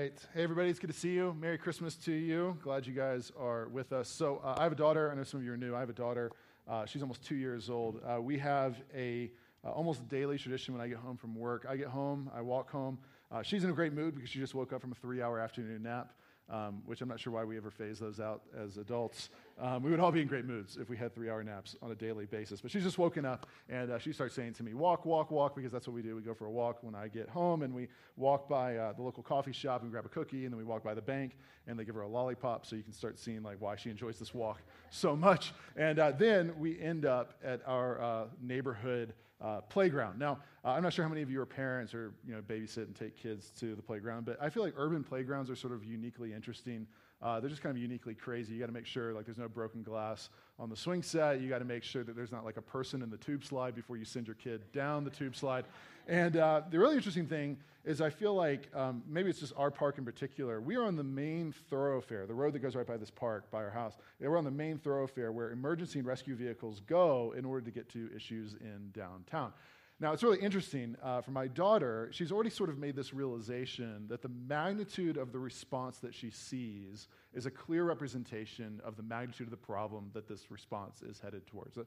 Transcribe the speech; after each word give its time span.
right. 0.00 0.26
Hey, 0.32 0.44
everybody, 0.44 0.70
it's 0.70 0.78
good 0.78 0.90
to 0.90 0.98
see 0.98 1.10
you. 1.10 1.36
Merry 1.38 1.58
Christmas 1.58 1.94
to 1.96 2.12
you. 2.12 2.56
Glad 2.62 2.86
you 2.86 2.94
guys 2.94 3.30
are 3.38 3.68
with 3.68 3.92
us. 3.92 4.08
So, 4.08 4.40
uh, 4.42 4.54
I 4.56 4.62
have 4.62 4.72
a 4.72 4.76
daughter. 4.76 5.12
I 5.12 5.14
know 5.14 5.24
some 5.24 5.40
of 5.40 5.44
you 5.44 5.52
are 5.52 5.58
new. 5.58 5.76
I 5.76 5.80
have 5.80 5.90
a 5.90 5.92
daughter. 5.92 6.32
Uh, 6.66 6.86
she's 6.86 7.02
almost 7.02 7.22
two 7.22 7.34
years 7.34 7.68
old. 7.68 8.00
Uh, 8.02 8.18
we 8.18 8.38
have 8.38 8.80
a 8.96 9.30
uh, 9.62 9.68
almost 9.68 10.08
daily 10.08 10.38
tradition 10.38 10.72
when 10.72 10.82
I 10.82 10.88
get 10.88 10.96
home 10.96 11.18
from 11.18 11.34
work. 11.34 11.66
I 11.68 11.76
get 11.76 11.88
home, 11.88 12.30
I 12.34 12.40
walk 12.40 12.70
home. 12.70 12.98
Uh, 13.30 13.42
she's 13.42 13.62
in 13.62 13.68
a 13.68 13.74
great 13.74 13.92
mood 13.92 14.14
because 14.14 14.30
she 14.30 14.38
just 14.38 14.54
woke 14.54 14.72
up 14.72 14.80
from 14.80 14.90
a 14.90 14.94
three 14.94 15.20
hour 15.20 15.38
afternoon 15.38 15.82
nap 15.82 16.14
um, 16.50 16.82
which 16.84 17.00
I'm 17.00 17.08
not 17.08 17.20
sure 17.20 17.32
why 17.32 17.44
we 17.44 17.56
ever 17.56 17.70
phase 17.70 17.98
those 17.98 18.18
out 18.18 18.42
as 18.58 18.76
adults. 18.76 19.30
Um, 19.60 19.82
we 19.82 19.90
would 19.90 20.00
all 20.00 20.10
be 20.10 20.20
in 20.20 20.26
great 20.26 20.44
moods 20.44 20.76
if 20.80 20.88
we 20.88 20.96
had 20.96 21.14
three 21.14 21.30
hour 21.30 21.44
naps 21.44 21.76
on 21.82 21.90
a 21.90 21.94
daily 21.94 22.26
basis. 22.26 22.60
But 22.60 22.70
she's 22.70 22.82
just 22.82 22.98
woken 22.98 23.24
up 23.24 23.46
and 23.68 23.90
uh, 23.90 23.98
she 23.98 24.12
starts 24.12 24.34
saying 24.34 24.54
to 24.54 24.62
me, 24.62 24.74
Walk, 24.74 25.04
walk, 25.04 25.30
walk, 25.30 25.54
because 25.54 25.70
that's 25.70 25.86
what 25.86 25.94
we 25.94 26.02
do. 26.02 26.16
We 26.16 26.22
go 26.22 26.34
for 26.34 26.46
a 26.46 26.50
walk 26.50 26.82
when 26.82 26.94
I 26.94 27.08
get 27.08 27.28
home 27.28 27.62
and 27.62 27.74
we 27.74 27.88
walk 28.16 28.48
by 28.48 28.76
uh, 28.76 28.92
the 28.94 29.02
local 29.02 29.22
coffee 29.22 29.52
shop 29.52 29.82
and 29.82 29.90
grab 29.90 30.06
a 30.06 30.08
cookie 30.08 30.44
and 30.44 30.52
then 30.52 30.58
we 30.58 30.64
walk 30.64 30.82
by 30.82 30.94
the 30.94 31.02
bank 31.02 31.36
and 31.66 31.78
they 31.78 31.84
give 31.84 31.94
her 31.94 32.02
a 32.02 32.08
lollipop 32.08 32.66
so 32.66 32.74
you 32.74 32.82
can 32.82 32.92
start 32.92 33.18
seeing 33.18 33.42
like 33.42 33.56
why 33.60 33.76
she 33.76 33.90
enjoys 33.90 34.18
this 34.18 34.34
walk 34.34 34.60
so 34.90 35.14
much. 35.14 35.52
And 35.76 35.98
uh, 35.98 36.12
then 36.12 36.58
we 36.58 36.80
end 36.80 37.04
up 37.04 37.34
at 37.44 37.60
our 37.66 38.00
uh, 38.00 38.24
neighborhood 38.40 39.14
uh, 39.40 39.60
playground. 39.62 40.18
Now, 40.18 40.38
uh, 40.64 40.70
I'm 40.70 40.82
not 40.82 40.92
sure 40.92 41.04
how 41.04 41.08
many 41.08 41.22
of 41.22 41.30
you 41.30 41.40
are 41.40 41.46
parents 41.46 41.94
or 41.94 42.12
you 42.26 42.34
know 42.34 42.42
babysit 42.42 42.84
and 42.84 42.94
take 42.94 43.16
kids 43.16 43.50
to 43.60 43.74
the 43.74 43.82
playground, 43.82 44.24
but 44.26 44.36
I 44.40 44.50
feel 44.50 44.62
like 44.62 44.74
urban 44.76 45.02
playgrounds 45.02 45.50
are 45.50 45.56
sort 45.56 45.72
of 45.72 45.84
uniquely 45.84 46.32
interesting. 46.32 46.86
Uh, 47.22 47.38
they're 47.38 47.50
just 47.50 47.62
kind 47.62 47.76
of 47.76 47.82
uniquely 47.82 48.14
crazy. 48.14 48.54
You 48.54 48.60
got 48.60 48.66
to 48.66 48.72
make 48.72 48.86
sure 48.86 49.12
like 49.12 49.26
there's 49.26 49.38
no 49.38 49.48
broken 49.48 49.82
glass 49.82 50.30
on 50.58 50.70
the 50.70 50.76
swing 50.76 51.02
set. 51.02 51.40
You 51.40 51.48
got 51.48 51.58
to 51.58 51.64
make 51.64 51.82
sure 51.82 52.02
that 52.02 52.16
there's 52.16 52.32
not 52.32 52.44
like 52.44 52.56
a 52.56 52.62
person 52.62 53.02
in 53.02 53.10
the 53.10 53.18
tube 53.18 53.44
slide 53.44 53.74
before 53.74 53.96
you 53.96 54.04
send 54.04 54.26
your 54.26 54.36
kid 54.36 54.62
down 54.72 55.04
the 55.04 55.10
tube 55.10 55.36
slide. 55.36 55.64
And 56.08 56.36
uh, 56.36 56.62
the 56.70 56.78
really 56.78 56.96
interesting 56.96 57.26
thing 57.26 57.58
is 57.84 58.00
I 58.00 58.10
feel 58.10 58.34
like 58.34 58.68
um, 58.74 59.02
maybe 59.06 59.30
it's 59.30 59.40
just 59.40 59.52
our 59.56 59.70
park 59.70 59.98
in 59.98 60.04
particular. 60.04 60.60
We 60.60 60.76
are 60.76 60.84
on 60.84 60.96
the 60.96 61.04
main 61.04 61.52
thoroughfare, 61.70 62.26
the 62.26 62.34
road 62.34 62.52
that 62.54 62.58
goes 62.60 62.74
right 62.74 62.86
by 62.86 62.96
this 62.96 63.10
park, 63.10 63.50
by 63.50 63.58
our 63.58 63.70
house. 63.70 63.96
We're 64.18 64.36
on 64.36 64.44
the 64.44 64.50
main 64.50 64.78
thoroughfare 64.78 65.32
where 65.32 65.50
emergency 65.50 65.98
and 65.98 66.08
rescue 66.08 66.34
vehicles 66.34 66.80
go 66.86 67.34
in 67.36 67.44
order 67.44 67.64
to 67.64 67.70
get 67.70 67.88
to 67.90 68.10
issues 68.14 68.54
in 68.60 68.90
downtown. 68.92 69.52
Now, 70.00 70.14
it's 70.14 70.22
really 70.22 70.40
interesting 70.40 70.96
uh, 71.02 71.20
for 71.20 71.30
my 71.30 71.46
daughter. 71.46 72.08
She's 72.10 72.32
already 72.32 72.48
sort 72.48 72.70
of 72.70 72.78
made 72.78 72.96
this 72.96 73.12
realization 73.12 74.06
that 74.08 74.22
the 74.22 74.30
magnitude 74.30 75.18
of 75.18 75.30
the 75.30 75.38
response 75.38 75.98
that 75.98 76.14
she 76.14 76.30
sees 76.30 77.08
is 77.34 77.44
a 77.44 77.50
clear 77.50 77.84
representation 77.84 78.80
of 78.82 78.96
the 78.96 79.02
magnitude 79.02 79.46
of 79.46 79.50
the 79.50 79.58
problem 79.58 80.10
that 80.14 80.26
this 80.26 80.50
response 80.50 81.02
is 81.02 81.20
headed 81.20 81.46
towards. 81.46 81.74
The 81.74 81.84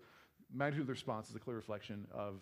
magnitude 0.54 0.82
of 0.82 0.88
the 0.88 0.94
response 0.94 1.32
is 1.32 1.36
a 1.36 1.40
clear 1.40 1.56
reflection 1.56 2.06
of 2.14 2.42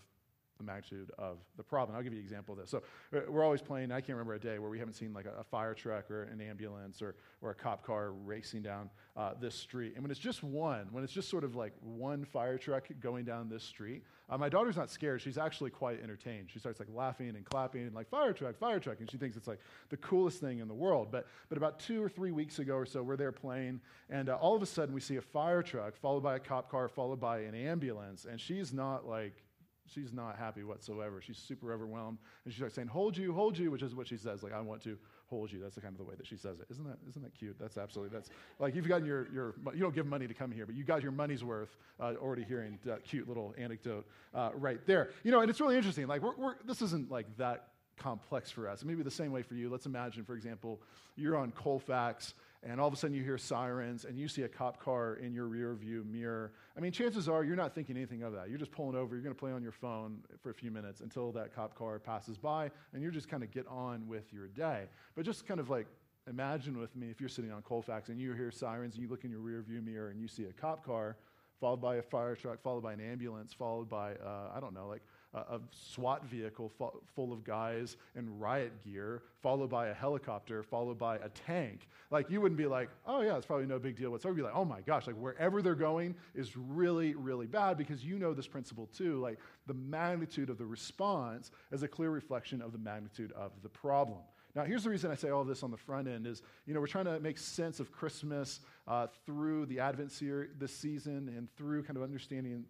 the 0.61 0.71
magnitude 0.71 1.11
of 1.17 1.37
the 1.57 1.63
problem. 1.63 1.95
I'll 1.95 2.03
give 2.03 2.13
you 2.13 2.19
an 2.19 2.25
example 2.25 2.53
of 2.53 2.59
this. 2.59 2.69
So 2.69 2.81
uh, 3.15 3.21
we're 3.27 3.43
always 3.43 3.61
playing, 3.61 3.91
I 3.91 4.01
can't 4.01 4.17
remember 4.17 4.33
a 4.33 4.39
day 4.39 4.59
where 4.59 4.69
we 4.69 4.79
haven't 4.79 4.93
seen 4.93 5.13
like 5.13 5.25
a, 5.25 5.39
a 5.39 5.43
fire 5.43 5.73
truck 5.73 6.09
or 6.09 6.23
an 6.23 6.41
ambulance 6.41 7.01
or, 7.01 7.15
or 7.41 7.51
a 7.51 7.55
cop 7.55 7.85
car 7.85 8.11
racing 8.11 8.61
down 8.61 8.89
uh, 9.17 9.33
this 9.39 9.55
street. 9.55 9.93
And 9.95 10.03
when 10.03 10.11
it's 10.11 10.19
just 10.19 10.43
one, 10.43 10.87
when 10.91 11.03
it's 11.03 11.13
just 11.13 11.29
sort 11.29 11.43
of 11.43 11.55
like 11.55 11.73
one 11.81 12.23
fire 12.25 12.57
truck 12.57 12.87
going 12.99 13.25
down 13.25 13.49
this 13.49 13.63
street, 13.63 14.03
uh, 14.29 14.37
my 14.37 14.47
daughter's 14.47 14.77
not 14.77 14.89
scared. 14.89 15.21
She's 15.21 15.37
actually 15.37 15.69
quite 15.71 16.01
entertained. 16.01 16.49
She 16.49 16.59
starts 16.59 16.79
like 16.79 16.87
laughing 16.93 17.29
and 17.29 17.43
clapping 17.43 17.81
and 17.81 17.93
like 17.93 18.09
fire 18.09 18.31
truck, 18.31 18.57
fire 18.57 18.79
truck. 18.79 18.99
And 18.99 19.11
she 19.11 19.17
thinks 19.17 19.35
it's 19.35 19.47
like 19.47 19.59
the 19.89 19.97
coolest 19.97 20.39
thing 20.39 20.59
in 20.59 20.67
the 20.67 20.73
world. 20.73 21.09
But, 21.11 21.27
but 21.49 21.57
about 21.57 21.79
two 21.79 22.01
or 22.01 22.07
three 22.07 22.31
weeks 22.31 22.59
ago 22.59 22.75
or 22.75 22.85
so, 22.85 23.03
we're 23.03 23.17
there 23.17 23.33
playing. 23.33 23.81
And 24.09 24.29
uh, 24.29 24.35
all 24.35 24.55
of 24.55 24.61
a 24.61 24.65
sudden 24.65 24.93
we 24.93 25.01
see 25.01 25.17
a 25.17 25.21
fire 25.21 25.61
truck 25.61 25.97
followed 25.97 26.23
by 26.23 26.35
a 26.37 26.39
cop 26.39 26.71
car, 26.71 26.87
followed 26.87 27.19
by 27.19 27.39
an 27.39 27.55
ambulance. 27.55 28.25
And 28.29 28.39
she's 28.39 28.71
not 28.71 29.05
like 29.05 29.43
she's 29.87 30.13
not 30.13 30.37
happy 30.37 30.63
whatsoever. 30.63 31.21
She's 31.21 31.37
super 31.37 31.73
overwhelmed. 31.73 32.17
And 32.45 32.53
she 32.53 32.57
starts 32.57 32.75
saying, 32.75 32.87
Hold 32.87 33.17
you, 33.17 33.33
hold 33.33 33.57
you, 33.57 33.71
which 33.71 33.81
is 33.81 33.95
what 33.95 34.07
she 34.07 34.17
says. 34.17 34.43
Like, 34.43 34.53
I 34.53 34.61
want 34.61 34.81
to 34.83 34.97
hold 35.27 35.51
you. 35.51 35.59
That's 35.61 35.75
the 35.75 35.81
kind 35.81 35.93
of 35.93 35.97
the 35.97 36.03
way 36.03 36.15
that 36.17 36.27
she 36.27 36.37
says 36.37 36.59
it. 36.59 36.67
Isn't 36.69 36.85
that, 36.85 36.97
isn't 37.09 37.21
that 37.21 37.33
cute? 37.33 37.55
That's 37.59 37.77
absolutely, 37.77 38.15
that's 38.15 38.29
like 38.59 38.75
you've 38.75 38.87
gotten 38.87 39.05
your, 39.05 39.27
your, 39.33 39.55
you 39.73 39.79
don't 39.79 39.95
give 39.95 40.05
money 40.05 40.27
to 40.27 40.33
come 40.33 40.51
here, 40.51 40.65
but 40.65 40.75
you 40.75 40.83
got 40.83 41.01
your 41.01 41.11
money's 41.11 41.43
worth 41.43 41.75
uh, 41.99 42.13
already 42.21 42.43
hearing 42.43 42.79
that 42.85 43.03
cute 43.03 43.27
little 43.27 43.53
anecdote 43.57 44.05
uh, 44.33 44.51
right 44.55 44.79
there. 44.85 45.09
You 45.23 45.31
know, 45.31 45.41
and 45.41 45.49
it's 45.49 45.61
really 45.61 45.77
interesting. 45.77 46.07
Like, 46.07 46.21
we're, 46.21 46.35
we're, 46.35 46.55
this 46.65 46.81
isn't 46.81 47.11
like 47.11 47.25
that 47.37 47.67
complex 47.97 48.49
for 48.51 48.67
us. 48.67 48.83
Maybe 48.83 49.03
the 49.03 49.11
same 49.11 49.31
way 49.31 49.43
for 49.43 49.53
you. 49.53 49.69
Let's 49.69 49.85
imagine, 49.85 50.23
for 50.23 50.35
example, 50.35 50.81
you're 51.15 51.37
on 51.37 51.51
Colfax 51.51 52.33
and 52.63 52.79
all 52.79 52.87
of 52.87 52.93
a 52.93 52.97
sudden 52.97 53.15
you 53.15 53.23
hear 53.23 53.37
sirens 53.37 54.05
and 54.05 54.17
you 54.17 54.27
see 54.27 54.43
a 54.43 54.47
cop 54.47 54.79
car 54.79 55.15
in 55.15 55.33
your 55.33 55.47
rear 55.47 55.73
view 55.73 56.05
mirror. 56.09 56.51
I 56.77 56.79
mean, 56.79 56.91
chances 56.91 57.27
are 57.27 57.43
you're 57.43 57.55
not 57.55 57.73
thinking 57.73 57.97
anything 57.97 58.23
of 58.23 58.33
that. 58.33 58.49
You're 58.49 58.59
just 58.59 58.71
pulling 58.71 58.95
over, 58.95 59.15
you're 59.15 59.23
going 59.23 59.35
to 59.35 59.39
play 59.39 59.51
on 59.51 59.63
your 59.63 59.71
phone 59.71 60.19
for 60.41 60.51
a 60.51 60.53
few 60.53 60.69
minutes 60.69 61.01
until 61.01 61.31
that 61.31 61.55
cop 61.55 61.75
car 61.75 61.97
passes 61.99 62.37
by, 62.37 62.69
and 62.93 63.01
you're 63.01 63.11
just 63.11 63.29
kind 63.29 63.43
of 63.43 63.51
get 63.51 63.65
on 63.67 64.07
with 64.07 64.31
your 64.31 64.47
day. 64.47 64.85
But 65.15 65.25
just 65.25 65.47
kind 65.47 65.59
of 65.59 65.69
like 65.69 65.87
imagine 66.29 66.79
with 66.79 66.95
me 66.95 67.09
if 67.09 67.19
you're 67.19 67.29
sitting 67.29 67.51
on 67.51 67.61
Colfax 67.63 68.09
and 68.09 68.19
you 68.19 68.33
hear 68.33 68.51
sirens 68.51 68.93
and 68.93 69.03
you 69.03 69.09
look 69.09 69.23
in 69.23 69.31
your 69.31 69.39
rear 69.39 69.61
view 69.61 69.81
mirror 69.81 70.09
and 70.09 70.19
you 70.19 70.27
see 70.27 70.43
a 70.45 70.53
cop 70.53 70.85
car 70.85 71.17
followed 71.59 71.81
by 71.81 71.97
a 71.97 72.01
fire 72.01 72.35
truck, 72.35 72.59
followed 72.61 72.81
by 72.81 72.91
an 72.91 72.99
ambulance, 72.99 73.53
followed 73.53 73.87
by, 73.87 74.13
uh, 74.13 74.51
I 74.53 74.59
don't 74.59 74.73
know, 74.73 74.87
like 74.87 75.03
a 75.33 75.59
SWAT 75.71 76.25
vehicle 76.25 76.71
full 77.15 77.31
of 77.31 77.43
guys 77.43 77.95
in 78.15 78.37
riot 78.37 78.73
gear, 78.83 79.23
followed 79.41 79.69
by 79.69 79.87
a 79.87 79.93
helicopter, 79.93 80.61
followed 80.61 80.97
by 80.97 81.17
a 81.17 81.29
tank. 81.29 81.87
Like, 82.09 82.29
you 82.29 82.41
wouldn't 82.41 82.57
be 82.57 82.67
like, 82.67 82.89
oh, 83.05 83.21
yeah, 83.21 83.37
it's 83.37 83.45
probably 83.45 83.65
no 83.65 83.79
big 83.79 83.95
deal 83.95 84.11
whatsoever. 84.11 84.37
You'd 84.37 84.43
be 84.43 84.47
like, 84.47 84.57
oh 84.57 84.65
my 84.65 84.81
gosh, 84.81 85.07
like, 85.07 85.15
wherever 85.15 85.61
they're 85.61 85.75
going 85.75 86.15
is 86.35 86.57
really, 86.57 87.15
really 87.15 87.47
bad 87.47 87.77
because 87.77 88.03
you 88.03 88.19
know 88.19 88.33
this 88.33 88.47
principle 88.47 88.89
too. 88.95 89.19
Like, 89.19 89.39
the 89.67 89.73
magnitude 89.73 90.49
of 90.49 90.57
the 90.57 90.65
response 90.65 91.51
is 91.71 91.83
a 91.83 91.87
clear 91.87 92.09
reflection 92.09 92.61
of 92.61 92.73
the 92.73 92.79
magnitude 92.79 93.31
of 93.31 93.51
the 93.63 93.69
problem. 93.69 94.19
Now, 94.53 94.65
here's 94.65 94.83
the 94.83 94.89
reason 94.89 95.11
I 95.11 95.15
say 95.15 95.29
all 95.29 95.45
this 95.45 95.63
on 95.63 95.71
the 95.71 95.77
front 95.77 96.09
end 96.09 96.27
is, 96.27 96.41
you 96.65 96.73
know, 96.73 96.81
we're 96.81 96.87
trying 96.87 97.05
to 97.05 97.21
make 97.21 97.37
sense 97.37 97.79
of 97.79 97.91
Christmas 97.91 98.59
uh, 98.85 99.07
through 99.25 99.67
the 99.67 99.79
Advent 99.79 100.11
series 100.11 100.49
this 100.59 100.75
season 100.75 101.33
and 101.37 101.47
through 101.55 101.83
kind 101.83 101.95
of 101.95 102.03
understanding 102.03 102.65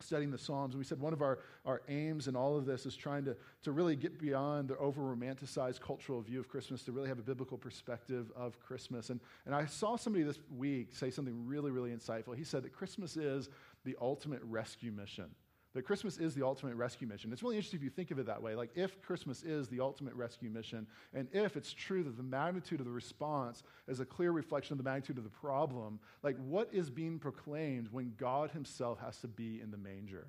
studying 0.00 0.30
the 0.30 0.38
Psalms. 0.38 0.74
And 0.74 0.78
we 0.78 0.84
said 0.84 1.00
one 1.00 1.12
of 1.12 1.22
our, 1.22 1.38
our 1.64 1.82
aims 1.88 2.28
in 2.28 2.36
all 2.36 2.56
of 2.56 2.66
this 2.66 2.86
is 2.86 2.96
trying 2.96 3.24
to, 3.24 3.36
to 3.62 3.72
really 3.72 3.96
get 3.96 4.18
beyond 4.18 4.68
the 4.68 4.76
over 4.76 5.02
romanticized 5.02 5.80
cultural 5.80 6.20
view 6.20 6.38
of 6.38 6.48
Christmas, 6.48 6.82
to 6.84 6.92
really 6.92 7.08
have 7.08 7.18
a 7.18 7.22
biblical 7.22 7.56
perspective 7.56 8.30
of 8.36 8.58
Christmas. 8.60 9.10
And, 9.10 9.20
and 9.46 9.54
I 9.54 9.66
saw 9.66 9.96
somebody 9.96 10.24
this 10.24 10.38
week 10.56 10.94
say 10.94 11.10
something 11.10 11.46
really, 11.46 11.70
really 11.70 11.90
insightful. 11.90 12.36
He 12.36 12.44
said 12.44 12.62
that 12.64 12.72
Christmas 12.72 13.16
is 13.16 13.48
the 13.84 13.96
ultimate 14.00 14.42
rescue 14.44 14.92
mission 14.92 15.30
that 15.76 15.82
Christmas 15.82 16.16
is 16.16 16.34
the 16.34 16.42
ultimate 16.42 16.74
rescue 16.74 17.06
mission. 17.06 17.30
It's 17.34 17.42
really 17.42 17.56
interesting 17.56 17.78
if 17.78 17.84
you 17.84 17.90
think 17.90 18.10
of 18.10 18.18
it 18.18 18.24
that 18.24 18.42
way. 18.42 18.54
Like, 18.54 18.70
if 18.74 19.02
Christmas 19.02 19.42
is 19.42 19.68
the 19.68 19.80
ultimate 19.80 20.14
rescue 20.14 20.48
mission, 20.48 20.86
and 21.12 21.28
if 21.34 21.54
it's 21.54 21.70
true 21.70 22.02
that 22.02 22.16
the 22.16 22.22
magnitude 22.22 22.80
of 22.80 22.86
the 22.86 22.92
response 22.92 23.62
is 23.86 24.00
a 24.00 24.06
clear 24.06 24.32
reflection 24.32 24.72
of 24.72 24.78
the 24.78 24.84
magnitude 24.84 25.18
of 25.18 25.24
the 25.24 25.28
problem, 25.28 26.00
like, 26.22 26.38
what 26.38 26.70
is 26.72 26.88
being 26.88 27.18
proclaimed 27.18 27.88
when 27.92 28.14
God 28.16 28.52
Himself 28.52 28.98
has 29.00 29.18
to 29.18 29.28
be 29.28 29.60
in 29.60 29.70
the 29.70 29.76
manger? 29.76 30.28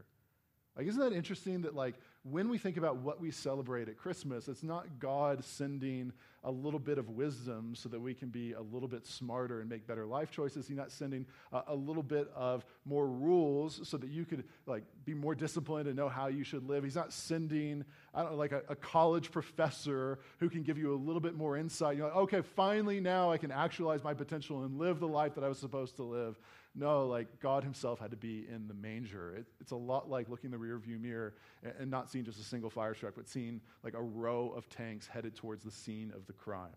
Like, 0.76 0.88
isn't 0.88 1.00
that 1.00 1.14
interesting 1.14 1.62
that, 1.62 1.74
like, 1.74 1.96
when 2.24 2.50
we 2.50 2.58
think 2.58 2.76
about 2.76 2.98
what 2.98 3.22
we 3.22 3.32
celebrate 3.32 3.88
at 3.88 3.98
Christmas, 3.98 4.50
it's 4.50 4.64
not 4.64 5.00
God 5.00 5.46
sending 5.46 6.12
a 6.48 6.52
little 6.52 6.80
bit 6.80 6.98
of 6.98 7.10
wisdom 7.10 7.76
so 7.76 7.90
that 7.90 8.00
we 8.00 8.14
can 8.14 8.30
be 8.30 8.54
a 8.54 8.62
little 8.62 8.88
bit 8.88 9.06
smarter 9.06 9.60
and 9.60 9.70
make 9.70 9.86
better 9.86 10.06
life 10.06 10.32
choices. 10.32 10.66
He's 10.66 10.78
not 10.78 10.94
sending 10.94 11.26
a, 11.52 11.64
a 11.68 11.76
little 11.76 12.02
bit 12.02 12.32
of 12.34 12.66
more 12.86 13.06
rules 13.06 13.82
so 13.84 13.98
that 13.98 14.10
you 14.10 14.24
could, 14.24 14.46
like, 14.66 14.84
be 15.04 15.14
more 15.14 15.36
disciplined 15.36 15.88
and 15.88 15.98
know 15.98 16.08
how 16.08 16.28
you 16.28 16.46
should 16.46 16.66
live. 16.68 16.86
He's 16.86 16.96
not 16.96 17.12
sending, 17.12 17.84
I 18.14 18.22
don't 18.22 18.32
know, 18.32 18.38
like 18.38 18.54
a, 18.54 18.62
a 18.70 18.76
college 18.78 19.30
professor 19.30 20.20
who 20.40 20.50
can 20.50 20.64
give 20.64 20.78
you 20.78 20.94
a 20.94 20.96
little 20.96 21.20
bit 21.20 21.36
more 21.36 21.58
insight. 21.58 21.98
You're 21.98 22.08
like, 22.08 22.16
okay, 22.16 22.42
finally 22.56 23.02
now 23.02 23.30
I 23.30 23.38
can 23.38 23.52
actualize 23.52 24.02
my 24.02 24.14
potential 24.14 24.64
and 24.64 24.80
live 24.80 25.02
the 25.02 25.08
life 25.08 25.36
that 25.36 25.44
I 25.44 25.50
was 25.50 25.60
supposed 25.60 25.98
to 25.98 26.04
live. 26.04 26.40
No, 26.78 27.08
like 27.08 27.40
God 27.40 27.64
Himself 27.64 28.00
had 28.00 28.12
to 28.12 28.18
be 28.18 28.46
in 28.48 28.68
the 28.68 28.74
manger. 28.76 29.34
It, 29.36 29.48
it's 29.60 29.72
a 29.72 29.76
lot 29.76 30.10
like 30.10 30.30
looking 30.30 30.52
in 30.54 30.60
the 30.60 30.64
rearview 30.64 31.02
mirror 31.02 31.34
and, 31.64 31.74
and 31.80 31.92
not 31.92 32.10
seeing 32.10 32.24
just 32.24 32.40
a 32.40 32.44
single 32.44 32.70
fire 32.70 32.94
truck, 32.94 33.14
but 33.16 33.28
seeing 33.28 33.62
like 33.84 33.96
a 33.96 34.02
row 34.02 34.54
of 34.56 34.70
tanks 34.70 35.08
headed 35.08 35.36
towards 35.36 35.64
the 35.64 35.72
scene 35.72 36.14
of 36.16 36.28
the 36.28 36.34
crime. 36.34 36.76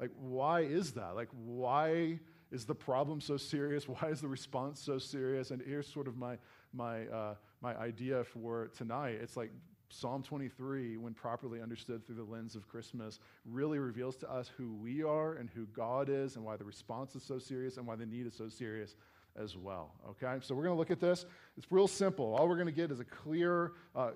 Like, 0.00 0.10
why 0.18 0.62
is 0.62 0.92
that? 0.92 1.14
Like, 1.14 1.28
why 1.44 2.18
is 2.50 2.64
the 2.64 2.74
problem 2.74 3.20
so 3.20 3.36
serious? 3.36 3.88
Why 3.88 4.08
is 4.08 4.20
the 4.20 4.28
response 4.28 4.80
so 4.80 4.98
serious? 4.98 5.50
And 5.50 5.62
here's 5.62 5.86
sort 5.86 6.08
of 6.08 6.16
my, 6.16 6.38
my, 6.72 7.06
uh, 7.06 7.34
my 7.60 7.76
idea 7.76 8.24
for 8.24 8.70
tonight. 8.76 9.18
It's 9.20 9.36
like 9.36 9.52
Psalm 9.90 10.22
23, 10.22 10.96
when 10.96 11.14
properly 11.14 11.60
understood 11.60 12.06
through 12.06 12.16
the 12.16 12.22
lens 12.22 12.54
of 12.54 12.68
Christmas, 12.68 13.20
really 13.44 13.78
reveals 13.78 14.16
to 14.18 14.30
us 14.30 14.50
who 14.56 14.74
we 14.74 15.02
are 15.02 15.34
and 15.34 15.50
who 15.50 15.66
God 15.66 16.08
is 16.08 16.36
and 16.36 16.44
why 16.44 16.56
the 16.56 16.64
response 16.64 17.14
is 17.14 17.22
so 17.22 17.38
serious 17.38 17.76
and 17.76 17.86
why 17.86 17.96
the 17.96 18.06
need 18.06 18.26
is 18.26 18.34
so 18.34 18.48
serious 18.48 18.96
as 19.40 19.56
well. 19.56 19.92
Okay, 20.10 20.38
so 20.42 20.54
we're 20.54 20.64
going 20.64 20.74
to 20.74 20.78
look 20.78 20.90
at 20.90 21.00
this. 21.00 21.26
It's 21.56 21.70
real 21.70 21.88
simple. 21.88 22.34
All 22.34 22.48
we're 22.48 22.56
going 22.56 22.66
to 22.66 22.72
get 22.72 22.90
is 22.90 23.00
a 23.00 23.04
clear, 23.04 23.72
uh, 23.94 24.10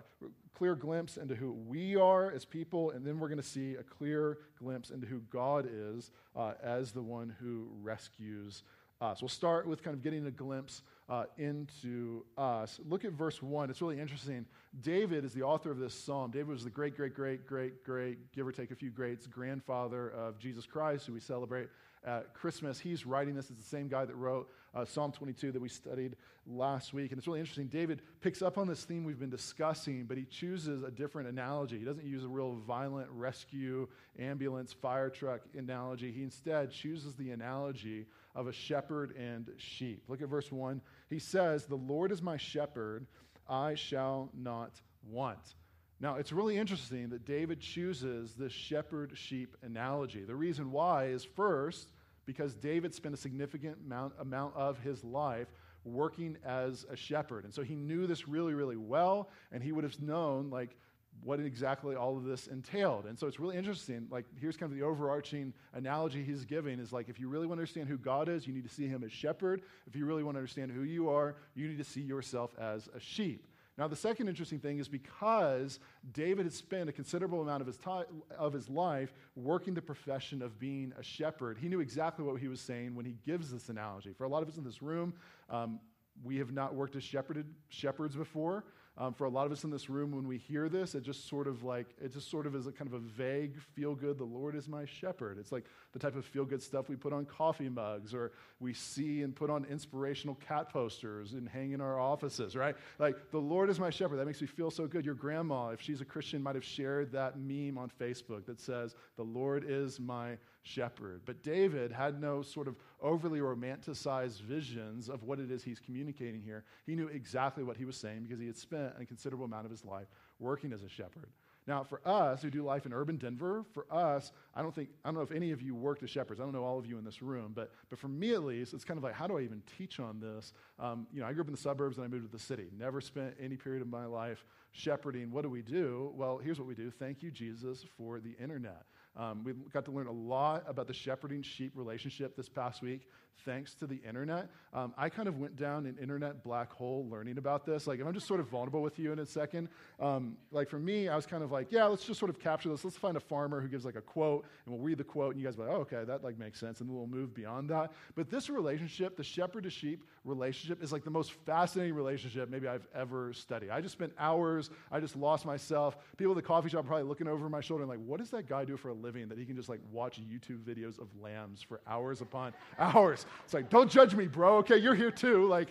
clear 0.55 0.75
glimpse 0.75 1.17
into 1.17 1.35
who 1.35 1.53
we 1.53 1.97
are 1.97 2.31
as 2.31 2.45
people, 2.45 2.91
and 2.91 3.07
then 3.07 3.19
we're 3.19 3.29
going 3.29 3.41
to 3.41 3.47
see 3.47 3.75
a 3.75 3.83
clear 3.83 4.39
glimpse 4.59 4.91
into 4.91 5.07
who 5.07 5.21
God 5.31 5.69
is 5.71 6.11
uh, 6.37 6.53
as 6.63 6.93
the 6.93 7.03
one 7.03 7.35
who 7.41 7.69
rescues 7.83 8.63
us. 9.01 9.21
We'll 9.21 9.29
start 9.29 9.67
with 9.67 9.83
kind 9.83 9.95
of 9.95 10.03
getting 10.03 10.27
a 10.27 10.31
glimpse 10.31 10.83
uh, 11.09 11.25
into 11.37 12.25
us. 12.39 12.81
Look 12.89 13.05
at 13.05 13.13
verse 13.13 13.43
1. 13.43 13.69
It's 13.69 13.83
really 13.83 14.01
interesting. 14.01 14.47
David 14.81 15.25
is 15.25 15.33
the 15.35 15.43
author 15.43 15.71
of 15.71 15.79
this 15.79 15.95
psalm. 15.95 16.31
David 16.31 16.49
was 16.49 16.65
the 16.65 16.71
great, 16.71 16.97
great, 16.97 17.15
great, 17.15 17.47
great, 17.47 17.85
great, 17.85 18.33
give 18.33 18.47
or 18.47 18.53
take 18.53 18.71
a 18.71 18.77
few 18.77 18.91
greats, 18.91 19.27
grandfather 19.27 20.11
of 20.11 20.39
Jesus 20.39 20.65
Christ, 20.67 21.07
who 21.07 21.13
we 21.13 21.21
celebrate 21.21 21.69
at 22.05 22.33
Christmas. 22.35 22.79
He's 22.79 23.05
writing 23.05 23.35
this. 23.35 23.51
It's 23.51 23.61
the 23.61 23.67
same 23.67 23.89
guy 23.89 24.05
that 24.05 24.15
wrote 24.15 24.49
uh, 24.75 24.85
Psalm 24.85 25.13
22 25.13 25.53
that 25.53 25.61
we 25.61 25.69
studied 25.69 26.17
last 26.47 26.93
week. 26.93 27.13
And 27.13 27.19
it's 27.19 27.27
really 27.27 27.41
interesting. 27.41 27.67
David 27.67 28.03
picks 28.21 28.43
up 28.43 28.59
on 28.59 28.67
this 28.67 28.85
theme 28.85 29.05
we've 29.05 29.19
been 29.19 29.31
discussing, 29.31 30.05
but 30.05 30.17
he 30.17 30.25
chooses 30.25 30.83
a 30.83 30.91
different 30.91 31.29
analogy. 31.29 31.79
He 31.79 31.85
doesn't 31.85 32.05
use 32.05 32.25
a 32.25 32.29
real 32.29 32.55
violent 32.67 33.09
rescue, 33.11 33.89
ambulance, 34.19 34.73
fire 34.73 35.11
truck 35.11 35.41
analogy. 35.57 36.11
He 36.11 36.23
instead 36.23 36.71
chooses 36.71 37.15
the 37.15 37.31
analogy 37.31 38.07
of 38.35 38.47
a 38.47 38.53
shepherd 38.53 39.15
and 39.17 39.51
sheep. 39.59 40.03
Look 40.09 40.23
at 40.23 40.29
verse 40.29 40.51
1. 40.51 40.81
He 41.11 41.19
says, 41.19 41.67
The 41.67 41.77
Lord 41.77 42.13
is 42.13 42.23
my 42.23 42.37
shepherd, 42.37 43.07
I 43.49 43.75
shall 43.75 44.31
not 44.35 44.81
want. 45.11 45.55
Now, 46.01 46.17
it's 46.17 46.33
really 46.33 46.57
interesting 46.57 47.11
that 47.11 47.25
David 47.25 47.61
chooses 47.61 48.35
this 48.35 48.53
shepherd 48.53 49.13
sheep 49.15 49.57
analogy. 49.63 50.25
The 50.25 50.35
reason 50.35 50.73
why 50.73 51.07
is 51.07 51.25
first, 51.25 51.93
because 52.27 52.55
David 52.55 52.95
spent 52.95 53.15
a 53.15 53.19
significant 53.19 53.79
amount, 53.85 54.15
amount 54.19 54.55
of 54.57 54.79
his 54.79 55.03
life 55.05 55.49
working 55.85 56.37
as 56.45 56.87
a 56.91 56.97
shepherd. 56.97 57.45
And 57.45 57.53
so 57.53 57.63
he 57.63 57.75
knew 57.75 58.07
this 58.07 58.29
really, 58.29 58.55
really 58.55 58.77
well, 58.77 59.31
and 59.51 59.63
he 59.63 59.73
would 59.73 59.85
have 59.85 60.01
known, 60.01 60.51
like, 60.51 60.77
what 61.23 61.41
exactly 61.41 61.95
all 61.95 62.17
of 62.17 62.25
this 62.25 62.47
entailed. 62.47 63.05
And 63.05 63.19
so 63.19 63.27
it's 63.27 63.39
really 63.39 63.57
interesting. 63.57 64.07
Like, 64.11 64.25
here's 64.41 64.57
kind 64.57 64.73
of 64.73 64.79
the 64.79 64.85
overarching 64.85 65.53
analogy 65.75 66.23
he's 66.23 66.45
giving 66.45 66.79
is 66.79 66.93
like, 66.93 67.09
if 67.09 67.21
you 67.21 67.29
really 67.29 67.47
want 67.47 67.59
to 67.59 67.63
understand 67.63 67.89
who 67.89 67.99
God 67.99 68.29
is, 68.29 68.47
you 68.47 68.53
need 68.53 68.65
to 68.65 68.75
see 68.75 68.89
him 68.89 69.05
as 69.05 69.13
shepherd. 69.13 69.63
If 69.87 69.95
you 69.95 70.07
really 70.07 70.23
want 70.23 70.37
to 70.37 70.39
understand 70.39 70.73
who 70.73 70.83
you 70.83 71.11
are, 71.11 71.37
you 71.55 71.69
need 71.69 71.79
to 71.79 71.85
see 71.85 72.01
yourself 72.01 72.55
as 72.59 72.89
a 72.95 73.01
sheep. 73.01 73.47
Now, 73.83 73.89
the 73.89 73.97
second 73.97 74.29
interesting 74.29 74.61
thing 74.61 74.79
is 74.79 74.87
because 74.87 75.81
David 76.13 76.47
had 76.47 76.53
spent 76.53 76.89
a 76.89 76.93
considerable 76.93 77.43
amount 77.43 77.63
of 77.63 77.67
his, 77.67 77.77
time, 77.79 78.05
of 78.39 78.53
his 78.53 78.69
life 78.69 79.13
working 79.35 79.75
the 79.75 79.83
profession 79.83 80.41
of 80.41 80.57
being 80.57 80.93
a 80.97 81.03
shepherd, 81.03 81.59
he 81.61 81.69
knew 81.69 81.81
exactly 81.81 82.25
what 82.25 82.41
he 82.41 82.47
was 82.47 82.61
saying 82.61 82.95
when 82.95 83.05
he 83.05 83.17
gives 83.27 83.51
this 83.51 83.71
analogy. 83.71 84.13
For 84.17 84.23
a 84.23 84.29
lot 84.29 84.41
of 84.41 84.49
us 84.49 84.57
in 84.57 84.63
this 84.63 84.83
room, 84.83 85.13
um, 85.51 85.81
we 86.23 86.37
have 86.37 86.53
not 86.53 86.77
worked 86.77 86.95
as 86.95 87.03
shepherded, 87.03 87.45
shepherds 87.71 88.15
before. 88.15 88.63
Um, 88.99 89.15
for 89.15 89.25
a 89.25 89.31
lot 89.31 89.47
of 89.47 89.53
us 89.53 89.65
in 89.65 89.71
this 89.71 89.89
room, 89.89 90.13
when 90.13 90.29
we 90.29 90.37
hear 90.37 90.69
this, 90.69 90.95
it 90.95 91.03
just 91.03 91.27
sort 91.27 91.47
of 91.47 91.65
like, 91.65 91.87
it 91.99 92.13
just 92.13 92.31
sort 92.31 92.47
of 92.47 92.55
is 92.55 92.67
a 92.67 92.73
kind 92.73 92.87
of 92.87 92.93
a 92.93 92.99
vague 92.99 93.59
feel 93.75 93.95
good, 93.95 94.19
the 94.19 94.25
Lord 94.25 94.55
is 94.55 94.69
my 94.69 94.85
shepherd. 94.85 95.39
It's 95.39 95.51
like 95.51 95.65
the 95.95 95.99
type 95.99 96.15
of 96.15 96.27
feel 96.27 96.45
good 96.45 96.63
stuff 96.63 96.91
we 96.91 96.97
put 96.97 97.11
on 97.11 97.25
coffee 97.25 97.71
mugs 97.71 98.13
or 98.13 98.33
we 98.61 98.75
see 98.75 99.23
and 99.23 99.35
put 99.35 99.49
on 99.49 99.65
inspirational 99.65 100.35
cat 100.47 100.69
posters 100.69 101.33
and 101.33 101.49
hang 101.49 101.73
in 101.73 101.81
our 101.81 101.99
offices, 101.99 102.55
right? 102.55 102.77
Like, 102.99 103.31
the 103.31 103.39
Lord 103.39 103.71
is 103.71 103.81
my 103.81 103.89
shepherd. 103.89 104.19
That 104.19 104.27
makes 104.27 104.43
me 104.43 104.47
feel 104.47 104.71
so 104.71 104.87
good. 104.87 105.07
Your 105.07 105.15
grandma, 105.15 105.71
if 105.71 105.81
she's 105.81 106.03
a 106.03 106.05
Christian, 106.05 106.43
might 106.43 106.55
have 106.55 106.65
shared 106.65 107.13
that 107.13 107.39
meme 107.39 107.79
on 107.79 107.91
Facebook 107.99 108.45
that 108.45 108.61
says, 108.61 108.95
the 109.17 109.23
Lord 109.23 109.65
is 109.67 110.01
my 110.01 110.37
shepherd. 110.63 111.23
But 111.25 111.43
David 111.43 111.93
had 111.93 112.21
no 112.21 112.43
sort 112.43 112.69
of 112.69 112.77
overly 113.01 113.41
romanticized 113.41 114.41
visions 114.43 115.09
of 115.09 115.23
what 115.25 115.39
it 115.39 115.51
is 115.51 115.63
he's 115.63 115.81
communicating 115.81 116.43
here. 116.43 116.65
He 116.87 116.95
knew 116.95 117.09
exactly 117.09 117.65
what 117.65 117.77
he 117.77 117.85
was 117.85 117.97
saying 117.97 118.23
because 118.23 118.39
he 118.39 118.47
had 118.47 118.57
spent 118.57 118.95
a 118.99 119.05
considerable 119.05 119.45
amount 119.45 119.65
of 119.65 119.71
his 119.71 119.85
life 119.85 120.07
working 120.39 120.73
as 120.73 120.83
a 120.83 120.89
shepherd. 120.89 121.29
Now, 121.67 121.85
for 121.85 122.01
us 122.05 122.43
who 122.43 122.51
do 122.51 122.65
life 122.65 122.87
in 122.87 122.93
urban 122.93 123.19
Denver, 123.19 123.65
for 123.73 123.87
us, 123.89 124.33
I 124.55 124.63
don't 124.63 124.75
think, 124.75 124.89
I 125.05 125.09
don't 125.09 125.15
know 125.15 125.23
if 125.23 125.31
any 125.31 125.53
of 125.53 125.63
you 125.63 125.77
worked 125.77 126.03
as 126.03 126.11
shepherds. 126.11 126.41
I 126.41 126.43
don't 126.43 126.53
know 126.53 126.65
all 126.65 126.79
of 126.79 126.87
you 126.87 126.99
in 126.99 127.05
this 127.05 127.23
room, 127.23 127.53
but, 127.55 127.71
but 127.89 128.01
for 128.01 128.09
me 128.09 128.35
at 128.35 128.43
least, 128.43 128.75
it's 128.75 128.85
kind 128.85 128.99
of 128.99 129.05
like, 129.05 129.15
how 129.15 129.29
do 129.29 129.39
I 129.39 129.43
even 129.43 129.63
teach 129.79 130.01
on 130.01 130.19
this? 130.19 130.55
Um, 130.81 131.07
you 131.13 131.21
know, 131.21 131.27
I 131.27 131.33
grew 131.33 131.43
up 131.43 131.47
in 131.47 131.55
the 131.55 131.61
suburbs 131.61 131.99
and 131.99 132.05
I 132.05 132.09
moved 132.09 132.25
to 132.25 132.37
the 132.37 132.43
city. 132.43 132.67
Never 132.77 133.01
spent 133.01 133.35
any 133.41 133.57
period 133.57 133.81
of 133.81 133.89
my 133.89 134.07
life 134.07 134.45
shepherding. 134.73 135.31
What 135.31 135.43
do 135.43 135.51
we 135.51 135.63
do? 135.63 136.11
Well, 136.17 136.39
here's 136.39 136.59
what 136.59 136.67
we 136.67 136.75
do. 136.75 136.91
Thank 136.91 137.23
you, 137.23 137.31
Jesus, 137.31 137.85
for 137.97 138.19
the 138.19 138.35
internet. 138.41 138.83
Um, 139.17 139.45
we 139.45 139.53
got 139.73 139.85
to 139.87 139.91
learn 139.91 140.07
a 140.07 140.13
lot 140.13 140.65
about 140.67 140.87
the 140.87 140.95
shepherding 140.95 141.43
sheep 141.43 141.73
relationship 141.75 142.37
this 142.37 142.49
past 142.49 142.83
week 142.83 143.09
thanks 143.45 143.75
to 143.75 143.87
the 143.87 144.01
internet. 144.07 144.49
Um, 144.73 144.95
I 144.97 145.09
kind 145.09 145.29
of 145.29 145.39
went 145.39 145.57
down 145.57 145.87
an 145.87 145.97
internet 146.01 146.43
black 146.43 146.73
hole 146.73 147.07
learning 147.11 147.39
about 147.39 147.67
this. 147.67 147.87
Like, 147.87 148.01
if 148.01 148.07
I'm 148.07 148.15
just 148.15 148.27
sort 148.27 148.41
of 148.41 148.49
vulnerable 148.49 148.83
with 148.83 148.99
you 148.99 149.13
in 149.13 149.19
a 149.19 149.27
second, 149.27 149.69
um, 150.01 150.37
like 150.51 150.69
for 150.69 150.79
me, 150.79 151.09
I 151.09 151.17
was 151.17 151.27
kind 151.27 151.43
of 151.43 151.53
like, 151.53 151.71
yeah, 151.71 151.85
let's 151.85 152.05
just 152.05 152.19
sort 152.19 152.31
of 152.31 152.39
capture 152.39 152.69
this. 152.69 152.85
Let's 152.85 152.97
find 152.97 153.17
a 153.17 153.21
farmer 153.21 153.61
who 153.61 153.69
gives 153.69 153.85
like 153.85 153.97
a 153.97 154.01
quote, 154.01 154.45
and 154.65 154.75
we'll 154.75 154.83
read 154.83 154.99
the 154.99 155.05
quote, 155.05 155.35
and 155.35 155.41
you 155.41 155.47
guys 155.47 155.57
will 155.57 155.65
be 155.65 155.71
like, 155.71 155.79
oh, 155.79 155.83
okay, 155.83 156.05
that 156.05 156.25
like 156.25 156.39
makes 156.39 156.59
sense, 156.59 156.81
and 156.81 156.89
then 156.89 156.97
we'll 156.97 157.07
move 157.07 157.35
beyond 157.35 157.69
that. 157.71 157.93
But 158.15 158.31
this 158.31 158.49
relationship, 158.49 159.17
the 159.17 159.25
shepherd 159.25 159.65
to 159.65 159.71
sheep 159.71 160.05
relationship, 160.25 160.83
is 160.83 160.93
like 160.93 161.05
the 161.05 161.11
most 161.11 161.33
fascinating 161.45 161.95
relationship 161.95 162.49
maybe 162.49 162.69
I've 162.69 162.87
ever 162.95 163.33
studied. 163.33 163.71
I 163.71 163.81
just 163.81 163.93
spent 163.93 164.13
hours, 164.19 164.71
I 164.91 165.01
just 165.01 165.17
lost 165.17 165.45
myself. 165.45 165.97
People 166.17 166.33
at 166.33 166.37
the 166.37 166.43
coffee 166.43 166.71
shop 166.71 166.87
probably 166.87 167.07
looking 167.07 167.29
over 167.29 167.49
my 167.49 167.61
shoulder 167.61 167.83
and 167.83 167.91
like, 167.91 168.01
what 168.05 168.21
does 168.21 168.31
that 168.31 168.49
guy 168.49 168.65
do 168.65 168.77
for 168.77 168.89
a 168.89 168.95
living 168.95 169.29
that 169.29 169.39
he 169.39 169.45
can 169.45 169.57
just 169.57 169.69
like 169.69 169.81
watch 169.91 170.21
YouTube 170.21 170.63
videos 170.63 170.99
of 170.99 171.09
lambs 171.21 171.63
for 171.63 171.81
hours 171.87 172.21
upon 172.21 172.53
hours? 172.79 173.22
It's 173.45 173.55
like, 173.55 173.71
don't 173.71 173.91
judge 173.91 174.15
me, 174.15 174.27
bro. 174.27 174.57
Okay, 174.59 174.77
you're 174.77 174.95
here 174.95 175.11
too. 175.11 175.47
Like, 175.47 175.69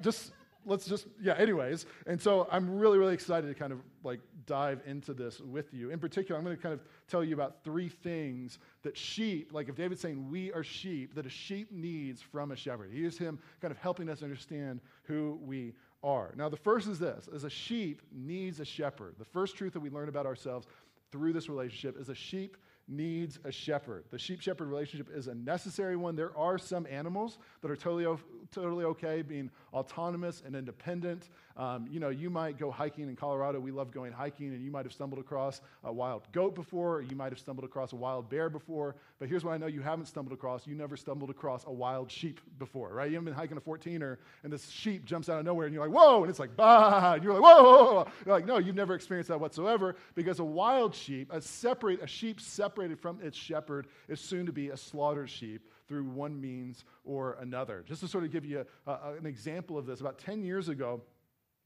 just 0.00 0.32
let's 0.66 0.86
just 0.86 1.06
yeah 1.20 1.34
anyways. 1.34 1.86
And 2.06 2.20
so 2.20 2.48
i'm 2.50 2.78
really 2.78 2.98
really 2.98 3.14
excited 3.14 3.46
to 3.46 3.54
kind 3.54 3.72
of 3.72 3.80
like 4.02 4.20
dive 4.46 4.80
into 4.86 5.14
this 5.14 5.40
with 5.40 5.72
you. 5.72 5.90
In 5.90 5.98
particular 5.98 6.38
i'm 6.38 6.44
going 6.44 6.56
to 6.56 6.62
kind 6.62 6.72
of 6.72 6.80
tell 7.08 7.24
you 7.24 7.34
about 7.34 7.62
three 7.64 7.88
things 7.88 8.58
that 8.82 8.96
sheep 8.96 9.52
like 9.52 9.68
if 9.68 9.74
david's 9.74 10.00
saying 10.00 10.30
we 10.30 10.52
are 10.52 10.62
sheep 10.64 11.14
that 11.14 11.26
a 11.26 11.30
sheep 11.30 11.70
needs 11.70 12.22
from 12.22 12.52
a 12.52 12.56
shepherd. 12.56 12.90
Here's 12.92 13.18
him 13.18 13.38
kind 13.60 13.72
of 13.72 13.78
helping 13.78 14.08
us 14.08 14.22
understand 14.22 14.80
who 15.04 15.38
we 15.42 15.74
are. 16.02 16.32
Now 16.36 16.48
the 16.48 16.56
first 16.56 16.86
is 16.88 16.98
this 16.98 17.28
as 17.34 17.44
a 17.44 17.50
sheep 17.50 18.02
needs 18.12 18.60
a 18.60 18.64
shepherd. 18.64 19.14
The 19.18 19.24
first 19.24 19.56
truth 19.56 19.72
that 19.74 19.80
we 19.80 19.90
learn 19.90 20.08
about 20.08 20.26
ourselves 20.26 20.66
through 21.10 21.32
this 21.32 21.48
relationship 21.48 22.00
is 22.00 22.08
a 22.08 22.14
sheep 22.14 22.56
needs 22.88 23.38
a 23.44 23.52
shepherd. 23.52 24.04
The 24.10 24.18
sheep 24.18 24.40
shepherd 24.40 24.68
relationship 24.68 25.08
is 25.14 25.28
a 25.28 25.34
necessary 25.34 25.96
one. 25.96 26.16
There 26.16 26.36
are 26.36 26.58
some 26.58 26.86
animals 26.90 27.38
that 27.62 27.70
are 27.70 27.76
totally, 27.76 28.06
totally 28.54 28.84
okay 28.84 29.22
being 29.22 29.50
autonomous 29.72 30.42
and 30.46 30.54
independent. 30.54 31.28
Um, 31.56 31.86
you 31.90 32.00
know, 32.00 32.08
you 32.08 32.30
might 32.30 32.58
go 32.58 32.70
hiking 32.70 33.08
in 33.08 33.16
Colorado. 33.16 33.60
We 33.60 33.70
love 33.70 33.90
going 33.92 34.12
hiking, 34.12 34.48
and 34.48 34.64
you 34.64 34.70
might 34.70 34.84
have 34.84 34.92
stumbled 34.92 35.20
across 35.20 35.60
a 35.84 35.92
wild 35.92 36.30
goat 36.32 36.54
before, 36.54 36.96
or 36.96 37.02
you 37.02 37.16
might 37.16 37.32
have 37.32 37.38
stumbled 37.38 37.64
across 37.64 37.92
a 37.92 37.96
wild 37.96 38.28
bear 38.28 38.48
before. 38.48 38.96
But 39.18 39.28
here's 39.28 39.44
what 39.44 39.52
I 39.52 39.58
know 39.58 39.66
you 39.66 39.80
haven't 39.80 40.06
stumbled 40.06 40.32
across 40.32 40.66
you 40.66 40.74
never 40.74 40.96
stumbled 40.96 41.30
across 41.30 41.64
a 41.66 41.72
wild 41.72 42.10
sheep 42.10 42.40
before, 42.58 42.90
right? 42.92 43.10
You 43.10 43.16
haven't 43.16 43.26
been 43.26 43.34
hiking 43.34 43.56
a 43.56 43.60
14er, 43.60 44.18
and 44.42 44.52
this 44.52 44.68
sheep 44.68 45.04
jumps 45.04 45.28
out 45.28 45.38
of 45.38 45.44
nowhere, 45.44 45.66
and 45.66 45.74
you're 45.74 45.86
like, 45.86 45.96
whoa, 45.96 46.22
and 46.22 46.30
it's 46.30 46.38
like, 46.38 46.56
bah, 46.56 47.14
and 47.14 47.24
you're 47.24 47.34
like, 47.34 47.42
whoa, 47.42 47.62
whoa, 47.62 47.94
whoa. 47.94 48.06
You're 48.24 48.34
like, 48.34 48.46
no, 48.46 48.58
you've 48.58 48.76
never 48.76 48.94
experienced 48.94 49.28
that 49.28 49.40
whatsoever 49.40 49.96
because 50.14 50.38
a 50.38 50.44
wild 50.44 50.94
sheep, 50.94 51.32
a, 51.32 51.40
separate, 51.40 52.02
a 52.02 52.06
sheep 52.06 52.40
separated 52.40 52.98
from 52.98 53.20
its 53.20 53.36
shepherd, 53.36 53.86
is 54.08 54.20
soon 54.20 54.46
to 54.46 54.52
be 54.52 54.70
a 54.70 54.76
slaughtered 54.76 55.30
sheep 55.30 55.62
through 55.88 56.04
one 56.04 56.40
means 56.40 56.84
or 57.04 57.36
another. 57.40 57.84
Just 57.86 58.00
to 58.00 58.08
sort 58.08 58.24
of 58.24 58.32
give 58.32 58.44
you 58.44 58.64
a, 58.86 58.90
a, 58.90 59.14
an 59.18 59.26
example 59.26 59.78
of 59.78 59.86
this, 59.86 60.00
about 60.00 60.18
10 60.18 60.42
years 60.42 60.68
ago, 60.68 61.02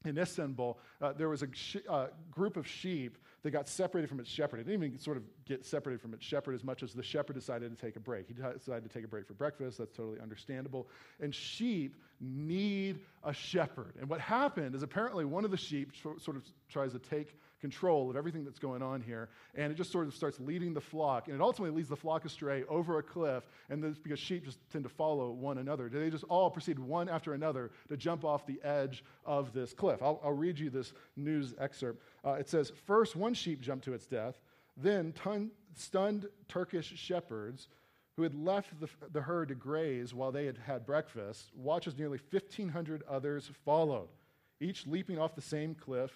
in 0.05 0.17
Istanbul, 0.17 0.79
uh, 1.01 1.13
there 1.13 1.27
was 1.27 1.43
a 1.43 1.47
sh- 1.53 1.77
uh, 1.89 2.07
group 2.31 2.55
of 2.55 2.65
sheep 2.65 3.17
that 3.43 3.51
got 3.51 3.67
separated 3.67 4.07
from 4.07 4.19
its 4.19 4.29
shepherd. 4.29 4.59
It 4.59 4.65
didn't 4.65 4.83
even 4.83 4.99
sort 4.99 5.17
of 5.17 5.23
get 5.45 5.65
separated 5.65 6.01
from 6.01 6.13
its 6.13 6.25
shepherd 6.25 6.55
as 6.55 6.63
much 6.63 6.83
as 6.83 6.93
the 6.93 7.03
shepherd 7.03 7.33
decided 7.33 7.77
to 7.77 7.85
take 7.85 7.95
a 7.95 7.99
break. 7.99 8.27
He 8.27 8.33
decided 8.33 8.83
to 8.83 8.89
take 8.89 9.03
a 9.03 9.07
break 9.07 9.27
for 9.27 9.33
breakfast. 9.33 9.77
That's 9.77 9.95
totally 9.95 10.19
understandable. 10.21 10.87
And 11.19 11.33
sheep 11.35 11.95
need 12.21 12.99
a 13.23 13.33
shepherd. 13.33 13.95
And 13.99 14.09
what 14.09 14.21
happened 14.21 14.75
is 14.75 14.83
apparently 14.83 15.25
one 15.25 15.45
of 15.45 15.51
the 15.51 15.57
sheep 15.57 15.91
sort 15.95 16.37
of 16.37 16.43
tries 16.69 16.93
to 16.93 16.99
take 16.99 17.35
control 17.59 18.09
of 18.09 18.15
everything 18.15 18.43
that's 18.43 18.59
going 18.59 18.81
on 18.81 19.01
here. 19.01 19.29
And 19.55 19.71
it 19.71 19.75
just 19.75 19.91
sort 19.91 20.07
of 20.07 20.13
starts 20.13 20.39
leading 20.39 20.73
the 20.73 20.81
flock. 20.81 21.27
And 21.27 21.35
it 21.35 21.41
ultimately 21.41 21.75
leads 21.75 21.89
the 21.89 21.95
flock 21.95 22.25
astray 22.25 22.63
over 22.69 22.99
a 22.99 23.03
cliff. 23.03 23.43
And 23.69 23.83
this 23.83 23.97
because 23.97 24.19
sheep 24.19 24.45
just 24.45 24.59
tend 24.71 24.83
to 24.83 24.89
follow 24.89 25.31
one 25.31 25.57
another. 25.57 25.89
They 25.89 26.09
just 26.09 26.23
all 26.25 26.49
proceed 26.49 26.79
one 26.79 27.09
after 27.09 27.33
another 27.33 27.71
to 27.89 27.97
jump 27.97 28.23
off 28.23 28.45
the 28.45 28.59
edge 28.63 29.03
of 29.25 29.53
this 29.53 29.73
cliff. 29.73 30.01
I'll, 30.01 30.19
I'll 30.23 30.33
read 30.33 30.57
you 30.59 30.69
this 30.69 30.93
news 31.15 31.53
excerpt. 31.59 32.03
Uh, 32.25 32.33
it 32.33 32.49
says 32.49 32.71
First, 32.85 33.15
one 33.15 33.33
sheep 33.33 33.61
jumped 33.61 33.85
to 33.85 33.93
its 33.93 34.05
death. 34.05 34.39
Then, 34.77 35.11
ton, 35.11 35.51
stunned 35.75 36.27
Turkish 36.47 36.93
shepherds 36.95 37.67
who 38.15 38.23
had 38.23 38.35
left 38.35 38.77
the, 38.79 38.89
the 39.11 39.21
herd 39.21 39.49
to 39.49 39.55
graze 39.55 40.13
while 40.13 40.31
they 40.31 40.45
had 40.45 40.57
had 40.57 40.85
breakfast, 40.85 41.51
watched 41.55 41.87
as 41.87 41.97
nearly 41.97 42.19
1,500 42.31 43.03
others 43.09 43.49
followed, 43.63 44.09
each 44.59 44.85
leaping 44.85 45.17
off 45.17 45.35
the 45.35 45.41
same 45.41 45.73
cliff 45.73 46.11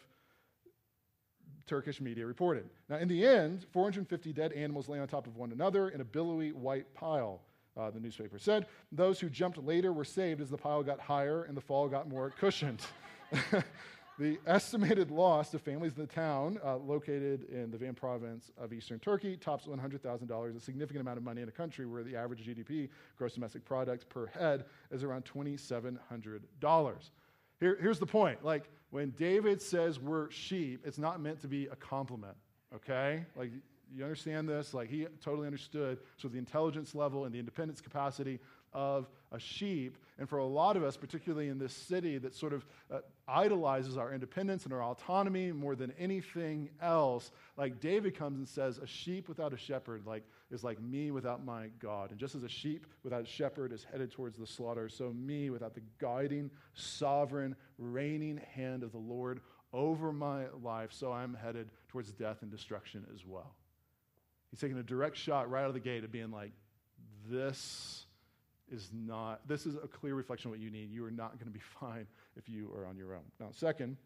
Turkish 1.65 2.01
media 2.01 2.25
reported. 2.25 2.69
Now, 2.89 2.97
in 2.97 3.07
the 3.07 3.25
end, 3.25 3.65
450 3.71 4.33
dead 4.33 4.51
animals 4.53 4.89
lay 4.89 4.99
on 4.99 5.07
top 5.07 5.27
of 5.27 5.37
one 5.37 5.51
another 5.51 5.89
in 5.89 6.01
a 6.01 6.05
billowy 6.05 6.51
white 6.51 6.93
pile, 6.93 7.41
uh, 7.77 7.89
the 7.91 7.99
newspaper 7.99 8.37
said. 8.37 8.67
Those 8.91 9.19
who 9.19 9.29
jumped 9.29 9.57
later 9.57 9.93
were 9.93 10.05
saved 10.05 10.41
as 10.41 10.49
the 10.49 10.57
pile 10.57 10.83
got 10.83 10.99
higher 10.99 11.43
and 11.43 11.55
the 11.55 11.61
fall 11.61 11.87
got 11.87 12.07
more 12.09 12.29
cushioned. 12.29 12.81
The 14.19 14.37
estimated 14.45 15.09
loss 15.09 15.49
to 15.49 15.59
families 15.59 15.93
in 15.95 16.01
the 16.01 16.07
town, 16.07 16.59
uh, 16.63 16.77
located 16.77 17.45
in 17.45 17.71
the 17.71 17.79
Van 17.79 17.95
province 17.95 18.51
of 18.59 18.71
eastern 18.71 18.99
Turkey, 18.99 19.35
tops 19.35 19.65
$100,000, 19.65 20.55
a 20.55 20.59
significant 20.59 21.01
amount 21.01 21.17
of 21.17 21.23
money 21.23 21.41
in 21.41 21.49
a 21.49 21.51
country 21.51 21.87
where 21.87 22.03
the 22.03 22.15
average 22.15 22.45
GDP, 22.45 22.89
gross 23.17 23.33
domestic 23.33 23.65
product 23.65 24.07
per 24.09 24.27
head, 24.27 24.65
is 24.91 25.03
around 25.03 25.25
$2,700. 25.25 27.09
Here, 27.59 27.77
here's 27.79 27.99
the 27.99 28.05
point. 28.05 28.43
Like, 28.43 28.69
when 28.91 29.11
David 29.11 29.61
says 29.61 29.99
we're 29.99 30.29
sheep, 30.29 30.81
it's 30.85 30.97
not 30.97 31.19
meant 31.19 31.41
to 31.41 31.47
be 31.47 31.67
a 31.67 31.75
compliment, 31.75 32.35
okay? 32.75 33.25
Like, 33.35 33.51
you 33.95 34.03
understand 34.03 34.47
this? 34.47 34.73
Like, 34.73 34.89
he 34.89 35.07
totally 35.21 35.47
understood. 35.47 35.99
So, 36.17 36.27
the 36.27 36.37
intelligence 36.37 36.93
level 36.93 37.25
and 37.25 37.33
the 37.33 37.39
independence 37.39 37.81
capacity 37.81 38.39
of 38.73 39.07
a 39.31 39.39
sheep. 39.39 39.97
And 40.19 40.29
for 40.29 40.37
a 40.37 40.45
lot 40.45 40.77
of 40.77 40.83
us, 40.83 40.95
particularly 40.95 41.47
in 41.47 41.57
this 41.57 41.73
city 41.73 42.17
that 42.19 42.35
sort 42.35 42.53
of 42.53 42.65
uh, 42.91 42.99
idolizes 43.27 43.97
our 43.97 44.13
independence 44.13 44.65
and 44.65 44.73
our 44.73 44.83
autonomy 44.83 45.51
more 45.51 45.75
than 45.75 45.91
anything 45.97 46.69
else, 46.81 47.31
like 47.57 47.79
David 47.79 48.15
comes 48.15 48.37
and 48.37 48.47
says, 48.47 48.77
a 48.77 48.87
sheep 48.87 49.27
without 49.27 49.53
a 49.53 49.57
shepherd 49.57 50.05
like, 50.05 50.23
is 50.51 50.63
like 50.63 50.81
me 50.81 51.11
without 51.11 51.43
my 51.43 51.69
God. 51.79 52.11
And 52.11 52.19
just 52.19 52.35
as 52.35 52.43
a 52.43 52.49
sheep 52.49 52.85
without 53.03 53.23
a 53.23 53.25
shepherd 53.25 53.73
is 53.73 53.85
headed 53.91 54.11
towards 54.11 54.37
the 54.37 54.47
slaughter, 54.47 54.87
so 54.87 55.11
me 55.13 55.49
without 55.49 55.73
the 55.73 55.81
guiding, 55.99 56.51
sovereign, 56.73 57.55
reigning 57.79 58.39
hand 58.53 58.83
of 58.83 58.91
the 58.91 58.97
Lord 58.97 59.41
over 59.73 60.13
my 60.13 60.45
life, 60.61 60.91
so 60.93 61.11
I'm 61.11 61.33
headed 61.33 61.69
towards 61.87 62.11
death 62.11 62.43
and 62.43 62.51
destruction 62.51 63.07
as 63.13 63.25
well. 63.25 63.55
He's 64.51 64.59
taking 64.59 64.77
a 64.77 64.83
direct 64.83 65.17
shot 65.17 65.49
right 65.49 65.63
out 65.63 65.69
of 65.69 65.73
the 65.73 65.79
gate 65.79 66.03
of 66.03 66.11
being 66.11 66.29
like, 66.29 66.51
this 67.27 68.05
is 68.73 68.89
not, 68.91 69.47
this 69.47 69.65
is 69.65 69.75
a 69.75 69.87
clear 69.87 70.15
reflection 70.15 70.49
of 70.49 70.51
what 70.51 70.59
you 70.59 70.69
need. 70.69 70.91
You 70.91 71.05
are 71.05 71.11
not 71.11 71.33
going 71.33 71.45
to 71.45 71.53
be 71.53 71.63
fine 71.79 72.07
if 72.35 72.49
you 72.49 72.69
are 72.75 72.85
on 72.85 72.97
your 72.97 73.13
own. 73.13 73.23
Now, 73.39 73.47
second, 73.51 73.97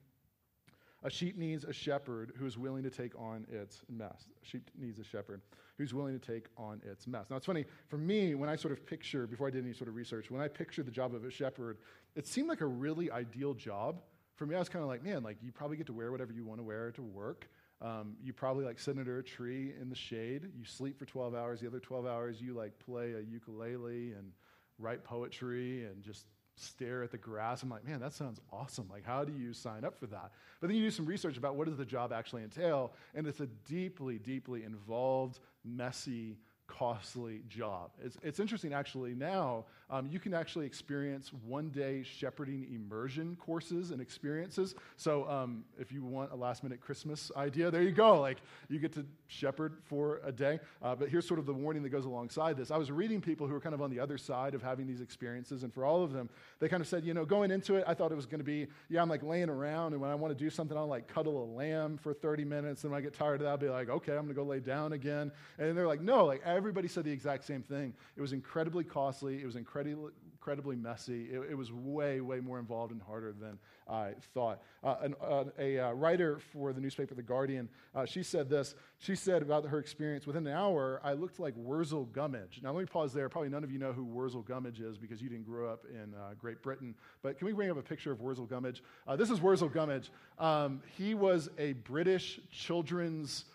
a 1.03 1.09
sheep 1.09 1.37
needs 1.37 1.63
a 1.63 1.73
shepherd 1.73 2.33
who 2.37 2.45
is 2.45 2.57
willing 2.57 2.83
to 2.83 2.89
take 2.89 3.17
on 3.17 3.45
its 3.51 3.81
mess. 3.89 4.27
A 4.41 4.45
sheep 4.45 4.69
needs 4.77 4.99
a 4.99 5.03
shepherd 5.03 5.41
who's 5.77 5.93
willing 5.93 6.19
to 6.19 6.25
take 6.33 6.47
on 6.57 6.81
its 6.83 7.07
mess. 7.07 7.27
Now, 7.29 7.37
it's 7.37 7.45
funny, 7.45 7.65
for 7.87 7.97
me, 7.97 8.35
when 8.35 8.49
I 8.49 8.55
sort 8.55 8.71
of 8.71 8.85
picture, 8.85 9.27
before 9.27 9.47
I 9.47 9.51
did 9.51 9.63
any 9.63 9.73
sort 9.73 9.87
of 9.89 9.95
research, 9.95 10.31
when 10.31 10.41
I 10.41 10.47
pictured 10.47 10.85
the 10.85 10.91
job 10.91 11.13
of 11.13 11.23
a 11.23 11.29
shepherd, 11.29 11.77
it 12.15 12.25
seemed 12.27 12.49
like 12.49 12.61
a 12.61 12.65
really 12.65 13.11
ideal 13.11 13.53
job. 13.53 14.01
For 14.35 14.45
me, 14.45 14.55
I 14.55 14.59
was 14.59 14.69
kind 14.69 14.83
of 14.83 14.89
like, 14.89 15.03
man, 15.03 15.23
like 15.23 15.37
you 15.41 15.51
probably 15.51 15.77
get 15.77 15.85
to 15.87 15.93
wear 15.93 16.11
whatever 16.11 16.33
you 16.33 16.43
want 16.43 16.59
to 16.59 16.63
wear 16.63 16.91
to 16.91 17.01
work. 17.01 17.47
Um, 17.79 18.15
you 18.23 18.33
probably 18.33 18.65
like 18.65 18.79
sit 18.79 18.97
under 18.97 19.19
a 19.19 19.23
tree 19.23 19.73
in 19.79 19.89
the 19.89 19.95
shade. 19.95 20.49
You 20.57 20.65
sleep 20.65 20.97
for 20.97 21.05
12 21.05 21.35
hours. 21.35 21.59
The 21.59 21.67
other 21.67 21.79
12 21.79 22.07
hours, 22.07 22.41
you 22.41 22.53
like 22.53 22.77
play 22.79 23.13
a 23.13 23.21
ukulele 23.21 24.13
and 24.13 24.31
write 24.79 25.03
poetry 25.03 25.85
and 25.85 26.03
just 26.03 26.25
stare 26.55 27.03
at 27.03 27.11
the 27.11 27.17
grass. 27.17 27.63
I'm 27.63 27.69
like, 27.69 27.85
man, 27.85 27.99
that 27.99 28.13
sounds 28.13 28.41
awesome. 28.51 28.87
Like, 28.91 29.05
how 29.05 29.23
do 29.23 29.31
you 29.31 29.53
sign 29.53 29.85
up 29.85 29.95
for 29.97 30.07
that? 30.07 30.31
But 30.59 30.67
then 30.67 30.75
you 30.75 30.83
do 30.83 30.91
some 30.91 31.05
research 31.05 31.37
about 31.37 31.55
what 31.55 31.67
does 31.67 31.77
the 31.77 31.85
job 31.85 32.11
actually 32.11 32.43
entail, 32.43 32.93
and 33.13 33.27
it's 33.27 33.39
a 33.39 33.47
deeply, 33.67 34.17
deeply 34.17 34.63
involved, 34.63 35.39
messy, 35.63 36.37
costly 36.65 37.43
job. 37.47 37.91
It's, 38.03 38.17
it's 38.23 38.39
interesting, 38.39 38.73
actually, 38.73 39.13
now 39.13 39.65
um, 39.89 40.07
you 40.11 40.19
can 40.19 40.33
actually 40.33 40.65
experience 40.65 41.31
one 41.45 41.69
day 41.69 42.03
shepherding 42.03 42.67
immersion 42.73 43.37
courses 43.39 43.91
and 43.91 44.01
experiences. 44.01 44.75
So 44.97 45.29
um, 45.29 45.63
if 45.79 45.93
you 45.93 46.03
want 46.03 46.31
a 46.33 46.35
last 46.35 46.63
minute 46.63 46.81
Christmas 46.81 47.31
idea, 47.37 47.71
there 47.71 47.83
you 47.83 47.91
go. 47.91 48.19
Like 48.19 48.39
you 48.67 48.79
get 48.79 48.91
to 48.93 49.05
shepherd 49.27 49.77
for 49.85 50.19
a 50.25 50.31
day. 50.31 50.59
Uh, 50.81 50.93
but 50.95 51.07
here's 51.07 51.25
sort 51.25 51.39
of 51.39 51.45
the 51.45 51.53
warning 51.53 51.83
that 51.83 51.89
goes 51.89 52.03
alongside 52.03 52.57
this. 52.57 52.69
I 52.69 52.77
was 52.77 52.91
reading 52.91 53.21
people 53.21 53.47
who 53.47 53.55
are 53.55 53.61
kind 53.61 53.73
of 53.73 53.81
on 53.81 53.89
the 53.89 53.99
other 53.99 54.17
side 54.17 54.53
of 54.53 54.61
having 54.61 54.87
these 54.87 54.99
experiences, 54.99 55.63
and 55.63 55.73
for 55.73 55.85
all 55.85 56.03
of 56.03 56.11
them, 56.11 56.29
they 56.59 56.67
kind 56.67 56.81
of 56.81 56.87
said, 56.87 57.05
you 57.05 57.13
know, 57.13 57.25
going 57.25 57.51
into 57.51 57.75
it, 57.75 57.85
I 57.87 57.93
thought 57.93 58.11
it 58.11 58.15
was 58.15 58.25
going 58.25 58.39
to 58.39 58.45
be, 58.45 58.67
yeah, 58.89 59.01
I'm 59.01 59.09
like 59.09 59.23
laying 59.23 59.49
around, 59.49 59.93
and 59.93 60.01
when 60.01 60.11
I 60.11 60.15
want 60.15 60.37
to 60.37 60.43
do 60.43 60.49
something, 60.49 60.77
I'll 60.77 60.87
like 60.87 61.07
cuddle 61.07 61.43
a 61.43 61.47
lamb 61.57 61.97
for 61.97 62.13
30 62.13 62.43
minutes, 62.43 62.83
and 62.83 62.91
when 62.91 62.99
I 62.99 63.01
get 63.01 63.13
tired 63.13 63.35
of 63.35 63.45
that, 63.45 63.49
I'll 63.49 63.57
be 63.57 63.69
like, 63.69 63.89
okay, 63.89 64.13
I'm 64.13 64.25
going 64.25 64.29
to 64.29 64.33
go 64.33 64.43
lay 64.43 64.59
down 64.59 64.93
again. 64.93 65.31
And 65.57 65.77
they're 65.77 65.87
like, 65.87 66.01
no, 66.01 66.25
like 66.25 66.41
everybody 66.45 66.87
said 66.87 67.05
the 67.05 67.11
exact 67.11 67.45
same 67.45 67.61
thing. 67.61 67.93
It 68.15 68.21
was 68.21 68.33
incredibly 68.33 68.83
costly. 68.83 69.41
It 69.41 69.45
was 69.45 69.55
incredibly 69.55 69.76
incredibly, 69.77 70.11
incredibly 70.33 70.75
messy. 70.77 71.25
It, 71.25 71.51
it, 71.51 71.57
was 71.57 71.71
way, 71.73 72.21
way 72.21 72.39
more 72.39 72.57
involved 72.57 72.93
and 72.93 73.01
harder 73.01 73.33
than 73.33 73.59
I 73.89 74.13
thought. 74.33 74.61
Uh, 74.83 74.95
an, 75.01 75.15
uh, 75.21 75.43
a 75.59 75.79
uh, 75.79 75.91
writer 75.91 76.39
for 76.39 76.71
the 76.71 76.79
newspaper 76.79 77.15
The 77.15 77.21
Guardian, 77.21 77.67
uh, 77.93 78.05
she 78.05 78.23
said 78.23 78.49
this. 78.49 78.73
She 78.99 79.15
said 79.15 79.41
about 79.41 79.65
her 79.65 79.79
experience, 79.79 80.25
within 80.25 80.47
an 80.47 80.53
hour, 80.53 81.01
I 81.03 81.13
looked 81.13 81.39
like 81.39 81.53
Wurzel 81.57 82.05
Gummidge. 82.05 82.61
Now, 82.63 82.71
let 82.71 82.79
me 82.79 82.85
pause 82.85 83.13
there. 83.13 83.27
Probably 83.29 83.49
none 83.49 83.63
of 83.63 83.71
you 83.71 83.77
know 83.77 83.91
who 83.91 84.05
Wurzel 84.05 84.41
Gummidge 84.41 84.79
is 84.79 84.97
because 84.97 85.21
you 85.21 85.29
didn't 85.29 85.45
grow 85.45 85.69
up 85.69 85.83
in 85.89 86.13
uh, 86.13 86.33
Great 86.39 86.61
Britain. 86.61 86.95
But 87.21 87.37
can 87.37 87.45
we 87.45 87.53
bring 87.53 87.69
up 87.69 87.77
a 87.77 87.81
picture 87.81 88.11
of 88.11 88.21
Wurzel 88.21 88.45
Gummidge? 88.45 88.83
Uh, 89.05 89.15
this 89.15 89.29
is 89.29 89.41
Wurzel 89.41 89.69
Gummidge. 89.69 90.11
Um, 90.39 90.81
he 90.97 91.13
was 91.13 91.49
a 91.57 91.73
British 91.73 92.39
children's 92.51 93.45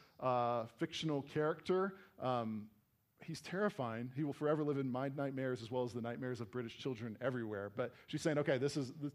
fictional 0.78 1.22
character. 1.22 1.94
Um, 2.20 2.66
he's 3.24 3.40
terrifying. 3.40 4.10
He 4.16 4.24
will 4.24 4.32
forever 4.32 4.64
live 4.64 4.78
in 4.78 4.90
my 4.90 5.08
nightmares 5.08 5.62
as 5.62 5.70
well 5.70 5.84
as 5.84 5.92
the 5.92 6.00
nightmares 6.00 6.40
of 6.40 6.50
British 6.50 6.78
children 6.78 7.16
everywhere. 7.20 7.70
But 7.76 7.92
she's 8.06 8.22
saying, 8.22 8.38
okay, 8.38 8.58
this 8.58 8.76
is, 8.76 8.92
this, 9.00 9.12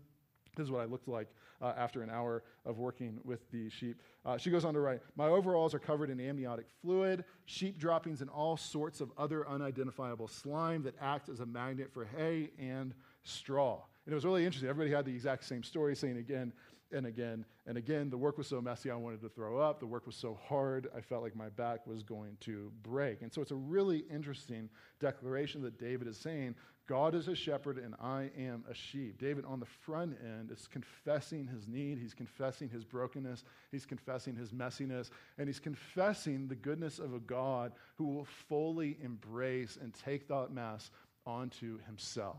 this 0.56 0.66
is 0.66 0.72
what 0.72 0.82
I 0.82 0.86
looked 0.86 1.08
like 1.08 1.28
uh, 1.62 1.74
after 1.78 2.02
an 2.02 2.10
hour 2.10 2.44
of 2.66 2.78
working 2.78 3.20
with 3.24 3.50
the 3.52 3.70
sheep. 3.70 4.02
Uh, 4.26 4.38
she 4.38 4.50
goes 4.50 4.66
on 4.66 4.74
to 4.74 4.80
write 4.80 5.02
My 5.16 5.28
overalls 5.28 5.74
are 5.74 5.80
covered 5.80 6.10
in 6.10 6.20
amniotic 6.20 6.66
fluid, 6.82 7.24
sheep 7.46 7.78
droppings, 7.78 8.22
and 8.22 8.30
all 8.30 8.58
sorts 8.58 9.02
of 9.02 9.12
other 9.18 9.48
unidentifiable 9.48 10.28
slime 10.28 10.84
that 10.84 10.96
act 11.02 11.30
as 11.30 11.40
a 11.40 11.46
magnet 11.46 11.92
for 11.94 12.06
hay 12.06 12.52
and 12.60 12.94
straw. 13.24 13.80
And 14.06 14.14
it 14.14 14.16
was 14.16 14.26
really 14.26 14.46
interesting. 14.46 14.70
Everybody 14.70 14.96
had 14.96 15.06
the 15.06 15.14
exact 15.14 15.44
same 15.44 15.64
story, 15.64 15.96
saying 15.96 16.18
again, 16.18 16.54
and 16.92 17.06
again 17.06 17.46
and 17.66 17.78
again. 17.78 18.10
The 18.10 18.18
work 18.18 18.38
was 18.38 18.48
so 18.48 18.62
messy, 18.62 18.92
I 18.92 18.96
wanted 18.96 19.22
to 19.22 19.30
throw 19.30 19.60
up. 19.60 19.80
The 19.80 19.86
work 19.86 20.06
was 20.06 20.16
so 20.16 20.40
hard, 20.48 20.88
I 20.96 21.02
felt 21.02 21.24
like 21.24 21.36
my 21.36 21.50
back 21.50 21.86
was 21.86 22.04
going 22.04 22.38
to 22.42 22.72
break. 22.84 23.22
And 23.22 23.34
so 23.34 23.42
it's 23.42 23.52
a 23.52 23.56
really 23.56 24.06
interesting 24.12 24.70
declaration 25.00 25.62
that 25.64 25.80
David 25.80 26.08
is 26.08 26.18
saying 26.18 26.56
God 26.88 27.16
is 27.16 27.28
a 27.28 27.36
shepherd 27.36 27.78
and 27.78 27.96
I 28.02 28.32
am 28.38 28.64
a 28.70 28.74
sheep. 28.74 29.20
David, 29.20 29.44
on 29.44 29.60
the 29.60 29.66
front 29.66 30.18
end, 30.24 30.52
is 30.52 30.68
confessing 30.68 31.46
his 31.46 31.68
need. 31.68 32.00
He's 32.00 32.14
confessing 32.14 32.70
his 32.70 32.86
brokenness. 32.86 33.44
He's 33.72 33.86
confessing 33.86 34.38
his 34.38 34.54
messiness. 34.54 35.10
And 35.38 35.50
he's 35.50 35.60
confessing 35.60 36.48
the 36.48 36.56
goodness 36.56 36.98
of 36.98 37.14
a 37.14 37.20
God 37.20 37.74
who 37.96 38.06
will 38.06 38.28
fully 38.48 38.98
embrace 39.04 39.78
and 39.82 39.94
take 39.94 40.30
that 40.30 40.52
mess 40.52 40.90
onto 41.26 41.78
himself. 41.86 42.38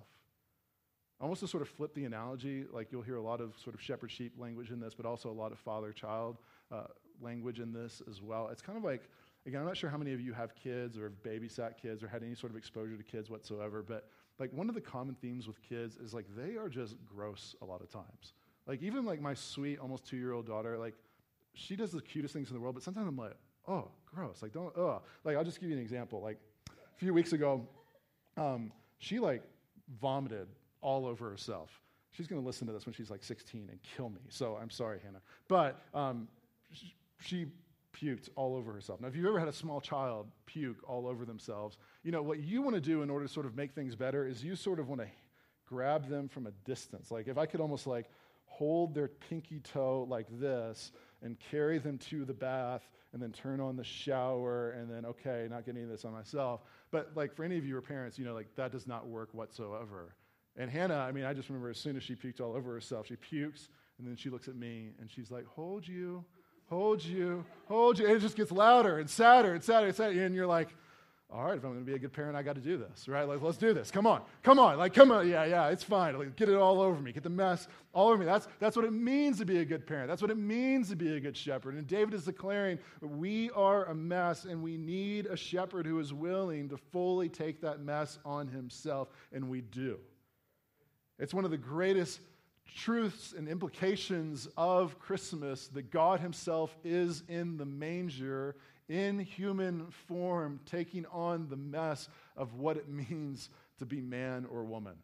Almost 1.21 1.41
to 1.41 1.49
sort 1.49 1.63
of 1.63 1.69
flip 1.69 1.95
the 1.95 2.05
analogy, 2.05 2.65
like 2.73 2.93
you'll 2.93 3.03
hear 3.03 3.17
a 3.17 3.23
lot 3.23 3.41
of 3.41 3.59
sort 3.59 3.75
of 3.75 3.83
shepherd 3.83 4.11
sheep 4.11 4.35
language 4.39 4.71
in 4.71 4.79
this, 4.79 4.95
but 4.95 5.05
also 5.05 5.31
a 5.31 5.33
lot 5.33 5.51
of 5.51 5.59
father 5.59 5.93
child 5.93 6.39
uh, 6.71 6.85
language 7.21 7.59
in 7.59 7.73
this 7.73 8.01
as 8.09 8.23
well. 8.23 8.49
It's 8.53 8.63
kind 8.63 8.79
of 8.79 8.85
like, 8.85 9.03
again, 9.45 9.61
I'm 9.61 9.67
not 9.67 9.77
sure 9.77 9.91
how 9.91 9.99
many 9.99 10.13
of 10.13 10.21
you 10.21 10.33
have 10.33 10.55
kids 10.55 10.97
or 10.97 11.05
have 11.05 11.23
babysat 11.25 11.77
kids 11.77 12.05
or 12.05 12.09
had 12.09 12.23
any 12.23 12.37
sort 12.37 12.53
of 12.53 12.57
exposure 12.57 12.97
to 12.97 13.03
kids 13.03 13.31
whatsoever, 13.31 13.83
but 13.83 14.09
like 14.39 14.53
one 14.53 14.69
of 14.69 14.77
the 14.77 14.81
common 14.81 15.17
themes 15.17 15.49
with 15.49 15.61
kids 15.61 15.97
is 15.97 16.15
like 16.15 16.27
they 16.37 16.57
are 16.57 16.69
just 16.69 16.95
gross 17.05 17.57
a 17.63 17.65
lot 17.65 17.81
of 17.81 17.91
times. 17.91 18.35
Like 18.67 18.83
even 18.83 19.05
like 19.05 19.21
my 19.21 19.35
sweet, 19.35 19.81
almost 19.81 20.07
two 20.07 20.17
year 20.17 20.33
old 20.33 20.47
daughter, 20.47 20.79
like 20.79 20.95
she 21.55 21.75
does 21.75 21.91
the 21.91 22.01
cutest 22.01 22.33
things 22.33 22.49
in 22.49 22.55
the 22.55 22.61
world, 22.61 22.75
but 22.75 22.85
sometimes 22.85 23.09
I'm 23.09 23.17
like, 23.17 23.35
oh, 23.67 23.89
gross. 24.07 24.41
Like 24.43 24.53
don't, 24.53 24.77
oh. 24.77 25.03
Like 25.25 25.37
I'll 25.37 25.45
just 25.45 25.61
give 25.61 25.69
you 25.69 25.77
an 25.77 25.83
example. 25.83 26.21
Like 26.21 26.39
a 26.69 26.99
few 26.99 27.13
weeks 27.13 27.33
ago, 27.33 27.67
um, 28.37 28.71
she 28.99 29.19
like 29.19 29.43
vomited 30.01 30.47
all 30.81 31.07
over 31.07 31.29
herself. 31.29 31.81
She's 32.11 32.27
going 32.27 32.41
to 32.41 32.47
listen 32.47 32.67
to 32.67 32.73
this 32.73 32.87
when 32.87 32.95
she's 32.95 33.11
like 33.11 33.23
16 33.23 33.69
and 33.71 33.79
kill 33.97 34.09
me. 34.09 34.21
So 34.29 34.59
I'm 34.61 34.71
sorry, 34.71 34.99
Hannah. 35.05 35.21
But 35.47 35.83
um, 35.95 36.29
she 37.21 37.47
puked 37.95 38.29
all 38.37 38.57
over 38.57 38.73
herself. 38.73 39.01
Now, 39.01 39.09
if 39.09 39.17
you've 39.17 39.27
ever 39.27 39.39
had 39.39 39.49
a 39.49 39.53
small 39.53 39.81
child 39.81 40.27
puke 40.47 40.79
all 40.89 41.07
over 41.07 41.25
themselves, 41.25 41.79
you 42.03 42.13
know, 42.13 42.23
what 42.23 42.41
you 42.41 42.63
want 42.63 42.75
to 42.75 42.81
do 42.81 43.03
in 43.03 43.11
order 43.11 43.27
to 43.27 43.33
sort 43.33 43.47
of 43.47 43.57
make 43.57 43.75
things 43.75 43.95
better 43.95 44.27
is 44.27 44.43
you 44.43 44.57
sort 44.57 44.79
of 44.79 44.89
want 44.89 45.01
to 45.01 45.09
grab 45.67 46.09
them 46.09 46.29
from 46.29 46.47
a 46.47 46.51
distance. 46.65 47.11
Like, 47.11 47.29
if 47.29 47.39
I 47.39 47.47
could 47.47 47.61
almost 47.61 47.87
like 47.87 48.07
hold 48.47 48.95
their 48.95 49.09
pinky 49.09 49.61
toe 49.61 50.07
like 50.09 50.27
this 50.41 50.93
and 51.23 51.37
carry 51.51 51.79
them 51.79 51.99
to 51.99 52.25
the 52.25 52.33
bath 52.33 52.89
and 53.13 53.23
then 53.23 53.33
turn 53.33 53.61
on 53.61 53.77
the 53.77 53.85
shower 53.85 54.71
and 54.71 54.91
then, 54.91 55.05
okay, 55.05 55.47
not 55.51 55.65
getting 55.65 55.89
this 55.89 56.05
on 56.05 56.13
myself. 56.13 56.63
But 56.91 57.13
like 57.15 57.35
for 57.35 57.45
any 57.45 57.59
of 57.59 57.65
you 57.65 57.73
who 57.73 57.79
are 57.79 57.83
parents, 57.83 58.19
you 58.19 58.25
know, 58.25 58.35
like 58.35 58.55
that 58.57 58.73
does 58.73 58.87
not 58.87 59.07
work 59.07 59.33
whatsoever. 59.33 60.15
And 60.59 60.71
Hannah, 60.71 60.99
I 60.99 61.13
mean, 61.13 61.25
I 61.25 61.33
just 61.33 61.49
remember 61.49 61.71
as 61.71 61.79
soon 61.79 61.97
as 61.97 62.03
she 62.03 62.15
puked 62.15 62.41
all 62.41 62.53
over 62.53 62.73
herself, 62.73 63.07
she 63.07 63.17
pukes, 63.17 63.71
and 63.99 64.07
then 64.07 64.17
she 64.17 64.29
looks 64.29 64.49
at 64.49 64.57
me 64.57 64.91
and 65.01 65.11
she's 65.11 65.31
like, 65.31 65.47
Hold 65.47 65.87
you, 65.87 66.25
hold 66.69 67.03
you, 67.03 67.45
hold 67.67 67.99
you. 67.99 68.07
And 68.07 68.17
it 68.17 68.21
just 68.21 68.37
gets 68.37 68.53
louder 68.53 68.99
and 68.99 69.09
sadder 69.09 69.55
and 69.55 69.63
sadder 69.63 69.87
and 69.87 69.97
sadder. 69.97 70.21
And 70.25 70.35
you're 70.35 70.47
like, 70.47 70.69
all 71.31 71.45
right, 71.45 71.59
if 71.59 71.65
I'm 71.65 71.73
going 71.73 71.85
to 71.85 71.87
be 71.87 71.95
a 71.95 71.99
good 71.99 72.15
parent, 72.15 72.37
I 72.37 72.43
got 72.43 72.55
to 72.55 72.61
do 72.63 72.79
this, 72.79 73.07
right? 73.07 73.29
Like, 73.29 73.43
let's 73.43 73.59
do 73.59 73.75
this. 73.75 73.91
Come 73.91 74.07
on, 74.07 74.23
come 74.43 74.59
on, 74.59 74.79
like, 74.79 74.95
come 74.95 75.13
on. 75.13 75.29
Yeah, 75.29 75.45
yeah, 75.45 75.69
it's 75.69 75.83
fine. 75.83 76.19
Like, 76.19 76.37
get 76.37 76.49
it 76.49 76.55
all 76.57 76.81
over 76.81 76.99
me. 77.03 77.13
Get 77.13 77.23
the 77.23 77.29
mess 77.29 77.69
all 77.93 78.09
over 78.09 78.17
me. 78.17 78.25
That's, 78.25 78.49
that's 78.59 78.77
what 78.77 78.87
it 78.87 78.95
means 78.95 79.37
to 79.39 79.45
be 79.45 79.59
a 79.59 79.65
good 79.65 79.87
parent. 79.87 80.09
That's 80.09 80.23
what 80.23 80.31
it 80.31 80.39
means 80.39 80.89
to 80.89 80.97
be 80.97 81.17
a 81.17 81.21
good 81.21 81.37
shepherd. 81.37 81.75
And 81.75 81.87
David 81.87 82.15
is 82.15 82.25
declaring 82.25 82.79
we 83.03 83.51
are 83.51 83.85
a 83.87 83.95
mess 83.95 84.47
and 84.47 84.63
we 84.63 84.79
need 84.79 85.27
a 85.27 85.37
shepherd 85.37 85.85
who 85.85 85.99
is 85.99 86.15
willing 86.15 86.71
to 86.71 86.79
fully 86.79 87.29
take 87.29 87.61
that 87.61 87.81
mess 87.81 88.19
on 88.25 88.49
himself, 88.49 89.09
and 89.31 89.51
we 89.51 89.61
do. 89.61 89.99
It's 91.19 91.35
one 91.35 91.45
of 91.45 91.51
the 91.51 91.59
greatest 91.59 92.21
truths 92.77 93.35
and 93.37 93.49
implications 93.49 94.49
of 94.57 94.99
Christmas 94.99 95.69
that 95.69 95.91
God 95.91 96.21
Himself 96.21 96.77
is 96.85 97.23
in 97.29 97.57
the 97.57 97.65
manger 97.65 98.55
in 98.89 99.19
human 99.19 99.91
form, 100.07 100.61
taking 100.65 101.05
on 101.07 101.49
the 101.49 101.57
mess 101.57 102.09
of 102.37 102.55
what 102.55 102.77
it 102.77 102.89
means 102.89 103.51
to 103.79 103.87
be 103.87 104.01
man 104.01 104.47
or 104.51 104.65
woman. 104.65 104.95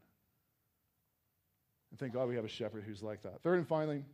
And 1.91 1.99
thank 1.99 2.13
God 2.13 2.29
we 2.29 2.37
have 2.37 2.45
a 2.45 2.49
shepherd 2.49 2.85
who's 2.85 3.03
like 3.03 3.23
that. 3.23 3.43
Third 3.43 3.59
and 3.59 3.69
finally, 3.69 4.05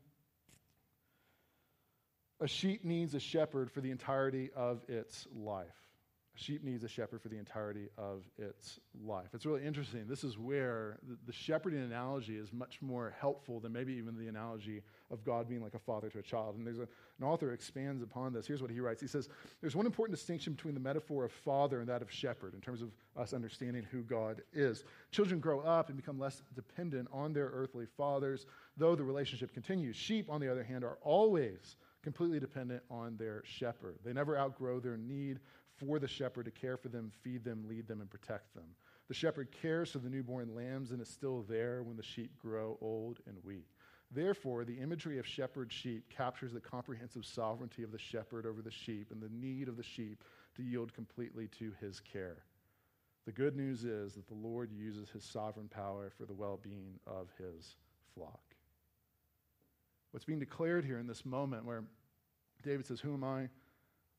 a 2.40 2.48
sheep 2.48 2.84
needs 2.84 3.14
a 3.14 3.20
shepherd 3.20 3.70
for 3.70 3.80
the 3.80 3.90
entirety 3.90 4.50
of 4.56 4.82
its 4.88 5.26
life 5.34 5.89
sheep 6.40 6.64
needs 6.64 6.82
a 6.84 6.88
shepherd 6.88 7.20
for 7.20 7.28
the 7.28 7.38
entirety 7.38 7.88
of 7.98 8.24
its 8.38 8.80
life. 9.04 9.28
It's 9.34 9.44
really 9.44 9.64
interesting. 9.64 10.06
This 10.08 10.24
is 10.24 10.38
where 10.38 10.98
the, 11.26 11.32
shepherding 11.32 11.80
analogy 11.80 12.36
is 12.36 12.52
much 12.52 12.80
more 12.80 13.14
helpful 13.18 13.60
than 13.60 13.72
maybe 13.72 13.92
even 13.92 14.16
the 14.16 14.28
analogy 14.28 14.82
of 15.10 15.24
God 15.24 15.48
being 15.48 15.62
like 15.62 15.74
a 15.74 15.78
father 15.78 16.08
to 16.10 16.18
a 16.18 16.22
child. 16.22 16.56
And 16.56 16.66
there's 16.66 16.78
a, 16.78 16.88
an 17.18 17.24
author 17.24 17.52
expands 17.52 18.02
upon 18.02 18.32
this. 18.32 18.46
Here's 18.46 18.62
what 18.62 18.70
he 18.70 18.80
writes. 18.80 19.00
He 19.00 19.06
says, 19.06 19.28
There's 19.60 19.76
one 19.76 19.86
important 19.86 20.16
distinction 20.16 20.54
between 20.54 20.74
the 20.74 20.80
metaphor 20.80 21.24
of 21.24 21.32
father 21.32 21.80
and 21.80 21.88
that 21.88 22.02
of 22.02 22.10
shepherd 22.10 22.54
in 22.54 22.60
terms 22.60 22.82
of 22.82 22.90
us 23.16 23.32
understanding 23.32 23.86
who 23.90 24.02
God 24.02 24.42
is. 24.52 24.84
Children 25.12 25.40
grow 25.40 25.60
up 25.60 25.88
and 25.88 25.96
become 25.96 26.18
less 26.18 26.42
dependent 26.54 27.08
on 27.12 27.32
their 27.32 27.50
earthly 27.52 27.86
fathers, 27.96 28.46
though 28.76 28.96
the 28.96 29.04
relationship 29.04 29.52
continues. 29.52 29.96
Sheep, 29.96 30.30
on 30.30 30.40
the 30.40 30.50
other 30.50 30.64
hand, 30.64 30.84
are 30.84 30.98
always 31.02 31.76
completely 32.02 32.40
dependent 32.40 32.82
on 32.90 33.16
their 33.16 33.42
shepherd. 33.44 33.98
They 34.04 34.12
never 34.12 34.38
outgrow 34.38 34.80
their 34.80 34.96
need 34.96 35.40
for 35.76 35.98
the 35.98 36.08
shepherd 36.08 36.44
to 36.44 36.50
care 36.50 36.76
for 36.76 36.88
them, 36.88 37.10
feed 37.22 37.44
them, 37.44 37.64
lead 37.68 37.86
them, 37.86 38.00
and 38.00 38.10
protect 38.10 38.54
them. 38.54 38.64
The 39.08 39.14
shepherd 39.14 39.50
cares 39.50 39.90
for 39.90 39.98
the 39.98 40.10
newborn 40.10 40.54
lambs 40.54 40.92
and 40.92 41.00
is 41.00 41.08
still 41.08 41.44
there 41.48 41.82
when 41.82 41.96
the 41.96 42.02
sheep 42.02 42.38
grow 42.38 42.78
old 42.80 43.18
and 43.26 43.36
weak. 43.42 43.68
Therefore, 44.12 44.64
the 44.64 44.78
imagery 44.78 45.18
of 45.18 45.26
shepherd 45.26 45.72
sheep 45.72 46.08
captures 46.10 46.52
the 46.52 46.60
comprehensive 46.60 47.24
sovereignty 47.24 47.82
of 47.82 47.92
the 47.92 47.98
shepherd 47.98 48.44
over 48.44 48.60
the 48.60 48.70
sheep 48.70 49.12
and 49.12 49.22
the 49.22 49.28
need 49.28 49.68
of 49.68 49.76
the 49.76 49.82
sheep 49.82 50.24
to 50.56 50.62
yield 50.62 50.92
completely 50.92 51.48
to 51.58 51.72
his 51.80 52.00
care. 52.00 52.44
The 53.26 53.32
good 53.32 53.54
news 53.54 53.84
is 53.84 54.14
that 54.14 54.26
the 54.26 54.34
Lord 54.34 54.72
uses 54.72 55.10
his 55.10 55.24
sovereign 55.24 55.68
power 55.68 56.10
for 56.16 56.24
the 56.24 56.34
well 56.34 56.58
being 56.60 56.98
of 57.06 57.28
his 57.38 57.76
flock. 58.14 58.49
What's 60.10 60.24
being 60.24 60.38
declared 60.38 60.84
here 60.84 60.98
in 60.98 61.06
this 61.06 61.24
moment 61.24 61.64
where 61.64 61.84
David 62.62 62.86
says, 62.86 63.00
Who 63.00 63.14
am 63.14 63.24
I? 63.24 63.48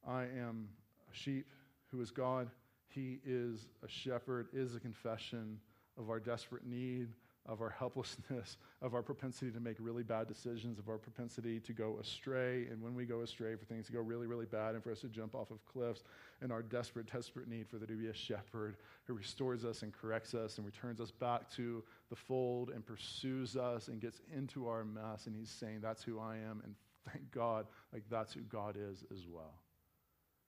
I 0.07 0.23
am 0.23 0.69
a 1.11 1.15
sheep 1.15 1.47
who 1.91 2.01
is 2.01 2.11
God. 2.11 2.49
He 2.87 3.19
is 3.25 3.67
a 3.83 3.87
shepherd, 3.87 4.47
is 4.53 4.75
a 4.75 4.79
confession 4.79 5.59
of 5.97 6.09
our 6.09 6.19
desperate 6.19 6.65
need, 6.65 7.09
of 7.47 7.61
our 7.61 7.69
helplessness, 7.69 8.57
of 8.81 8.93
our 8.93 9.01
propensity 9.01 9.51
to 9.51 9.59
make 9.59 9.77
really 9.79 10.03
bad 10.03 10.27
decisions, 10.27 10.79
of 10.79 10.89
our 10.89 10.97
propensity 10.97 11.59
to 11.59 11.73
go 11.73 11.97
astray, 11.99 12.67
and 12.67 12.81
when 12.81 12.93
we 12.93 13.05
go 13.05 13.21
astray, 13.21 13.55
for 13.55 13.65
things 13.65 13.87
to 13.87 13.91
go 13.91 13.99
really, 13.99 14.27
really 14.27 14.45
bad 14.45 14.75
and 14.75 14.83
for 14.83 14.91
us 14.91 15.01
to 15.01 15.07
jump 15.07 15.35
off 15.35 15.51
of 15.51 15.65
cliffs, 15.65 16.03
and 16.41 16.51
our 16.51 16.61
desperate, 16.61 17.11
desperate 17.11 17.47
need 17.47 17.67
for 17.67 17.77
there 17.77 17.87
to 17.87 17.93
be 17.93 18.07
a 18.07 18.13
shepherd 18.13 18.77
who 19.05 19.13
restores 19.13 19.65
us 19.65 19.81
and 19.81 19.93
corrects 19.93 20.33
us 20.33 20.57
and 20.57 20.65
returns 20.65 21.01
us 21.01 21.11
back 21.11 21.49
to 21.51 21.83
the 22.09 22.15
fold 22.15 22.69
and 22.69 22.85
pursues 22.85 23.55
us 23.55 23.87
and 23.87 24.01
gets 24.01 24.21
into 24.35 24.67
our 24.67 24.83
mess. 24.83 25.27
And 25.27 25.35
he's 25.35 25.49
saying, 25.49 25.79
That's 25.81 26.03
who 26.03 26.19
I 26.19 26.35
am, 26.37 26.61
and 26.63 26.75
thank 27.11 27.31
God, 27.31 27.65
like 27.91 28.03
that's 28.09 28.33
who 28.33 28.41
God 28.41 28.75
is 28.77 29.03
as 29.11 29.25
well. 29.27 29.53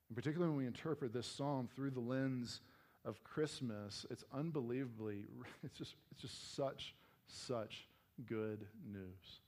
And 0.10 0.16
particularly 0.16 0.52
when 0.52 0.60
we 0.60 0.68
interpret 0.68 1.14
this 1.14 1.28
psalm 1.28 1.68
through 1.76 1.92
the 1.92 2.00
lens 2.00 2.62
of 3.06 3.24
Christmas, 3.24 4.06
it's 4.10 4.24
unbelievably, 4.34 5.26
it's 5.64 5.78
just, 5.78 5.96
it's 6.12 6.22
just 6.22 6.56
such, 6.56 6.96
such 7.28 7.88
good 8.26 8.66
news. 8.92 9.42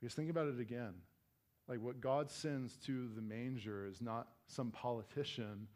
Because 0.00 0.14
think 0.14 0.30
about 0.30 0.48
it 0.48 0.60
again. 0.60 0.94
Like 1.68 1.80
what 1.80 2.00
God 2.00 2.30
sends 2.30 2.76
to 2.86 3.08
the 3.14 3.22
manger 3.22 3.86
is 3.86 4.00
not 4.00 4.28
some 4.46 4.70
politician 4.70 5.66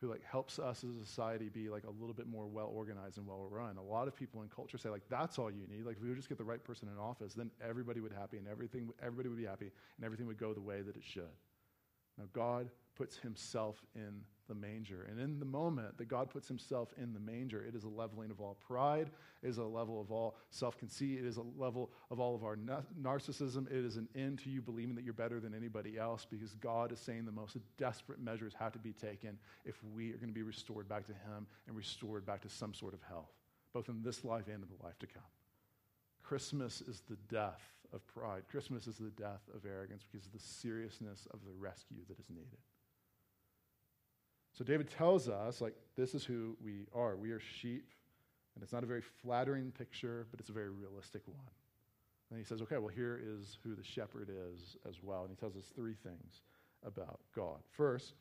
who 0.00 0.08
like 0.08 0.22
helps 0.24 0.58
us 0.58 0.84
as 0.84 0.90
a 0.90 1.04
society 1.04 1.48
be 1.48 1.68
like 1.68 1.84
a 1.84 1.90
little 1.90 2.14
bit 2.14 2.26
more 2.26 2.46
well 2.46 2.70
organized 2.72 3.18
and 3.18 3.26
well 3.26 3.46
run. 3.50 3.76
A 3.76 3.82
lot 3.82 4.08
of 4.08 4.14
people 4.14 4.42
in 4.42 4.48
culture 4.48 4.78
say 4.78 4.88
like 4.88 5.02
that's 5.08 5.38
all 5.38 5.50
you 5.50 5.66
need. 5.68 5.84
Like 5.84 5.96
if 5.96 6.02
we 6.02 6.08
would 6.08 6.16
just 6.16 6.28
get 6.28 6.38
the 6.38 6.44
right 6.44 6.62
person 6.62 6.88
in 6.88 6.98
office, 6.98 7.34
then 7.34 7.50
everybody 7.66 8.00
would 8.00 8.12
happy 8.12 8.38
and 8.38 8.46
everything 8.48 8.88
everybody 9.02 9.28
would 9.28 9.38
be 9.38 9.44
happy 9.44 9.70
and 9.96 10.04
everything 10.04 10.26
would 10.26 10.38
go 10.38 10.54
the 10.54 10.60
way 10.60 10.82
that 10.82 10.96
it 10.96 11.04
should. 11.04 11.34
Now 12.16 12.24
God 12.32 12.70
puts 12.96 13.16
himself 13.16 13.84
in 13.94 14.22
the 14.48 14.54
manger. 14.54 15.06
And 15.10 15.20
in 15.20 15.38
the 15.38 15.44
moment 15.44 15.98
that 15.98 16.08
God 16.08 16.30
puts 16.30 16.48
himself 16.48 16.92
in 16.96 17.12
the 17.12 17.20
manger, 17.20 17.62
it 17.62 17.74
is 17.74 17.84
a 17.84 17.88
leveling 17.88 18.30
of 18.30 18.40
all 18.40 18.56
pride, 18.66 19.10
it 19.42 19.48
is 19.48 19.58
a 19.58 19.64
level 19.64 20.00
of 20.00 20.10
all 20.10 20.36
self 20.50 20.78
conceit, 20.78 21.18
it 21.18 21.24
is 21.24 21.36
a 21.36 21.44
level 21.56 21.90
of 22.10 22.18
all 22.18 22.34
of 22.34 22.44
our 22.44 22.56
narcissism. 22.56 23.70
It 23.70 23.84
is 23.84 23.96
an 23.96 24.08
end 24.14 24.38
to 24.40 24.50
you 24.50 24.60
believing 24.62 24.94
that 24.96 25.04
you're 25.04 25.12
better 25.12 25.40
than 25.40 25.54
anybody 25.54 25.98
else 25.98 26.26
because 26.28 26.54
God 26.54 26.92
is 26.92 26.98
saying 26.98 27.24
the 27.24 27.32
most 27.32 27.56
desperate 27.76 28.20
measures 28.20 28.54
have 28.58 28.72
to 28.72 28.78
be 28.78 28.92
taken 28.92 29.38
if 29.64 29.76
we 29.94 30.10
are 30.12 30.16
going 30.16 30.28
to 30.28 30.34
be 30.34 30.42
restored 30.42 30.88
back 30.88 31.06
to 31.06 31.12
him 31.12 31.46
and 31.66 31.76
restored 31.76 32.24
back 32.26 32.40
to 32.42 32.48
some 32.48 32.74
sort 32.74 32.94
of 32.94 33.02
health, 33.02 33.30
both 33.72 33.88
in 33.88 34.02
this 34.02 34.24
life 34.24 34.46
and 34.46 34.62
in 34.62 34.68
the 34.68 34.84
life 34.84 34.98
to 34.98 35.06
come. 35.06 35.22
Christmas 36.22 36.82
is 36.82 37.02
the 37.08 37.16
death 37.28 37.62
of 37.92 38.06
pride. 38.06 38.42
Christmas 38.50 38.86
is 38.86 38.96
the 38.96 39.10
death 39.10 39.42
of 39.54 39.64
arrogance 39.64 40.04
because 40.10 40.26
of 40.26 40.32
the 40.32 40.38
seriousness 40.38 41.26
of 41.32 41.40
the 41.44 41.52
rescue 41.58 42.02
that 42.08 42.18
is 42.18 42.28
needed. 42.28 42.58
So 44.52 44.64
David 44.64 44.90
tells 44.90 45.28
us, 45.28 45.60
like, 45.60 45.74
this 45.96 46.14
is 46.14 46.24
who 46.24 46.56
we 46.64 46.86
are. 46.94 47.16
We 47.16 47.30
are 47.30 47.40
sheep, 47.40 47.92
and 48.54 48.62
it's 48.62 48.72
not 48.72 48.82
a 48.82 48.86
very 48.86 49.02
flattering 49.02 49.70
picture, 49.70 50.26
but 50.30 50.40
it's 50.40 50.48
a 50.48 50.52
very 50.52 50.70
realistic 50.70 51.22
one. 51.26 51.50
And 52.30 52.38
he 52.38 52.44
says, 52.44 52.60
okay, 52.62 52.76
well, 52.78 52.88
here 52.88 53.20
is 53.22 53.58
who 53.62 53.74
the 53.74 53.84
shepherd 53.84 54.30
is 54.30 54.76
as 54.86 55.02
well. 55.02 55.22
And 55.22 55.30
he 55.30 55.36
tells 55.36 55.56
us 55.56 55.72
three 55.74 55.94
things 55.94 56.42
about 56.84 57.20
God. 57.34 57.58
First, 57.70 58.14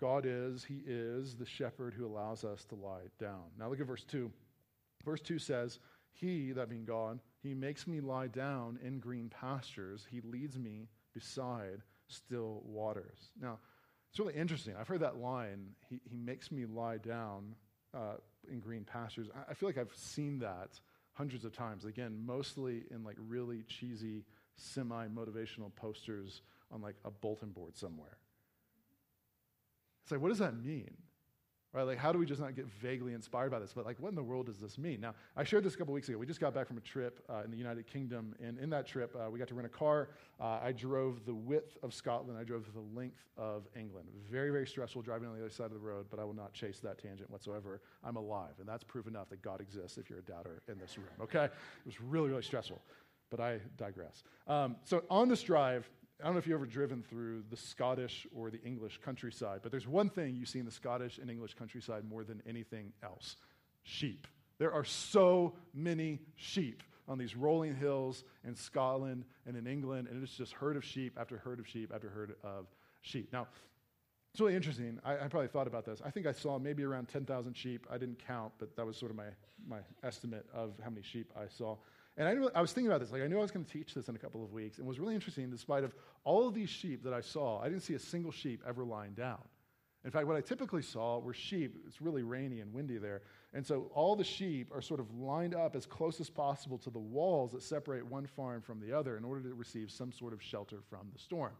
God 0.00 0.24
is, 0.26 0.62
he 0.62 0.82
is 0.86 1.34
the 1.34 1.46
shepherd 1.46 1.92
who 1.92 2.06
allows 2.06 2.44
us 2.44 2.64
to 2.66 2.76
lie 2.76 3.08
down. 3.18 3.44
Now 3.58 3.68
look 3.68 3.80
at 3.80 3.86
verse 3.86 4.04
2. 4.04 4.30
Verse 5.04 5.20
2 5.20 5.38
says, 5.38 5.80
He, 6.12 6.52
that 6.52 6.68
being 6.68 6.84
God, 6.84 7.18
he 7.42 7.52
makes 7.54 7.86
me 7.86 8.00
lie 8.00 8.28
down 8.28 8.78
in 8.84 9.00
green 9.00 9.28
pastures. 9.28 10.06
He 10.08 10.20
leads 10.20 10.58
me 10.58 10.88
beside 11.14 11.82
still 12.06 12.62
waters. 12.64 13.32
Now, 13.40 13.58
it's 14.10 14.18
really 14.18 14.34
interesting. 14.34 14.74
I've 14.78 14.88
heard 14.88 15.00
that 15.00 15.16
line, 15.18 15.70
he, 15.88 16.00
he 16.08 16.16
makes 16.16 16.50
me 16.50 16.64
lie 16.64 16.98
down 16.98 17.54
uh, 17.94 18.14
in 18.50 18.60
green 18.60 18.84
pastures. 18.84 19.28
I, 19.34 19.50
I 19.50 19.54
feel 19.54 19.68
like 19.68 19.78
I've 19.78 19.94
seen 19.94 20.38
that 20.40 20.80
hundreds 21.12 21.44
of 21.44 21.52
times. 21.52 21.84
Again, 21.84 22.16
mostly 22.24 22.84
in 22.90 23.04
like 23.04 23.16
really 23.18 23.62
cheesy, 23.66 24.24
semi 24.56 25.06
motivational 25.08 25.74
posters 25.74 26.42
on 26.70 26.80
like 26.80 26.96
a 27.04 27.10
bulletin 27.10 27.50
board 27.50 27.76
somewhere. 27.76 28.18
It's 30.04 30.12
like, 30.12 30.20
what 30.20 30.28
does 30.28 30.38
that 30.38 30.56
mean? 30.56 30.96
Right? 31.74 31.82
Like, 31.82 31.98
how 31.98 32.12
do 32.12 32.18
we 32.18 32.24
just 32.24 32.40
not 32.40 32.56
get 32.56 32.66
vaguely 32.66 33.12
inspired 33.12 33.50
by 33.50 33.58
this? 33.58 33.72
But, 33.74 33.84
like, 33.84 34.00
what 34.00 34.08
in 34.08 34.14
the 34.14 34.22
world 34.22 34.46
does 34.46 34.56
this 34.56 34.78
mean? 34.78 35.02
Now, 35.02 35.14
I 35.36 35.44
shared 35.44 35.64
this 35.64 35.74
a 35.74 35.76
couple 35.76 35.92
weeks 35.92 36.08
ago. 36.08 36.16
We 36.16 36.24
just 36.24 36.40
got 36.40 36.54
back 36.54 36.66
from 36.66 36.78
a 36.78 36.80
trip 36.80 37.22
uh, 37.28 37.42
in 37.44 37.50
the 37.50 37.58
United 37.58 37.86
Kingdom, 37.86 38.34
and 38.42 38.58
in 38.58 38.70
that 38.70 38.86
trip, 38.86 39.14
uh, 39.14 39.30
we 39.30 39.38
got 39.38 39.48
to 39.48 39.54
rent 39.54 39.66
a 39.66 39.68
car. 39.68 40.08
Uh, 40.40 40.60
I 40.62 40.72
drove 40.72 41.26
the 41.26 41.34
width 41.34 41.76
of 41.82 41.92
Scotland, 41.92 42.38
I 42.38 42.44
drove 42.44 42.64
the 42.72 42.98
length 42.98 43.22
of 43.36 43.68
England. 43.76 44.08
Very, 44.30 44.50
very 44.50 44.66
stressful 44.66 45.02
driving 45.02 45.28
on 45.28 45.34
the 45.34 45.40
other 45.40 45.50
side 45.50 45.66
of 45.66 45.74
the 45.74 45.78
road, 45.78 46.06
but 46.10 46.18
I 46.18 46.24
will 46.24 46.34
not 46.34 46.54
chase 46.54 46.80
that 46.80 46.98
tangent 46.98 47.30
whatsoever. 47.30 47.82
I'm 48.02 48.16
alive, 48.16 48.54
and 48.58 48.66
that's 48.66 48.82
proof 48.84 49.06
enough 49.06 49.28
that 49.28 49.42
God 49.42 49.60
exists 49.60 49.98
if 49.98 50.08
you're 50.08 50.20
a 50.20 50.22
doubter 50.22 50.62
in 50.68 50.78
this 50.78 50.96
room, 50.96 51.08
okay? 51.20 51.44
It 51.44 51.52
was 51.84 52.00
really, 52.00 52.30
really 52.30 52.42
stressful, 52.42 52.80
but 53.30 53.40
I 53.40 53.58
digress. 53.76 54.22
Um, 54.46 54.76
so, 54.84 55.02
on 55.10 55.28
this 55.28 55.42
drive, 55.42 55.90
I 56.20 56.24
don't 56.24 56.32
know 56.32 56.38
if 56.38 56.46
you've 56.48 56.54
ever 56.54 56.66
driven 56.66 57.02
through 57.02 57.44
the 57.48 57.56
Scottish 57.56 58.26
or 58.34 58.50
the 58.50 58.60
English 58.62 58.98
countryside, 59.04 59.60
but 59.62 59.70
there's 59.70 59.86
one 59.86 60.10
thing 60.10 60.34
you 60.34 60.46
see 60.46 60.58
in 60.58 60.64
the 60.64 60.72
Scottish 60.72 61.18
and 61.18 61.30
English 61.30 61.54
countryside 61.54 62.04
more 62.04 62.24
than 62.24 62.42
anything 62.46 62.92
else 63.04 63.36
sheep. 63.84 64.26
There 64.58 64.72
are 64.72 64.84
so 64.84 65.54
many 65.72 66.18
sheep 66.34 66.82
on 67.06 67.18
these 67.18 67.36
rolling 67.36 67.74
hills 67.74 68.24
in 68.44 68.56
Scotland 68.56 69.24
and 69.46 69.56
in 69.56 69.66
England, 69.68 70.08
and 70.10 70.20
it's 70.22 70.36
just 70.36 70.52
herd 70.52 70.76
of 70.76 70.84
sheep 70.84 71.16
after 71.18 71.38
herd 71.38 71.60
of 71.60 71.68
sheep 71.68 71.92
after 71.94 72.08
herd 72.08 72.34
of 72.42 72.66
sheep. 73.00 73.32
Now, 73.32 73.46
it's 74.32 74.40
really 74.40 74.56
interesting. 74.56 74.98
I, 75.04 75.14
I 75.14 75.28
probably 75.28 75.48
thought 75.48 75.68
about 75.68 75.86
this. 75.86 76.02
I 76.04 76.10
think 76.10 76.26
I 76.26 76.32
saw 76.32 76.58
maybe 76.58 76.82
around 76.82 77.08
10,000 77.08 77.56
sheep. 77.56 77.86
I 77.90 77.96
didn't 77.96 78.18
count, 78.26 78.52
but 78.58 78.76
that 78.76 78.84
was 78.84 78.96
sort 78.96 79.10
of 79.10 79.16
my, 79.16 79.28
my 79.66 79.78
estimate 80.02 80.46
of 80.52 80.72
how 80.82 80.90
many 80.90 81.02
sheep 81.02 81.32
I 81.36 81.46
saw. 81.46 81.76
And 82.18 82.26
I, 82.26 82.34
knew, 82.34 82.50
I 82.52 82.60
was 82.60 82.72
thinking 82.72 82.90
about 82.90 83.00
this. 83.00 83.12
Like, 83.12 83.22
I 83.22 83.28
knew 83.28 83.38
I 83.38 83.42
was 83.42 83.52
going 83.52 83.64
to 83.64 83.72
teach 83.72 83.94
this 83.94 84.08
in 84.08 84.16
a 84.16 84.18
couple 84.18 84.42
of 84.42 84.52
weeks. 84.52 84.78
And 84.78 84.86
it 84.86 84.88
was 84.88 84.98
really 84.98 85.14
interesting, 85.14 85.48
despite 85.50 85.84
of 85.84 85.94
all 86.24 86.48
of 86.48 86.52
these 86.52 86.68
sheep 86.68 87.04
that 87.04 87.14
I 87.14 87.20
saw, 87.20 87.60
I 87.60 87.68
didn't 87.68 87.82
see 87.82 87.94
a 87.94 87.98
single 87.98 88.32
sheep 88.32 88.60
ever 88.68 88.84
lying 88.84 89.14
down. 89.14 89.38
In 90.04 90.10
fact, 90.10 90.26
what 90.26 90.36
I 90.36 90.40
typically 90.40 90.82
saw 90.82 91.18
were 91.18 91.32
sheep. 91.32 91.76
It's 91.86 92.00
really 92.02 92.24
rainy 92.24 92.60
and 92.60 92.72
windy 92.72 92.98
there. 92.98 93.22
And 93.54 93.64
so 93.64 93.90
all 93.94 94.16
the 94.16 94.24
sheep 94.24 94.70
are 94.74 94.82
sort 94.82 94.98
of 95.00 95.14
lined 95.14 95.54
up 95.54 95.76
as 95.76 95.86
close 95.86 96.20
as 96.20 96.28
possible 96.28 96.78
to 96.78 96.90
the 96.90 96.98
walls 96.98 97.52
that 97.52 97.62
separate 97.62 98.04
one 98.04 98.26
farm 98.26 98.62
from 98.62 98.80
the 98.80 98.92
other 98.92 99.16
in 99.16 99.24
order 99.24 99.48
to 99.48 99.54
receive 99.54 99.90
some 99.90 100.10
sort 100.10 100.32
of 100.32 100.42
shelter 100.42 100.78
from 100.88 101.08
the 101.12 101.18
storm. 101.18 101.52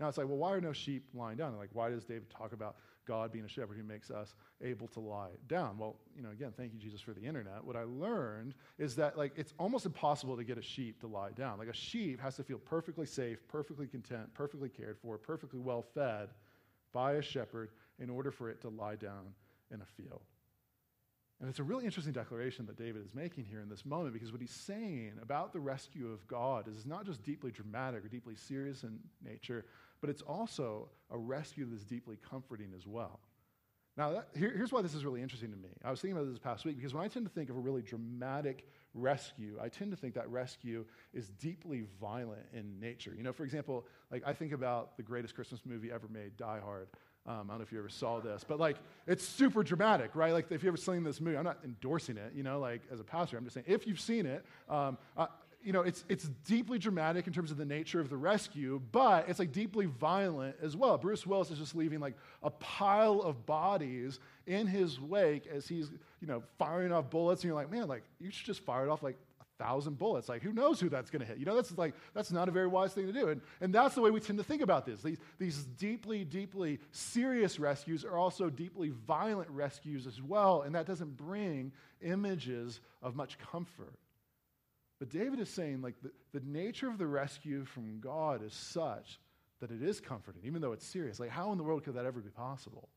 Now 0.00 0.08
it's 0.08 0.18
like, 0.18 0.28
well, 0.28 0.36
why 0.36 0.52
are 0.52 0.60
no 0.60 0.72
sheep 0.72 1.04
lying 1.14 1.36
down? 1.36 1.56
like, 1.56 1.70
why 1.72 1.90
does 1.90 2.04
David 2.04 2.28
talk 2.30 2.52
about 2.52 2.76
God 3.06 3.32
being 3.32 3.44
a 3.44 3.48
shepherd 3.48 3.76
who 3.76 3.82
makes 3.82 4.10
us 4.10 4.34
able 4.62 4.88
to 4.88 5.00
lie 5.00 5.30
down. 5.48 5.78
Well, 5.78 5.96
you 6.14 6.22
know, 6.22 6.30
again, 6.30 6.52
thank 6.56 6.72
you, 6.72 6.78
Jesus, 6.78 7.00
for 7.00 7.12
the 7.12 7.22
internet. 7.22 7.64
What 7.64 7.76
I 7.76 7.84
learned 7.84 8.54
is 8.78 8.96
that, 8.96 9.16
like, 9.16 9.32
it's 9.36 9.54
almost 9.58 9.86
impossible 9.86 10.36
to 10.36 10.44
get 10.44 10.58
a 10.58 10.62
sheep 10.62 11.00
to 11.00 11.06
lie 11.06 11.30
down. 11.30 11.58
Like, 11.58 11.68
a 11.68 11.74
sheep 11.74 12.20
has 12.20 12.36
to 12.36 12.44
feel 12.44 12.58
perfectly 12.58 13.06
safe, 13.06 13.38
perfectly 13.48 13.86
content, 13.86 14.32
perfectly 14.34 14.68
cared 14.68 14.98
for, 14.98 15.16
perfectly 15.16 15.60
well 15.60 15.82
fed 15.82 16.28
by 16.92 17.12
a 17.12 17.22
shepherd 17.22 17.70
in 17.98 18.10
order 18.10 18.30
for 18.30 18.50
it 18.50 18.60
to 18.62 18.68
lie 18.68 18.96
down 18.96 19.34
in 19.70 19.80
a 19.80 20.02
field. 20.02 20.22
And 21.40 21.50
it's 21.50 21.58
a 21.58 21.62
really 21.62 21.84
interesting 21.84 22.14
declaration 22.14 22.64
that 22.66 22.78
David 22.78 23.02
is 23.02 23.14
making 23.14 23.44
here 23.44 23.60
in 23.60 23.68
this 23.68 23.84
moment 23.84 24.14
because 24.14 24.32
what 24.32 24.40
he's 24.40 24.50
saying 24.50 25.12
about 25.20 25.52
the 25.52 25.60
rescue 25.60 26.10
of 26.10 26.26
God 26.26 26.66
is 26.66 26.86
not 26.86 27.04
just 27.04 27.22
deeply 27.22 27.50
dramatic 27.50 28.04
or 28.04 28.08
deeply 28.08 28.34
serious 28.34 28.84
in 28.84 28.98
nature, 29.22 29.66
but 30.00 30.10
it's 30.10 30.22
also 30.22 30.88
a 31.10 31.18
rescue 31.18 31.66
that's 31.70 31.84
deeply 31.84 32.18
comforting 32.28 32.72
as 32.76 32.86
well. 32.86 33.20
Now, 33.96 34.12
that, 34.12 34.28
here, 34.36 34.52
here's 34.54 34.72
why 34.72 34.82
this 34.82 34.94
is 34.94 35.04
really 35.04 35.22
interesting 35.22 35.50
to 35.50 35.56
me. 35.56 35.70
I 35.82 35.90
was 35.90 36.00
thinking 36.00 36.18
about 36.18 36.28
this 36.28 36.38
past 36.38 36.64
week 36.66 36.76
because 36.76 36.92
when 36.92 37.02
I 37.02 37.08
tend 37.08 37.24
to 37.24 37.32
think 37.32 37.48
of 37.48 37.56
a 37.56 37.60
really 37.60 37.80
dramatic 37.80 38.68
rescue, 38.92 39.58
I 39.60 39.68
tend 39.68 39.90
to 39.90 39.96
think 39.96 40.14
that 40.14 40.28
rescue 40.30 40.84
is 41.14 41.30
deeply 41.30 41.84
violent 41.98 42.44
in 42.52 42.78
nature. 42.78 43.14
You 43.16 43.22
know, 43.22 43.32
for 43.32 43.44
example, 43.44 43.86
like 44.10 44.22
I 44.26 44.34
think 44.34 44.52
about 44.52 44.98
the 44.98 45.02
greatest 45.02 45.34
Christmas 45.34 45.62
movie 45.64 45.90
ever 45.90 46.08
made, 46.08 46.36
Die 46.36 46.60
Hard. 46.62 46.88
Um, 47.26 47.34
I 47.48 47.54
don't 47.54 47.58
know 47.58 47.62
if 47.62 47.72
you 47.72 47.78
ever 47.78 47.88
saw 47.88 48.20
this, 48.20 48.44
but 48.46 48.60
like 48.60 48.76
it's 49.06 49.26
super 49.26 49.64
dramatic, 49.64 50.14
right? 50.14 50.32
Like 50.32 50.52
if 50.52 50.62
you 50.62 50.68
ever 50.68 50.76
seen 50.76 51.02
this 51.02 51.20
movie, 51.20 51.36
I'm 51.36 51.44
not 51.44 51.58
endorsing 51.64 52.18
it, 52.18 52.32
you 52.34 52.44
know, 52.44 52.60
like 52.60 52.82
as 52.92 53.00
a 53.00 53.04
pastor, 53.04 53.36
I'm 53.36 53.44
just 53.44 53.54
saying 53.54 53.66
if 53.66 53.86
you've 53.86 54.00
seen 54.00 54.26
it, 54.26 54.44
um, 54.68 54.96
I, 55.16 55.26
you 55.66 55.72
know, 55.72 55.80
it's, 55.80 56.04
it's 56.08 56.30
deeply 56.46 56.78
dramatic 56.78 57.26
in 57.26 57.32
terms 57.32 57.50
of 57.50 57.56
the 57.56 57.64
nature 57.64 57.98
of 57.98 58.08
the 58.08 58.16
rescue, 58.16 58.80
but 58.92 59.28
it's 59.28 59.40
like 59.40 59.50
deeply 59.50 59.86
violent 59.86 60.54
as 60.62 60.76
well. 60.76 60.96
Bruce 60.96 61.26
Willis 61.26 61.50
is 61.50 61.58
just 61.58 61.74
leaving 61.74 61.98
like 61.98 62.14
a 62.44 62.50
pile 62.50 63.20
of 63.20 63.44
bodies 63.46 64.20
in 64.46 64.68
his 64.68 65.00
wake 65.00 65.48
as 65.48 65.66
he's, 65.66 65.90
you 66.20 66.28
know, 66.28 66.44
firing 66.56 66.92
off 66.92 67.10
bullets. 67.10 67.42
And 67.42 67.48
you're 67.48 67.56
like, 67.56 67.68
man, 67.68 67.88
like, 67.88 68.04
you 68.20 68.30
should 68.30 68.46
just 68.46 68.60
fire 68.60 68.88
off 68.88 69.02
like 69.02 69.16
a 69.40 69.64
thousand 69.64 69.98
bullets. 69.98 70.28
Like, 70.28 70.40
who 70.40 70.52
knows 70.52 70.78
who 70.78 70.88
that's 70.88 71.10
going 71.10 71.18
to 71.18 71.26
hit? 71.26 71.38
You 71.38 71.46
know, 71.46 71.56
that's 71.56 71.76
like, 71.76 71.94
that's 72.14 72.30
not 72.30 72.48
a 72.48 72.52
very 72.52 72.68
wise 72.68 72.92
thing 72.92 73.08
to 73.08 73.12
do. 73.12 73.30
And, 73.30 73.40
and 73.60 73.74
that's 73.74 73.96
the 73.96 74.02
way 74.02 74.12
we 74.12 74.20
tend 74.20 74.38
to 74.38 74.44
think 74.44 74.62
about 74.62 74.86
this. 74.86 75.02
These, 75.02 75.18
these 75.40 75.64
deeply, 75.64 76.24
deeply 76.24 76.78
serious 76.92 77.58
rescues 77.58 78.04
are 78.04 78.16
also 78.16 78.50
deeply 78.50 78.92
violent 79.04 79.50
rescues 79.50 80.06
as 80.06 80.22
well. 80.22 80.62
And 80.62 80.76
that 80.76 80.86
doesn't 80.86 81.16
bring 81.16 81.72
images 82.02 82.78
of 83.02 83.16
much 83.16 83.36
comfort. 83.40 83.94
But 84.98 85.10
David 85.10 85.40
is 85.40 85.50
saying, 85.50 85.82
like, 85.82 85.94
the, 86.02 86.10
the 86.32 86.44
nature 86.46 86.88
of 86.88 86.98
the 86.98 87.06
rescue 87.06 87.64
from 87.64 88.00
God 88.00 88.42
is 88.42 88.54
such 88.54 89.18
that 89.60 89.70
it 89.70 89.82
is 89.82 90.00
comforting, 90.00 90.42
even 90.44 90.60
though 90.60 90.72
it's 90.72 90.86
serious. 90.86 91.20
Like, 91.20 91.30
how 91.30 91.52
in 91.52 91.58
the 91.58 91.64
world 91.64 91.84
could 91.84 91.94
that 91.94 92.06
ever 92.06 92.20
be 92.20 92.30
possible? 92.30 92.88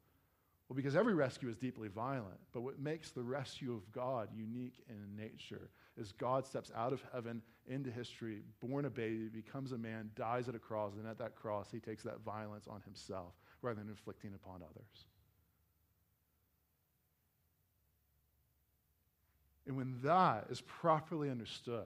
Well, 0.68 0.76
because 0.76 0.96
every 0.96 1.16
rescue 1.16 1.50
is 1.50 1.58
deeply 1.58 1.88
violent, 1.88 2.40
but 2.54 2.62
what 2.62 2.80
makes 2.80 3.10
the 3.10 3.24
rescue 3.24 3.74
of 3.74 3.92
God 3.92 4.30
unique 4.36 4.84
in 4.88 5.16
nature 5.16 5.72
is 5.98 6.12
God 6.12 6.46
steps 6.46 6.72
out 6.76 6.94
of 6.94 7.02
heaven 7.12 7.42
into 7.68 7.90
history, 7.90 8.44
born 8.62 8.86
a 8.86 8.90
baby, 8.90 9.30
becomes 9.30 9.72
a 9.72 9.78
man, 9.78 10.12
dies 10.16 10.48
at 10.48 10.54
a 10.54 10.60
cross, 10.60 10.94
and 10.96 11.08
at 11.08 11.18
that 11.18 11.36
cross, 11.36 11.70
he 11.72 11.80
takes 11.80 12.04
that 12.04 12.22
violence 12.24 12.68
on 12.68 12.82
himself 12.82 13.34
rather 13.64 13.80
than 13.80 13.90
inflicting 13.90 14.34
upon 14.36 14.62
others. 14.62 15.06
And 19.70 19.78
when 19.78 19.94
that 20.02 20.48
is 20.50 20.62
properly 20.62 21.30
understood, 21.30 21.86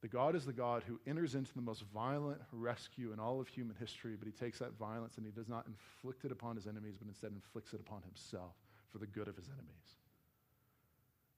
the 0.00 0.08
God 0.08 0.34
is 0.34 0.46
the 0.46 0.52
God 0.54 0.82
who 0.88 0.98
enters 1.06 1.34
into 1.34 1.52
the 1.54 1.60
most 1.60 1.84
violent 1.92 2.40
rescue 2.52 3.12
in 3.12 3.20
all 3.20 3.38
of 3.38 3.48
human 3.48 3.76
history, 3.78 4.16
but 4.18 4.24
he 4.24 4.32
takes 4.32 4.60
that 4.60 4.78
violence 4.78 5.18
and 5.18 5.26
he 5.26 5.30
does 5.30 5.46
not 5.46 5.66
inflict 5.66 6.24
it 6.24 6.32
upon 6.32 6.56
his 6.56 6.66
enemies, 6.66 6.94
but 6.98 7.06
instead 7.06 7.32
inflicts 7.32 7.74
it 7.74 7.80
upon 7.80 8.00
himself 8.00 8.54
for 8.90 8.96
the 8.96 9.06
good 9.06 9.28
of 9.28 9.36
his 9.36 9.48
enemies. 9.48 9.98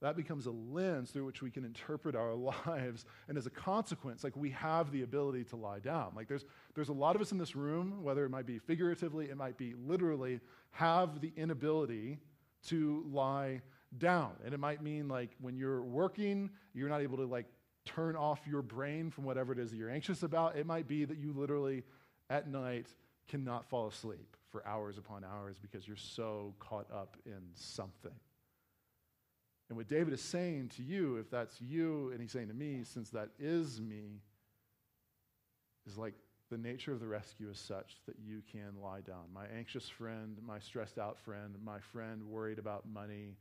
That 0.00 0.14
becomes 0.14 0.46
a 0.46 0.52
lens 0.52 1.10
through 1.10 1.24
which 1.24 1.42
we 1.42 1.50
can 1.50 1.64
interpret 1.64 2.14
our 2.14 2.34
lives. 2.66 3.04
And 3.26 3.36
as 3.36 3.46
a 3.46 3.50
consequence, 3.50 4.22
like 4.22 4.36
we 4.36 4.50
have 4.50 4.92
the 4.92 5.02
ability 5.02 5.42
to 5.46 5.56
lie 5.56 5.80
down. 5.80 6.12
Like 6.14 6.28
there's, 6.28 6.44
there's 6.76 6.88
a 6.88 6.92
lot 6.92 7.16
of 7.16 7.20
us 7.20 7.32
in 7.32 7.38
this 7.38 7.56
room, 7.56 8.04
whether 8.04 8.24
it 8.24 8.30
might 8.30 8.46
be 8.46 8.60
figuratively, 8.60 9.28
it 9.28 9.36
might 9.36 9.58
be 9.58 9.74
literally, 9.74 10.38
have 10.70 11.20
the 11.20 11.32
inability 11.36 12.20
to 12.68 13.04
lie 13.10 13.60
down. 13.98 14.32
And 14.44 14.54
it 14.54 14.58
might 14.58 14.82
mean 14.82 15.08
like 15.08 15.30
when 15.40 15.56
you're 15.56 15.82
working, 15.82 16.50
you're 16.74 16.88
not 16.88 17.00
able 17.00 17.18
to 17.18 17.26
like 17.26 17.46
turn 17.84 18.16
off 18.16 18.40
your 18.46 18.62
brain 18.62 19.10
from 19.10 19.24
whatever 19.24 19.52
it 19.52 19.58
is 19.58 19.70
that 19.70 19.76
you're 19.76 19.90
anxious 19.90 20.22
about. 20.22 20.56
It 20.56 20.66
might 20.66 20.86
be 20.86 21.04
that 21.04 21.18
you 21.18 21.32
literally 21.32 21.82
at 22.30 22.48
night 22.48 22.86
cannot 23.28 23.64
fall 23.66 23.86
asleep 23.86 24.36
for 24.50 24.66
hours 24.66 24.98
upon 24.98 25.24
hours 25.24 25.56
because 25.60 25.86
you're 25.86 25.96
so 25.96 26.54
caught 26.58 26.86
up 26.92 27.16
in 27.26 27.40
something. 27.54 28.12
And 29.68 29.76
what 29.76 29.88
David 29.88 30.12
is 30.12 30.20
saying 30.20 30.70
to 30.76 30.82
you, 30.82 31.16
if 31.16 31.30
that's 31.30 31.60
you, 31.60 32.10
and 32.10 32.20
he's 32.20 32.32
saying 32.32 32.48
to 32.48 32.54
me, 32.54 32.82
since 32.84 33.08
that 33.10 33.30
is 33.38 33.80
me, 33.80 34.20
is 35.86 35.96
like 35.96 36.14
the 36.50 36.58
nature 36.58 36.92
of 36.92 37.00
the 37.00 37.06
rescue 37.06 37.48
is 37.50 37.58
such 37.58 37.96
that 38.06 38.16
you 38.22 38.42
can 38.52 38.74
lie 38.82 39.00
down. 39.00 39.24
My 39.32 39.46
anxious 39.56 39.88
friend, 39.88 40.36
my 40.46 40.58
stressed 40.58 40.98
out 40.98 41.18
friend, 41.18 41.54
my 41.64 41.78
friend 41.78 42.22
worried 42.24 42.58
about 42.58 42.86
money, 42.86 43.36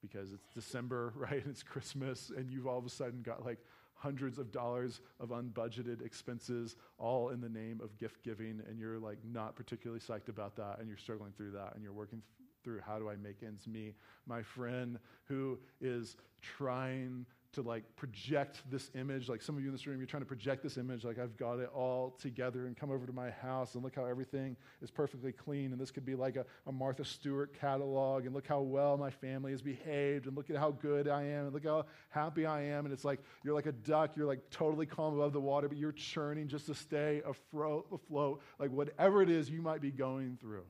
because 0.00 0.32
it's 0.32 0.48
December, 0.54 1.12
right? 1.16 1.42
It's 1.46 1.62
Christmas, 1.62 2.30
and 2.36 2.50
you've 2.50 2.66
all 2.66 2.78
of 2.78 2.86
a 2.86 2.90
sudden 2.90 3.22
got 3.22 3.44
like 3.44 3.58
hundreds 3.94 4.38
of 4.38 4.50
dollars 4.50 5.00
of 5.20 5.28
unbudgeted 5.28 6.04
expenses, 6.04 6.76
all 6.98 7.28
in 7.28 7.40
the 7.40 7.48
name 7.48 7.80
of 7.82 7.98
gift 7.98 8.22
giving, 8.22 8.62
and 8.66 8.78
you're 8.78 8.98
like 8.98 9.18
not 9.24 9.54
particularly 9.54 10.00
psyched 10.00 10.28
about 10.28 10.56
that, 10.56 10.78
and 10.78 10.88
you're 10.88 10.96
struggling 10.96 11.32
through 11.36 11.52
that, 11.52 11.74
and 11.74 11.82
you're 11.82 11.92
working 11.92 12.22
through 12.64 12.80
how 12.86 12.98
do 12.98 13.08
I 13.08 13.16
make 13.16 13.42
ends 13.42 13.66
meet. 13.66 13.94
My 14.26 14.42
friend 14.42 14.98
who 15.24 15.58
is 15.80 16.16
trying 16.40 17.26
to 17.52 17.62
like 17.62 17.84
project 17.96 18.62
this 18.70 18.90
image. 18.94 19.28
Like 19.28 19.42
some 19.42 19.56
of 19.56 19.62
you 19.62 19.68
in 19.68 19.72
this 19.72 19.86
room, 19.86 19.98
you're 19.98 20.06
trying 20.06 20.22
to 20.22 20.28
project 20.28 20.62
this 20.62 20.76
image, 20.76 21.04
like 21.04 21.18
I've 21.18 21.36
got 21.36 21.58
it 21.58 21.68
all 21.74 22.10
together 22.20 22.66
and 22.66 22.76
come 22.76 22.90
over 22.90 23.06
to 23.06 23.12
my 23.12 23.30
house 23.30 23.74
and 23.74 23.82
look 23.82 23.96
how 23.96 24.04
everything 24.04 24.56
is 24.82 24.90
perfectly 24.90 25.32
clean. 25.32 25.72
And 25.72 25.80
this 25.80 25.90
could 25.90 26.04
be 26.04 26.14
like 26.14 26.36
a, 26.36 26.46
a 26.66 26.72
Martha 26.72 27.04
Stewart 27.04 27.52
catalog 27.58 28.26
and 28.26 28.34
look 28.34 28.46
how 28.46 28.60
well 28.60 28.96
my 28.96 29.10
family 29.10 29.50
has 29.50 29.62
behaved 29.62 30.26
and 30.26 30.36
look 30.36 30.50
at 30.50 30.56
how 30.56 30.70
good 30.70 31.08
I 31.08 31.24
am 31.24 31.46
and 31.46 31.52
look 31.52 31.64
how 31.64 31.86
happy 32.10 32.46
I 32.46 32.62
am. 32.62 32.84
And 32.84 32.92
it's 32.92 33.04
like 33.04 33.20
you're 33.42 33.54
like 33.54 33.66
a 33.66 33.72
duck, 33.72 34.16
you're 34.16 34.26
like 34.26 34.50
totally 34.50 34.86
calm 34.86 35.14
above 35.14 35.32
the 35.32 35.40
water, 35.40 35.68
but 35.68 35.76
you're 35.76 35.92
churning 35.92 36.46
just 36.46 36.66
to 36.66 36.74
stay 36.74 37.22
afloat, 37.26 37.86
afloat 37.92 38.42
like 38.58 38.70
whatever 38.70 39.22
it 39.22 39.30
is 39.30 39.50
you 39.50 39.60
might 39.60 39.80
be 39.80 39.90
going 39.90 40.38
through. 40.40 40.64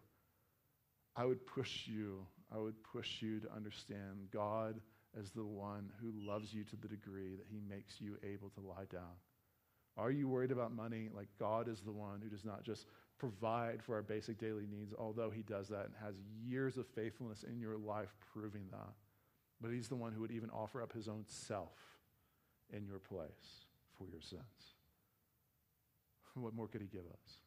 I 1.15 1.27
would 1.27 1.45
push 1.45 1.87
you, 1.87 2.27
I 2.55 2.57
would 2.57 2.83
push 2.83 3.21
you 3.21 3.41
to 3.41 3.53
understand 3.53 4.29
God 4.33 4.81
as 5.19 5.31
the 5.31 5.45
one 5.45 5.91
who 6.01 6.13
loves 6.15 6.53
you 6.53 6.65
to 6.65 6.77
the 6.77 6.89
degree 6.89 7.37
that 7.37 7.47
he 7.51 7.61
makes 7.69 8.01
you 8.01 8.17
able 8.23 8.51
to 8.51 8.61
lie 8.61 8.87
down? 8.91 9.17
Are 9.97 10.11
you 10.11 10.29
worried 10.29 10.53
about 10.53 10.73
money? 10.73 11.09
Like 11.15 11.29
God 11.39 11.69
is 11.69 11.81
the 11.81 11.93
one 11.93 12.21
who 12.23 12.29
does 12.29 12.45
not 12.45 12.63
just 12.63 12.87
provide 13.19 13.83
for 13.83 13.97
our 13.97 14.03
basic 14.03 14.39
daily 14.39 14.67
needs, 14.71 14.95
although 14.99 15.31
he 15.31 15.43
does 15.43 15.69
that 15.69 15.87
and 15.87 15.95
has 16.03 16.15
years 16.43 16.77
of 16.79 16.87
faithfulness 16.87 17.43
in 17.43 17.59
your 17.61 17.77
life 17.77 18.15
proving 18.33 18.65
that. 18.71 18.95
But 19.61 19.73
he's 19.73 19.89
the 19.89 19.97
one 19.97 20.13
who 20.13 20.21
would 20.23 20.31
even 20.31 20.51
offer 20.51 20.83
up 20.83 20.93
his 20.93 21.09
own 21.09 21.25
self 21.27 21.77
in 22.73 22.87
your 22.87 22.99
place 22.99 23.67
for 23.99 24.07
your 24.09 24.21
sins. 24.21 24.43
What 26.35 26.55
more 26.55 26.69
could 26.69 26.81
he 26.81 26.87
give 26.87 27.05
us? 27.07 27.41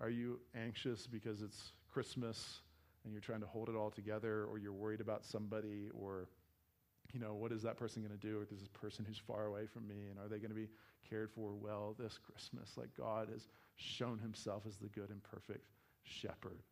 Are 0.00 0.08
you 0.08 0.40
anxious 0.56 1.06
because 1.06 1.42
it's 1.42 1.72
Christmas 1.92 2.60
and 3.04 3.12
you're 3.12 3.20
trying 3.20 3.40
to 3.40 3.46
hold 3.46 3.68
it 3.68 3.76
all 3.76 3.90
together, 3.90 4.44
or 4.44 4.58
you're 4.58 4.72
worried 4.72 5.00
about 5.00 5.24
somebody, 5.24 5.90
or 5.92 6.28
you 7.12 7.20
know, 7.20 7.34
what 7.34 7.52
is 7.52 7.62
that 7.62 7.76
person 7.76 8.02
going 8.02 8.18
to 8.18 8.26
do? 8.26 8.40
Or 8.40 8.44
this 8.44 8.66
person 8.72 9.04
who's 9.06 9.18
far 9.18 9.46
away 9.46 9.66
from 9.66 9.86
me, 9.86 10.06
and 10.10 10.18
are 10.18 10.28
they 10.28 10.38
going 10.38 10.50
to 10.50 10.56
be 10.56 10.68
cared 11.08 11.30
for 11.30 11.54
well 11.54 11.94
this 11.98 12.18
Christmas? 12.18 12.76
Like 12.76 12.90
God 12.96 13.28
has 13.30 13.46
shown 13.76 14.18
himself 14.18 14.64
as 14.66 14.76
the 14.76 14.88
good 14.88 15.10
and 15.10 15.22
perfect 15.22 15.66
shepherd. 16.02 16.62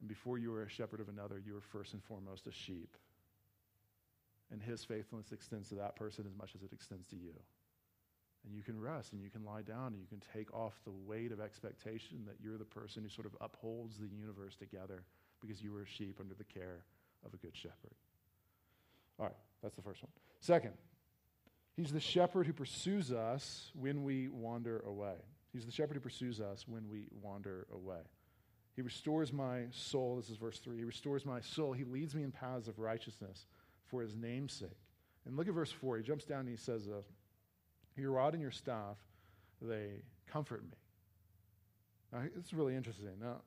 And 0.00 0.08
before 0.08 0.38
you 0.38 0.50
were 0.50 0.62
a 0.62 0.68
shepherd 0.68 1.00
of 1.00 1.08
another, 1.08 1.40
you 1.44 1.54
were 1.54 1.60
first 1.60 1.92
and 1.92 2.02
foremost 2.04 2.46
a 2.46 2.52
sheep. 2.52 2.96
And 4.50 4.62
his 4.62 4.84
faithfulness 4.84 5.32
extends 5.32 5.68
to 5.70 5.76
that 5.76 5.96
person 5.96 6.24
as 6.26 6.36
much 6.36 6.54
as 6.54 6.62
it 6.62 6.72
extends 6.72 7.06
to 7.08 7.16
you. 7.16 7.32
And 8.44 8.54
you 8.54 8.62
can 8.62 8.78
rest 8.78 9.12
and 9.12 9.22
you 9.22 9.30
can 9.30 9.44
lie 9.44 9.62
down 9.62 9.94
and 9.94 10.00
you 10.00 10.06
can 10.06 10.22
take 10.34 10.52
off 10.52 10.74
the 10.84 10.92
weight 11.06 11.32
of 11.32 11.40
expectation 11.40 12.24
that 12.26 12.36
you're 12.42 12.58
the 12.58 12.64
person 12.64 13.02
who 13.02 13.08
sort 13.08 13.26
of 13.26 13.34
upholds 13.40 13.96
the 13.96 14.08
universe 14.08 14.54
together 14.54 15.04
because 15.44 15.62
you 15.62 15.72
were 15.72 15.82
a 15.82 15.86
sheep 15.86 16.18
under 16.20 16.34
the 16.34 16.44
care 16.44 16.84
of 17.24 17.34
a 17.34 17.36
good 17.36 17.54
shepherd. 17.54 17.94
All 19.18 19.26
right, 19.26 19.34
that's 19.62 19.76
the 19.76 19.82
first 19.82 20.02
one. 20.02 20.10
Second, 20.40 20.72
he's 21.76 21.92
the 21.92 22.00
shepherd 22.00 22.46
who 22.46 22.52
pursues 22.52 23.12
us 23.12 23.70
when 23.74 24.02
we 24.04 24.28
wander 24.28 24.80
away. 24.86 25.14
He's 25.52 25.66
the 25.66 25.72
shepherd 25.72 25.94
who 25.94 26.00
pursues 26.00 26.40
us 26.40 26.66
when 26.66 26.88
we 26.88 27.06
wander 27.22 27.66
away. 27.72 28.00
He 28.74 28.82
restores 28.82 29.32
my 29.32 29.66
soul. 29.70 30.16
This 30.16 30.30
is 30.30 30.36
verse 30.36 30.58
3. 30.58 30.78
He 30.78 30.84
restores 30.84 31.24
my 31.24 31.40
soul. 31.40 31.72
He 31.72 31.84
leads 31.84 32.14
me 32.14 32.24
in 32.24 32.32
paths 32.32 32.66
of 32.66 32.78
righteousness 32.80 33.46
for 33.86 34.02
his 34.02 34.16
name's 34.16 34.52
sake. 34.52 34.68
And 35.26 35.36
look 35.36 35.46
at 35.46 35.54
verse 35.54 35.70
4. 35.70 35.98
He 35.98 36.02
jumps 36.02 36.24
down 36.24 36.40
and 36.40 36.48
he 36.48 36.56
says, 36.56 36.88
uh, 36.88 37.02
Your 37.96 38.10
rod 38.10 38.32
and 38.32 38.42
your 38.42 38.50
staff, 38.50 38.96
they 39.62 40.02
comfort 40.26 40.64
me. 40.64 40.76
Now, 42.12 42.22
it's 42.36 42.52
really 42.52 42.74
interesting. 42.74 43.10
Now, 43.20 43.42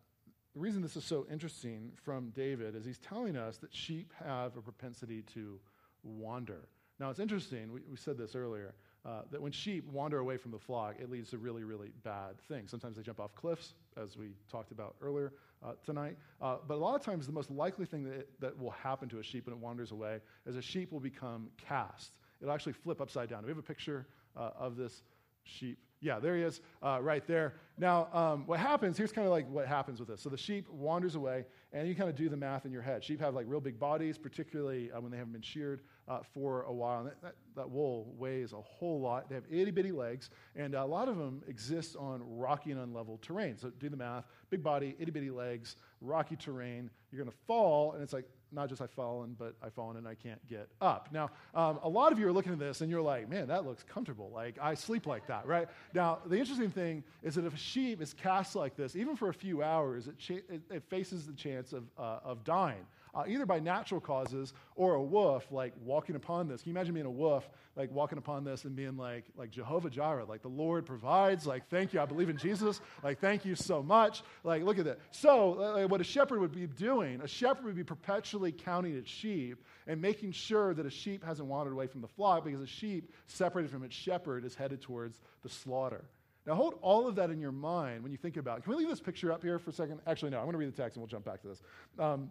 the 0.58 0.64
reason 0.64 0.82
this 0.82 0.96
is 0.96 1.06
so 1.06 1.28
interesting 1.32 1.92
from 2.04 2.32
David 2.32 2.76
is 2.76 2.84
he's 2.84 2.98
telling 2.98 3.38
us 3.38 3.58
that 3.58 3.72
sheep 3.72 4.12
have 4.26 4.58
a 4.58 4.62
propensity 4.62 5.22
to 5.36 5.60
wander. 6.02 6.68
Now, 7.00 7.12
it's 7.12 7.20
interesting, 7.20 7.72
we, 7.72 7.82
we 7.88 7.96
said 7.96 8.18
this 8.18 8.34
earlier, 8.34 8.74
uh, 9.06 9.22
that 9.30 9.40
when 9.40 9.52
sheep 9.52 9.88
wander 9.92 10.18
away 10.18 10.36
from 10.36 10.50
the 10.50 10.58
flock, 10.58 10.96
it 11.00 11.12
leads 11.12 11.30
to 11.30 11.38
really, 11.38 11.64
really 11.64 11.92
bad 12.04 12.42
things. 12.48 12.72
Sometimes 12.72 12.98
they 12.98 13.04
jump 13.04 13.20
off 13.20 13.36
cliffs, 13.36 13.76
as 14.02 14.18
we 14.18 14.30
talked 14.52 14.72
about 14.72 14.96
earlier 15.00 15.34
uh, 15.64 15.74
tonight. 15.86 16.18
Uh, 16.42 16.56
but 16.68 16.74
a 16.74 16.82
lot 16.82 16.96
of 16.96 17.04
times, 17.04 17.28
the 17.28 17.34
most 17.34 17.52
likely 17.52 17.86
thing 17.86 18.04
that, 18.06 18.14
it, 18.14 18.30
that 18.40 18.58
will 18.58 18.72
happen 18.72 19.08
to 19.10 19.20
a 19.20 19.24
sheep 19.24 19.46
when 19.46 19.54
it 19.54 19.60
wanders 19.60 19.92
away 19.92 20.22
is 20.48 20.56
a 20.56 20.62
sheep 20.62 20.92
will 20.92 21.00
become 21.00 21.50
cast. 21.68 22.14
It'll 22.42 22.54
actually 22.54 22.74
flip 22.74 23.00
upside 23.00 23.30
down. 23.30 23.44
We 23.44 23.50
have 23.50 23.60
a 23.60 23.62
picture 23.62 24.08
uh, 24.36 24.50
of 24.58 24.76
this 24.76 25.04
sheep? 25.44 25.78
Yeah, 26.00 26.20
there 26.20 26.36
he 26.36 26.44
is, 26.44 26.62
uh, 26.84 27.00
right 27.02 27.26
there. 27.26 27.56
Now, 27.80 28.08
um, 28.14 28.46
what 28.46 28.60
happens, 28.60 28.98
here's 28.98 29.12
kind 29.12 29.26
of 29.26 29.32
like 29.32 29.50
what 29.50 29.68
happens 29.68 30.00
with 30.00 30.10
this. 30.10 30.22
So 30.22 30.30
the 30.30 30.38
sheep 30.38 30.70
wanders 30.70 31.16
away, 31.16 31.46
and 31.74 31.88
you 31.88 31.96
kind 31.96 32.10
of 32.10 32.16
do 32.16 32.30
the 32.30 32.38
math 32.38 32.66
in 32.66 32.72
your 32.72 32.84
head. 32.84 33.04
Sheep 33.04 33.20
have 33.20 33.34
like 33.34 33.46
real 33.48 33.60
big 33.60 33.80
bodies, 33.80 34.18
particularly 34.18 34.92
uh, 34.92 35.02
when 35.02 35.12
they 35.12 35.18
haven't 35.18 35.34
been 35.34 35.42
sheared 35.42 35.82
uh, 36.08 36.20
for 36.34 36.64
a 36.64 36.74
while. 36.74 37.00
And 37.00 37.08
that, 37.08 37.22
that, 37.22 37.36
that, 37.56 37.70
wool 37.70 38.14
weighs 38.18 38.54
a 38.54 38.62
whole 38.62 39.02
lot. 39.02 39.28
They 39.28 39.36
have 39.36 39.46
itty 39.50 39.72
bitty 39.72 39.92
legs, 39.92 40.30
and 40.56 40.76
a 40.76 40.86
lot 40.86 41.08
of 41.08 41.18
them 41.18 41.42
exist 41.48 41.96
on 41.96 42.22
rocky 42.24 42.72
and 42.72 42.80
unlevel 42.80 43.20
terrain. 43.22 43.58
So 43.58 43.72
do 43.80 43.90
the 43.90 43.98
math 43.98 44.26
big 44.52 44.64
body, 44.64 44.96
itty 45.00 45.12
bitty 45.12 45.32
legs, 45.32 45.78
rocky 46.02 46.36
terrain. 46.36 46.92
You're 47.12 47.24
going 47.24 47.32
to 47.32 47.38
fall, 47.48 47.94
and 47.94 48.04
it's 48.04 48.14
like, 48.14 48.26
not 48.52 48.70
just 48.70 48.82
I've 48.82 48.92
fallen, 48.92 49.36
but 49.38 49.56
I've 49.62 49.74
fallen 49.74 49.98
and 49.98 50.08
I 50.08 50.16
can't 50.16 50.46
get 50.48 50.70
up. 50.82 51.10
Now, 51.12 51.30
um, 51.54 51.80
a 51.84 51.90
lot 51.90 52.12
of 52.12 52.20
you 52.20 52.28
are 52.28 52.32
looking 52.32 52.54
at 52.54 52.60
this 52.60 52.82
and 52.82 52.90
you're 52.90 53.02
like, 53.02 53.30
man, 53.30 53.48
that 53.48 53.66
looks 53.66 53.84
comfortable. 53.84 54.32
Like, 54.34 54.58
I 54.62 54.74
sleep 54.74 55.06
like 55.06 55.28
that, 55.28 55.46
right? 55.46 55.68
Now, 55.94 56.20
the 56.26 56.38
interesting 56.38 56.72
thing 56.72 57.04
is 57.24 57.36
that 57.36 57.46
if 57.46 57.54
a 57.54 57.58
sheep 57.58 58.02
is 58.02 58.14
cast 58.14 58.56
like 58.56 58.76
this, 58.76 58.96
even 58.96 59.16
for 59.16 59.30
a 59.30 59.34
few 59.34 59.64
hours, 59.64 60.08
it, 60.08 60.18
cha- 60.18 60.36
it, 60.50 60.62
it 60.70 60.84
faces 60.90 61.28
the 61.28 61.34
chance 61.34 61.74
of, 61.74 61.84
uh, 61.98 62.20
of 62.24 62.44
dying 62.44 62.86
uh, 63.18 63.24
either 63.28 63.46
by 63.46 63.60
natural 63.60 64.00
causes 64.00 64.54
or 64.76 64.94
a 64.94 65.02
wolf, 65.02 65.52
like 65.52 65.74
walking 65.84 66.16
upon 66.16 66.48
this. 66.48 66.62
Can 66.62 66.70
you 66.70 66.78
imagine 66.78 66.94
being 66.94 67.08
a 67.08 67.12
wolf, 67.12 67.50
like 67.76 67.92
walking 67.92 68.20
upon 68.20 68.44
this 68.44 68.66
and 68.66 68.76
being 68.76 68.96
like, 68.96 69.26
like 69.36 69.50
Jehovah 69.50 69.90
Jireh, 69.90 70.26
like 70.26 70.44
the 70.44 70.50
Lord 70.50 70.86
provides, 70.86 71.48
like, 71.48 71.68
thank 71.68 71.94
you, 71.94 72.00
I 72.00 72.06
believe 72.06 72.30
in 72.30 72.38
Jesus, 72.38 72.80
like, 73.04 73.20
thank 73.20 73.44
you 73.44 73.56
so 73.56 73.82
much. 73.82 74.22
Like, 74.44 74.62
look 74.64 74.78
at 74.78 74.86
that. 74.86 75.00
So, 75.10 75.60
uh, 75.60 75.88
what 75.88 76.00
a 76.00 76.04
shepherd 76.04 76.40
would 76.40 76.52
be 76.52 76.68
doing, 76.68 77.20
a 77.22 77.28
shepherd 77.28 77.66
would 77.66 77.76
be 77.76 77.84
perpetually 77.84 78.52
counting 78.52 78.96
its 78.96 79.10
sheep 79.10 79.64
and 79.88 80.00
making 80.00 80.32
sure 80.34 80.76
that 80.76 80.86
a 80.86 80.92
sheep 80.92 81.24
hasn't 81.26 81.48
wandered 81.48 81.74
away 81.74 81.88
from 81.88 82.02
the 82.02 82.08
flock 82.08 82.46
because 82.46 82.62
a 82.62 82.68
sheep 82.68 83.12
separated 83.26 83.72
from 83.72 83.84
its 83.84 83.96
shepherd 83.96 84.46
is 84.46 84.54
headed 84.54 84.80
towards 84.80 85.20
the 85.42 85.50
slaughter. 85.50 86.06
Now, 86.46 86.56
hold 86.56 86.76
all 86.82 87.08
of 87.08 87.16
that 87.16 87.30
in 87.30 87.42
your 87.42 87.52
mind 87.52 88.04
when 88.04 88.12
you 88.12 88.18
think 88.18 88.38
about 88.38 88.60
it. 88.60 88.64
Can 88.64 88.72
we 88.72 88.80
leave 88.80 88.88
this 88.88 89.02
picture 89.02 89.34
up 89.34 89.44
here 89.44 89.60
for 89.60 89.72
a 89.72 89.74
second? 89.74 90.00
Actually, 90.08 90.32
no, 90.32 90.38
I'm 90.38 90.44
going 90.44 90.54
to 90.54 90.60
read 90.60 90.72
the 90.72 90.82
text 90.82 90.96
and 90.96 91.02
we'll 91.02 91.10
jump 91.10 91.26
back 91.26 91.42
to 91.42 91.48
this. 91.50 91.62
Um, 92.00 92.30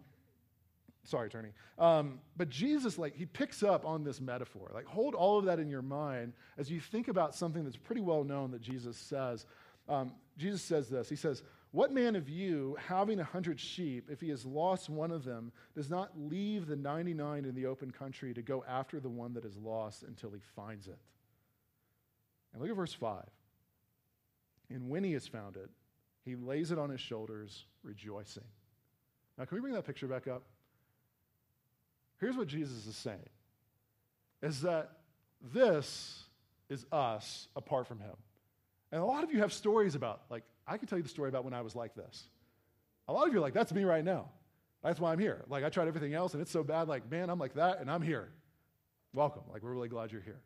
Sorry, 1.07 1.27
attorney. 1.27 1.51
Um, 1.79 2.19
but 2.35 2.49
Jesus, 2.49 2.97
like, 2.97 3.15
he 3.15 3.25
picks 3.25 3.63
up 3.63 3.85
on 3.85 4.03
this 4.03 4.19
metaphor. 4.19 4.69
Like, 4.73 4.85
hold 4.85 5.15
all 5.15 5.39
of 5.39 5.45
that 5.45 5.57
in 5.57 5.69
your 5.69 5.81
mind 5.81 6.33
as 6.57 6.69
you 6.69 6.81
think 6.81 7.07
about 7.07 7.33
something 7.33 7.63
that's 7.63 7.77
pretty 7.77 8.01
well 8.01 8.25
known 8.25 8.51
that 8.51 8.61
Jesus 8.61 8.97
says. 8.97 9.45
Um, 9.87 10.11
Jesus 10.37 10.61
says 10.61 10.89
this 10.89 11.07
He 11.07 11.15
says, 11.15 11.43
What 11.71 11.93
man 11.93 12.17
of 12.17 12.27
you, 12.27 12.75
having 12.77 13.21
a 13.21 13.23
hundred 13.23 13.57
sheep, 13.57 14.09
if 14.11 14.19
he 14.19 14.27
has 14.31 14.45
lost 14.45 14.89
one 14.89 15.11
of 15.11 15.23
them, 15.23 15.53
does 15.75 15.89
not 15.89 16.11
leave 16.19 16.67
the 16.67 16.75
99 16.75 17.45
in 17.45 17.55
the 17.55 17.67
open 17.67 17.89
country 17.89 18.33
to 18.33 18.41
go 18.41 18.65
after 18.67 18.99
the 18.99 19.07
one 19.07 19.33
that 19.35 19.45
is 19.45 19.55
lost 19.55 20.03
until 20.03 20.31
he 20.31 20.41
finds 20.57 20.87
it? 20.87 20.99
And 22.51 22.61
look 22.61 22.69
at 22.69 22.75
verse 22.75 22.93
5. 22.93 23.23
And 24.71 24.89
when 24.89 25.05
he 25.05 25.13
has 25.13 25.25
found 25.25 25.55
it, 25.55 25.69
he 26.25 26.35
lays 26.35 26.71
it 26.71 26.77
on 26.77 26.89
his 26.89 26.99
shoulders, 26.99 27.63
rejoicing. 27.81 28.43
Now, 29.37 29.45
can 29.45 29.55
we 29.55 29.61
bring 29.61 29.73
that 29.73 29.85
picture 29.85 30.07
back 30.07 30.27
up? 30.27 30.43
Here's 32.19 32.35
what 32.35 32.47
Jesus 32.47 32.85
is 32.87 32.95
saying 32.95 33.29
is 34.41 34.61
that 34.61 34.91
this 35.53 36.23
is 36.69 36.85
us 36.91 37.47
apart 37.55 37.87
from 37.87 37.99
him. 37.99 38.15
And 38.91 39.01
a 39.01 39.05
lot 39.05 39.23
of 39.23 39.31
you 39.31 39.39
have 39.39 39.53
stories 39.53 39.95
about, 39.95 40.21
like, 40.29 40.43
I 40.67 40.77
can 40.77 40.87
tell 40.87 40.97
you 40.97 41.03
the 41.03 41.09
story 41.09 41.29
about 41.29 41.43
when 41.43 41.53
I 41.53 41.61
was 41.61 41.75
like 41.75 41.95
this. 41.95 42.23
A 43.07 43.13
lot 43.13 43.27
of 43.27 43.33
you 43.33 43.39
are 43.39 43.41
like, 43.41 43.53
that's 43.53 43.73
me 43.73 43.83
right 43.83 44.03
now. 44.03 44.29
That's 44.83 44.99
why 44.99 45.11
I'm 45.11 45.19
here. 45.19 45.43
Like, 45.49 45.63
I 45.63 45.69
tried 45.69 45.87
everything 45.87 46.13
else 46.13 46.33
and 46.33 46.41
it's 46.41 46.51
so 46.51 46.63
bad. 46.63 46.87
Like, 46.87 47.09
man, 47.09 47.29
I'm 47.29 47.39
like 47.39 47.55
that 47.55 47.79
and 47.79 47.89
I'm 47.89 48.01
here. 48.01 48.29
Welcome. 49.13 49.43
Like, 49.51 49.63
we're 49.63 49.73
really 49.73 49.89
glad 49.89 50.11
you're 50.11 50.21
here. 50.21 50.39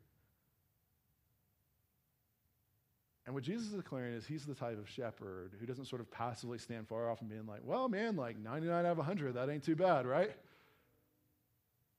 And 3.25 3.35
what 3.35 3.43
Jesus 3.43 3.67
is 3.67 3.73
declaring 3.73 4.13
is 4.13 4.25
he's 4.25 4.45
the 4.45 4.55
type 4.55 4.79
of 4.79 4.89
shepherd 4.89 5.51
who 5.59 5.65
doesn't 5.65 5.85
sort 5.85 6.01
of 6.01 6.09
passively 6.09 6.57
stand 6.57 6.87
far 6.87 7.09
off 7.09 7.21
and 7.21 7.29
being 7.29 7.45
like, 7.45 7.61
well, 7.63 7.87
man, 7.87 8.15
like 8.15 8.37
99 8.37 8.85
out 8.85 8.91
of 8.91 8.97
100, 8.97 9.35
that 9.35 9.49
ain't 9.49 9.63
too 9.63 9.75
bad, 9.75 10.05
right? 10.05 10.31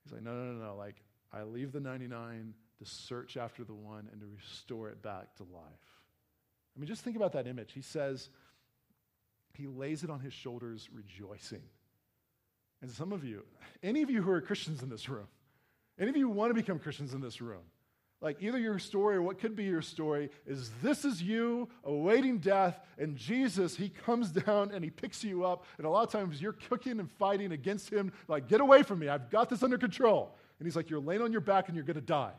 He's 0.03 0.13
like, 0.13 0.23
no, 0.23 0.33
no, 0.33 0.53
no, 0.53 0.65
no. 0.65 0.75
Like, 0.75 0.95
I 1.31 1.43
leave 1.43 1.71
the 1.71 1.79
99 1.79 2.53
to 2.79 2.85
search 2.85 3.37
after 3.37 3.63
the 3.63 3.73
one 3.73 4.09
and 4.11 4.21
to 4.21 4.27
restore 4.27 4.89
it 4.89 5.01
back 5.01 5.35
to 5.37 5.43
life. 5.43 6.01
I 6.75 6.79
mean, 6.79 6.87
just 6.87 7.03
think 7.03 7.15
about 7.15 7.33
that 7.33 7.47
image. 7.47 7.71
He 7.73 7.81
says, 7.81 8.29
he 9.53 9.67
lays 9.67 10.03
it 10.03 10.09
on 10.09 10.19
his 10.19 10.33
shoulders, 10.33 10.89
rejoicing. 10.91 11.61
And 12.81 12.91
some 12.91 13.13
of 13.13 13.23
you, 13.23 13.43
any 13.81 14.01
of 14.01 14.09
you 14.09 14.21
who 14.21 14.31
are 14.31 14.41
Christians 14.41 14.81
in 14.83 14.89
this 14.89 15.07
room, 15.07 15.27
any 15.99 16.09
of 16.09 16.17
you 16.17 16.27
who 16.27 16.33
want 16.33 16.49
to 16.49 16.55
become 16.55 16.79
Christians 16.79 17.13
in 17.13 17.21
this 17.21 17.39
room, 17.39 17.61
like 18.23 18.37
either 18.39 18.57
your 18.57 18.79
story 18.79 19.17
or 19.17 19.21
what 19.21 19.37
could 19.37 19.53
be 19.53 19.65
your 19.65 19.81
story 19.81 20.29
is 20.47 20.71
this 20.81 21.03
is 21.03 21.21
you 21.21 21.67
awaiting 21.83 22.37
death, 22.37 22.79
and 22.97 23.17
Jesus, 23.17 23.75
he 23.75 23.89
comes 23.89 24.31
down 24.45 24.71
and 24.73 24.81
he 24.81 24.89
picks 24.89 25.25
you 25.25 25.45
up. 25.45 25.65
And 25.77 25.85
a 25.85 25.89
lot 25.89 26.03
of 26.03 26.11
times 26.11 26.41
you're 26.41 26.53
cooking 26.53 27.01
and 27.01 27.11
fighting 27.11 27.51
against 27.51 27.89
him, 27.91 28.13
like, 28.29 28.47
get 28.47 28.61
away 28.61 28.81
from 28.81 28.99
me, 28.99 29.09
I've 29.09 29.29
got 29.29 29.49
this 29.49 29.61
under 29.61 29.77
control. 29.77 30.37
And 30.57 30.65
he's 30.65 30.75
like, 30.77 30.89
you're 30.89 31.01
laying 31.01 31.21
on 31.21 31.33
your 31.33 31.41
back 31.41 31.67
and 31.67 31.75
you're 31.75 31.83
going 31.83 31.95
to 31.95 32.01
die. 32.01 32.31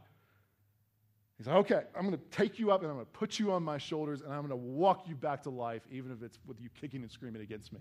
He's 1.36 1.46
like, 1.46 1.56
okay, 1.56 1.82
I'm 1.94 2.06
going 2.06 2.16
to 2.16 2.36
take 2.36 2.58
you 2.58 2.72
up 2.72 2.80
and 2.80 2.88
I'm 2.88 2.96
going 2.96 3.06
to 3.06 3.12
put 3.12 3.38
you 3.38 3.52
on 3.52 3.62
my 3.62 3.76
shoulders 3.76 4.22
and 4.22 4.32
I'm 4.32 4.40
going 4.40 4.50
to 4.50 4.56
walk 4.56 5.06
you 5.06 5.14
back 5.14 5.42
to 5.42 5.50
life, 5.50 5.82
even 5.90 6.12
if 6.12 6.22
it's 6.22 6.38
with 6.46 6.62
you 6.62 6.70
kicking 6.80 7.02
and 7.02 7.10
screaming 7.10 7.42
against 7.42 7.74
me. 7.74 7.80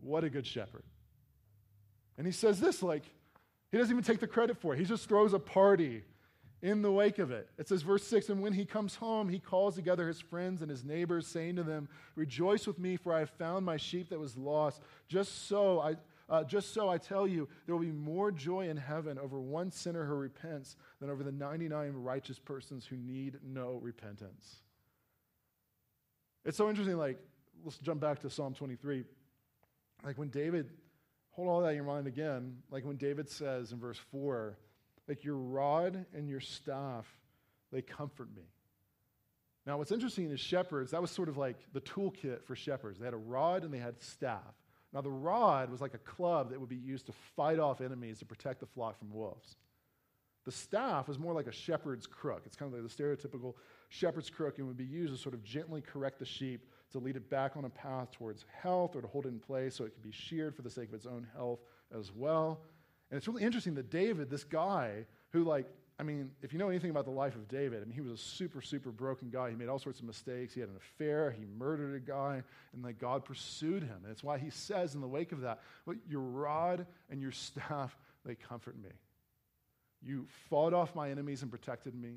What 0.00 0.22
a 0.22 0.30
good 0.30 0.46
shepherd. 0.46 0.84
And 2.18 2.24
he 2.24 2.32
says 2.32 2.60
this, 2.60 2.84
like, 2.84 3.02
he 3.72 3.78
doesn't 3.78 3.90
even 3.90 4.04
take 4.04 4.20
the 4.20 4.28
credit 4.28 4.58
for 4.58 4.74
it. 4.74 4.78
He 4.78 4.84
just 4.84 5.08
throws 5.08 5.32
a 5.32 5.40
party 5.40 6.04
in 6.64 6.80
the 6.80 6.90
wake 6.90 7.18
of 7.18 7.30
it. 7.30 7.50
It 7.58 7.68
says, 7.68 7.82
verse 7.82 8.02
6 8.04 8.30
And 8.30 8.40
when 8.40 8.54
he 8.54 8.64
comes 8.64 8.94
home, 8.94 9.28
he 9.28 9.38
calls 9.38 9.74
together 9.74 10.08
his 10.08 10.20
friends 10.20 10.62
and 10.62 10.70
his 10.70 10.82
neighbors, 10.82 11.26
saying 11.26 11.56
to 11.56 11.62
them, 11.62 11.88
Rejoice 12.16 12.66
with 12.66 12.78
me, 12.78 12.96
for 12.96 13.12
I 13.12 13.18
have 13.18 13.30
found 13.30 13.66
my 13.66 13.76
sheep 13.76 14.08
that 14.08 14.18
was 14.18 14.36
lost. 14.36 14.80
Just 15.06 15.46
so 15.46 15.78
I. 15.80 15.96
Uh, 16.26 16.42
just 16.42 16.72
so 16.72 16.88
I 16.88 16.96
tell 16.96 17.28
you, 17.28 17.46
there 17.66 17.74
will 17.74 17.84
be 17.84 17.92
more 17.92 18.32
joy 18.32 18.70
in 18.70 18.78
heaven 18.78 19.18
over 19.18 19.38
one 19.38 19.70
sinner 19.70 20.06
who 20.06 20.14
repents 20.14 20.76
than 20.98 21.10
over 21.10 21.22
the 21.22 21.30
99 21.30 21.92
righteous 21.92 22.38
persons 22.38 22.86
who 22.86 22.96
need 22.96 23.38
no 23.44 23.78
repentance. 23.82 24.62
It's 26.46 26.56
so 26.56 26.70
interesting. 26.70 26.96
Like, 26.96 27.18
let's 27.62 27.76
jump 27.76 28.00
back 28.00 28.20
to 28.20 28.30
Psalm 28.30 28.54
23. 28.54 29.04
Like, 30.02 30.16
when 30.16 30.30
David, 30.30 30.70
hold 31.32 31.46
all 31.46 31.60
that 31.60 31.68
in 31.68 31.76
your 31.76 31.84
mind 31.84 32.06
again, 32.06 32.56
like 32.70 32.86
when 32.86 32.96
David 32.96 33.28
says 33.28 33.72
in 33.72 33.78
verse 33.78 34.00
4, 34.10 34.56
like 35.08 35.24
your 35.24 35.36
rod 35.36 36.06
and 36.14 36.28
your 36.28 36.40
staff, 36.40 37.06
they 37.72 37.82
comfort 37.82 38.28
me. 38.34 38.42
Now, 39.66 39.78
what's 39.78 39.92
interesting 39.92 40.30
is 40.30 40.40
shepherds, 40.40 40.90
that 40.90 41.00
was 41.00 41.10
sort 41.10 41.28
of 41.28 41.36
like 41.36 41.56
the 41.72 41.80
toolkit 41.80 42.44
for 42.44 42.54
shepherds. 42.54 42.98
They 42.98 43.06
had 43.06 43.14
a 43.14 43.18
rod 43.18 43.64
and 43.64 43.72
they 43.72 43.78
had 43.78 44.00
staff. 44.02 44.54
Now, 44.92 45.00
the 45.00 45.10
rod 45.10 45.70
was 45.70 45.80
like 45.80 45.94
a 45.94 45.98
club 45.98 46.50
that 46.50 46.60
would 46.60 46.68
be 46.68 46.76
used 46.76 47.06
to 47.06 47.12
fight 47.34 47.58
off 47.58 47.80
enemies 47.80 48.18
to 48.20 48.24
protect 48.24 48.60
the 48.60 48.66
flock 48.66 48.98
from 48.98 49.12
wolves. 49.12 49.56
The 50.44 50.52
staff 50.52 51.08
was 51.08 51.18
more 51.18 51.32
like 51.32 51.46
a 51.46 51.52
shepherd's 51.52 52.06
crook. 52.06 52.42
It's 52.44 52.54
kind 52.54 52.72
of 52.72 52.78
like 52.78 52.88
the 52.88 53.02
stereotypical 53.02 53.54
shepherd's 53.88 54.28
crook 54.28 54.58
and 54.58 54.68
would 54.68 54.76
be 54.76 54.84
used 54.84 55.14
to 55.14 55.20
sort 55.20 55.34
of 55.34 55.42
gently 55.42 55.80
correct 55.80 56.18
the 56.18 56.26
sheep 56.26 56.66
to 56.92 56.98
lead 56.98 57.16
it 57.16 57.30
back 57.30 57.56
on 57.56 57.64
a 57.64 57.70
path 57.70 58.12
towards 58.12 58.44
health 58.62 58.94
or 58.94 59.00
to 59.00 59.08
hold 59.08 59.24
it 59.24 59.30
in 59.30 59.40
place 59.40 59.74
so 59.74 59.84
it 59.84 59.94
could 59.94 60.02
be 60.02 60.12
sheared 60.12 60.54
for 60.54 60.62
the 60.62 60.70
sake 60.70 60.88
of 60.88 60.94
its 60.94 61.06
own 61.06 61.26
health 61.34 61.60
as 61.98 62.12
well. 62.14 62.60
And 63.14 63.18
it's 63.20 63.28
really 63.28 63.44
interesting 63.44 63.74
that 63.74 63.90
David, 63.90 64.28
this 64.28 64.42
guy 64.42 65.06
who, 65.30 65.44
like, 65.44 65.68
I 66.00 66.02
mean, 66.02 66.32
if 66.42 66.52
you 66.52 66.58
know 66.58 66.68
anything 66.68 66.90
about 66.90 67.04
the 67.04 67.12
life 67.12 67.36
of 67.36 67.46
David, 67.46 67.80
I 67.80 67.84
mean, 67.84 67.94
he 67.94 68.00
was 68.00 68.10
a 68.10 68.16
super, 68.16 68.60
super 68.60 68.90
broken 68.90 69.30
guy. 69.30 69.50
He 69.50 69.54
made 69.54 69.68
all 69.68 69.78
sorts 69.78 70.00
of 70.00 70.04
mistakes. 70.04 70.52
He 70.52 70.58
had 70.58 70.68
an 70.68 70.74
affair. 70.74 71.30
He 71.30 71.44
murdered 71.44 71.94
a 71.94 72.00
guy, 72.00 72.42
and 72.72 72.82
like 72.82 72.98
God 72.98 73.24
pursued 73.24 73.84
him. 73.84 73.98
And 74.02 74.10
it's 74.10 74.24
why 74.24 74.38
he 74.38 74.50
says 74.50 74.96
in 74.96 75.00
the 75.00 75.06
wake 75.06 75.30
of 75.30 75.42
that, 75.42 75.60
well, 75.86 75.94
your 76.10 76.22
rod 76.22 76.88
and 77.08 77.22
your 77.22 77.30
staff, 77.30 77.96
they 78.26 78.34
comfort 78.34 78.76
me. 78.82 78.90
You 80.02 80.26
fought 80.50 80.74
off 80.74 80.96
my 80.96 81.08
enemies 81.08 81.42
and 81.42 81.52
protected 81.52 81.94
me. 81.94 82.16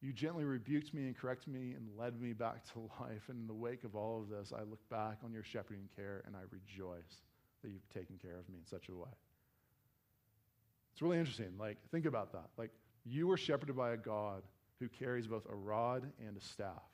You 0.00 0.14
gently 0.14 0.44
rebuked 0.44 0.94
me 0.94 1.02
and 1.02 1.14
corrected 1.14 1.52
me 1.52 1.74
and 1.74 1.86
led 1.98 2.18
me 2.18 2.32
back 2.32 2.64
to 2.72 2.90
life. 2.98 3.28
And 3.28 3.42
in 3.42 3.46
the 3.46 3.52
wake 3.52 3.84
of 3.84 3.94
all 3.94 4.22
of 4.22 4.30
this, 4.30 4.54
I 4.56 4.62
look 4.62 4.88
back 4.88 5.18
on 5.22 5.34
your 5.34 5.44
shepherding 5.44 5.90
care 5.94 6.22
and 6.26 6.34
I 6.34 6.40
rejoice 6.50 7.20
that 7.62 7.68
you've 7.68 7.88
taken 7.90 8.16
care 8.16 8.38
of 8.38 8.48
me 8.48 8.56
in 8.58 8.66
such 8.66 8.88
a 8.88 8.94
way. 8.94 9.10
It's 10.94 11.02
really 11.02 11.18
interesting. 11.18 11.52
Like, 11.58 11.76
think 11.90 12.06
about 12.06 12.30
that. 12.32 12.50
Like, 12.56 12.70
you 13.04 13.26
were 13.26 13.36
shepherded 13.36 13.76
by 13.76 13.90
a 13.90 13.96
God 13.96 14.44
who 14.78 14.88
carries 14.88 15.26
both 15.26 15.44
a 15.50 15.54
rod 15.54 16.04
and 16.24 16.36
a 16.36 16.40
staff. 16.40 16.84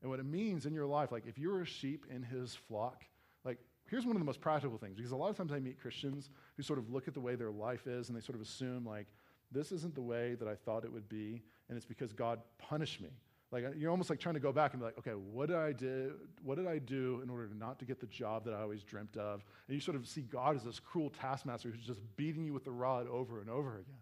And 0.00 0.10
what 0.10 0.20
it 0.20 0.24
means 0.24 0.64
in 0.64 0.72
your 0.72 0.86
life, 0.86 1.12
like, 1.12 1.26
if 1.26 1.38
you're 1.38 1.60
a 1.60 1.66
sheep 1.66 2.06
in 2.10 2.22
his 2.22 2.54
flock, 2.54 3.04
like, 3.44 3.58
here's 3.90 4.06
one 4.06 4.16
of 4.16 4.20
the 4.20 4.26
most 4.26 4.40
practical 4.40 4.78
things 4.78 4.96
because 4.96 5.12
a 5.12 5.16
lot 5.16 5.28
of 5.28 5.36
times 5.36 5.52
I 5.52 5.58
meet 5.58 5.78
Christians 5.78 6.30
who 6.56 6.62
sort 6.62 6.78
of 6.78 6.90
look 6.90 7.08
at 7.08 7.14
the 7.14 7.20
way 7.20 7.34
their 7.34 7.50
life 7.50 7.86
is 7.86 8.08
and 8.08 8.16
they 8.16 8.22
sort 8.22 8.36
of 8.36 8.42
assume, 8.42 8.86
like, 8.86 9.06
this 9.52 9.70
isn't 9.70 9.94
the 9.94 10.02
way 10.02 10.34
that 10.36 10.48
I 10.48 10.54
thought 10.54 10.84
it 10.84 10.92
would 10.92 11.08
be, 11.08 11.42
and 11.68 11.76
it's 11.76 11.86
because 11.86 12.14
God 12.14 12.40
punished 12.58 13.02
me. 13.02 13.10
Like 13.52 13.64
uh, 13.64 13.70
you're 13.76 13.90
almost 13.90 14.10
like 14.10 14.18
trying 14.18 14.34
to 14.34 14.40
go 14.40 14.52
back 14.52 14.72
and 14.72 14.80
be 14.80 14.86
like, 14.86 14.98
okay, 14.98 15.12
what 15.12 15.48
did 15.48 15.56
I 15.56 15.72
do? 15.72 16.14
What 16.42 16.56
did 16.56 16.66
I 16.66 16.78
do 16.78 17.20
in 17.22 17.30
order 17.30 17.48
not 17.56 17.78
to 17.78 17.84
get 17.84 18.00
the 18.00 18.06
job 18.06 18.44
that 18.44 18.54
I 18.54 18.62
always 18.62 18.82
dreamt 18.82 19.16
of? 19.16 19.44
And 19.68 19.74
you 19.74 19.80
sort 19.80 19.96
of 19.96 20.06
see 20.06 20.22
God 20.22 20.56
as 20.56 20.64
this 20.64 20.80
cruel 20.80 21.10
taskmaster 21.10 21.70
who's 21.70 21.86
just 21.86 22.00
beating 22.16 22.44
you 22.44 22.52
with 22.52 22.64
the 22.64 22.72
rod 22.72 23.06
over 23.08 23.40
and 23.40 23.48
over 23.48 23.78
again. 23.78 24.00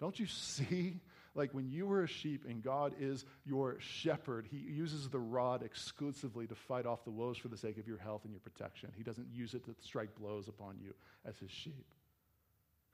Don't 0.00 0.18
you 0.18 0.26
see? 0.26 1.00
Like 1.34 1.52
when 1.52 1.68
you 1.68 1.86
were 1.86 2.04
a 2.04 2.06
sheep 2.06 2.44
and 2.48 2.62
God 2.62 2.94
is 2.98 3.24
your 3.44 3.76
shepherd, 3.80 4.46
He 4.48 4.56
uses 4.56 5.08
the 5.08 5.18
rod 5.18 5.62
exclusively 5.62 6.46
to 6.46 6.54
fight 6.54 6.86
off 6.86 7.04
the 7.04 7.10
woes 7.10 7.36
for 7.36 7.48
the 7.48 7.56
sake 7.56 7.76
of 7.76 7.88
your 7.88 7.98
health 7.98 8.22
and 8.24 8.32
your 8.32 8.40
protection. 8.40 8.90
He 8.96 9.02
doesn't 9.02 9.28
use 9.32 9.54
it 9.54 9.64
to 9.64 9.74
strike 9.80 10.14
blows 10.14 10.48
upon 10.48 10.78
you 10.80 10.94
as 11.26 11.36
His 11.38 11.50
sheep. 11.50 11.86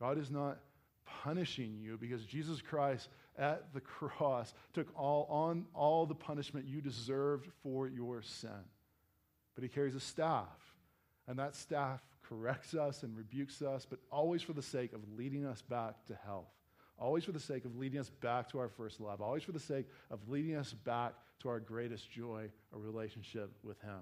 God 0.01 0.19
is 0.19 0.31
not 0.31 0.59
punishing 1.23 1.77
you 1.79 1.97
because 2.01 2.25
Jesus 2.25 2.61
Christ 2.61 3.09
at 3.39 3.73
the 3.73 3.81
cross 3.81 4.53
took 4.73 4.89
all 4.97 5.27
on 5.31 5.67
all 5.75 6.07
the 6.07 6.15
punishment 6.15 6.67
you 6.67 6.81
deserved 6.81 7.49
for 7.63 7.89
your 7.89 8.23
sin. 8.23 8.65
But 9.55 9.63
he 9.63 9.69
carries 9.69 9.95
a 9.95 10.01
staff, 10.01 10.47
and 11.27 11.39
that 11.39 11.57
staff 11.57 12.01
corrects 12.29 12.75
us 12.75 13.03
and 13.03 13.17
rebukes 13.17 13.61
us, 13.63 13.87
but 13.89 13.99
always 14.11 14.43
for 14.43 14.53
the 14.53 14.63
sake 14.63 14.93
of 14.93 15.01
leading 15.17 15.45
us 15.45 15.63
back 15.63 16.05
to 16.07 16.15
health. 16.25 16.49
Always 16.99 17.25
for 17.25 17.33
the 17.33 17.41
sake 17.41 17.65
of 17.65 17.77
leading 17.77 17.99
us 17.99 18.11
back 18.11 18.51
to 18.51 18.59
our 18.59 18.69
first 18.69 19.01
love. 19.01 19.21
Always 19.21 19.43
for 19.43 19.53
the 19.53 19.61
sake 19.61 19.87
of 20.11 20.29
leading 20.29 20.55
us 20.55 20.73
back 20.73 21.15
to 21.41 21.49
our 21.49 21.59
greatest 21.59 22.11
joy, 22.11 22.49
a 22.75 22.79
relationship 22.79 23.51
with 23.63 23.81
Him. 23.81 24.01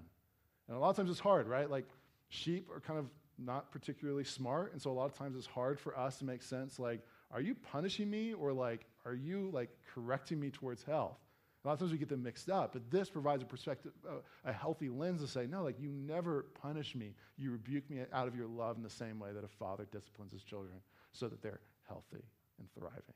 And 0.67 0.77
a 0.77 0.79
lot 0.79 0.89
of 0.89 0.97
times 0.97 1.09
it's 1.09 1.19
hard, 1.19 1.47
right? 1.47 1.69
Like 1.69 1.87
sheep 2.27 2.69
are 2.73 2.81
kind 2.81 2.99
of 2.99 3.09
not 3.39 3.71
particularly 3.71 4.23
smart. 4.23 4.73
And 4.73 4.81
so 4.81 4.91
a 4.91 4.93
lot 4.93 5.05
of 5.05 5.13
times 5.13 5.35
it's 5.35 5.47
hard 5.47 5.79
for 5.79 5.97
us 5.97 6.17
to 6.19 6.25
make 6.25 6.41
sense 6.41 6.79
like, 6.79 7.01
are 7.31 7.41
you 7.41 7.55
punishing 7.55 8.09
me 8.09 8.33
or 8.33 8.53
like, 8.53 8.85
are 9.05 9.13
you 9.13 9.49
like 9.53 9.69
correcting 9.93 10.39
me 10.39 10.49
towards 10.49 10.83
health? 10.83 11.17
A 11.63 11.67
lot 11.67 11.73
of 11.73 11.79
times 11.79 11.91
we 11.91 11.97
get 11.97 12.07
them 12.07 12.23
mixed 12.23 12.49
up, 12.49 12.71
but 12.71 12.89
this 12.89 13.09
provides 13.09 13.43
a 13.43 13.45
perspective, 13.45 13.91
uh, 14.07 14.13
a 14.45 14.53
healthy 14.53 14.87
lens 14.87 15.21
to 15.21 15.27
say, 15.27 15.45
no, 15.45 15.61
like 15.61 15.79
you 15.79 15.91
never 15.91 16.45
punish 16.61 16.95
me. 16.95 17.15
You 17.37 17.51
rebuke 17.51 17.89
me 17.89 18.01
out 18.13 18.27
of 18.27 18.35
your 18.35 18.47
love 18.47 18.77
in 18.77 18.83
the 18.83 18.89
same 18.89 19.19
way 19.19 19.33
that 19.33 19.43
a 19.43 19.49
father 19.49 19.85
disciplines 19.91 20.31
his 20.31 20.43
children 20.43 20.75
so 21.11 21.27
that 21.27 21.41
they're 21.41 21.59
healthy 21.87 22.23
and 22.59 22.67
thriving. 22.77 23.13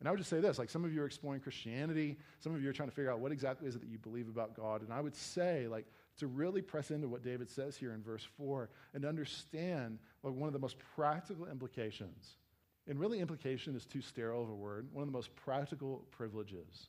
And 0.00 0.08
I 0.08 0.10
would 0.10 0.18
just 0.18 0.30
say 0.30 0.40
this 0.40 0.58
like 0.58 0.70
some 0.70 0.84
of 0.84 0.92
you 0.92 1.02
are 1.02 1.06
exploring 1.06 1.40
Christianity, 1.40 2.18
some 2.40 2.54
of 2.54 2.62
you 2.62 2.68
are 2.68 2.72
trying 2.72 2.88
to 2.88 2.94
figure 2.94 3.12
out 3.12 3.20
what 3.20 3.32
exactly 3.32 3.68
is 3.68 3.76
it 3.76 3.80
that 3.80 3.90
you 3.90 3.98
believe 3.98 4.28
about 4.28 4.56
God. 4.56 4.82
And 4.82 4.92
I 4.92 5.00
would 5.00 5.14
say, 5.14 5.68
like, 5.68 5.86
to 6.18 6.26
really 6.26 6.62
press 6.62 6.90
into 6.90 7.08
what 7.08 7.22
David 7.22 7.48
says 7.48 7.76
here 7.76 7.92
in 7.92 8.02
verse 8.02 8.26
4 8.36 8.68
and 8.94 9.04
understand 9.04 9.98
like, 10.22 10.34
one 10.34 10.48
of 10.48 10.52
the 10.52 10.58
most 10.58 10.76
practical 10.94 11.46
implications. 11.46 12.36
And 12.88 12.98
really, 12.98 13.20
implication 13.20 13.76
is 13.76 13.86
too 13.86 14.00
sterile 14.00 14.42
of 14.42 14.48
a 14.48 14.54
word. 14.54 14.88
One 14.92 15.02
of 15.02 15.08
the 15.08 15.16
most 15.16 15.34
practical 15.36 16.06
privileges 16.10 16.88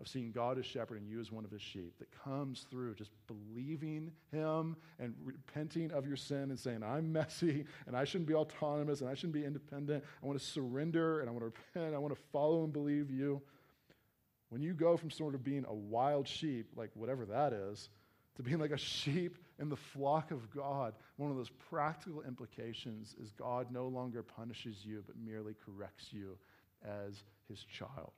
of 0.00 0.08
seeing 0.08 0.32
God 0.32 0.58
as 0.58 0.66
shepherd 0.66 1.00
and 1.00 1.08
you 1.08 1.20
as 1.20 1.30
one 1.30 1.44
of 1.44 1.50
his 1.50 1.62
sheep 1.62 1.94
that 1.98 2.08
comes 2.24 2.66
through 2.70 2.94
just 2.94 3.12
believing 3.26 4.10
him 4.32 4.76
and 4.98 5.14
repenting 5.22 5.92
of 5.92 6.06
your 6.06 6.16
sin 6.16 6.50
and 6.50 6.58
saying, 6.58 6.82
I'm 6.82 7.12
messy 7.12 7.64
and 7.86 7.96
I 7.96 8.04
shouldn't 8.04 8.28
be 8.28 8.34
autonomous 8.34 9.00
and 9.00 9.08
I 9.08 9.14
shouldn't 9.14 9.34
be 9.34 9.44
independent. 9.44 10.02
I 10.22 10.26
want 10.26 10.38
to 10.38 10.44
surrender 10.44 11.20
and 11.20 11.28
I 11.28 11.32
want 11.32 11.42
to 11.42 11.52
repent. 11.74 11.94
I 11.94 11.98
want 11.98 12.14
to 12.14 12.20
follow 12.32 12.64
and 12.64 12.72
believe 12.72 13.10
you. 13.10 13.40
When 14.48 14.62
you 14.62 14.74
go 14.74 14.96
from 14.96 15.10
sort 15.10 15.34
of 15.34 15.44
being 15.44 15.64
a 15.68 15.74
wild 15.74 16.26
sheep, 16.26 16.70
like 16.76 16.90
whatever 16.94 17.24
that 17.26 17.52
is, 17.52 17.88
to 18.36 18.42
being 18.42 18.58
like 18.58 18.72
a 18.72 18.76
sheep 18.76 19.38
in 19.60 19.68
the 19.68 19.76
flock 19.76 20.32
of 20.32 20.50
God, 20.50 20.94
one 21.16 21.30
of 21.30 21.36
those 21.36 21.50
practical 21.70 22.22
implications 22.22 23.14
is 23.22 23.30
God 23.30 23.68
no 23.70 23.86
longer 23.86 24.24
punishes 24.24 24.84
you, 24.84 25.04
but 25.06 25.14
merely 25.16 25.54
corrects 25.64 26.08
you 26.12 26.36
as 26.84 27.22
his 27.48 27.62
child 27.62 28.12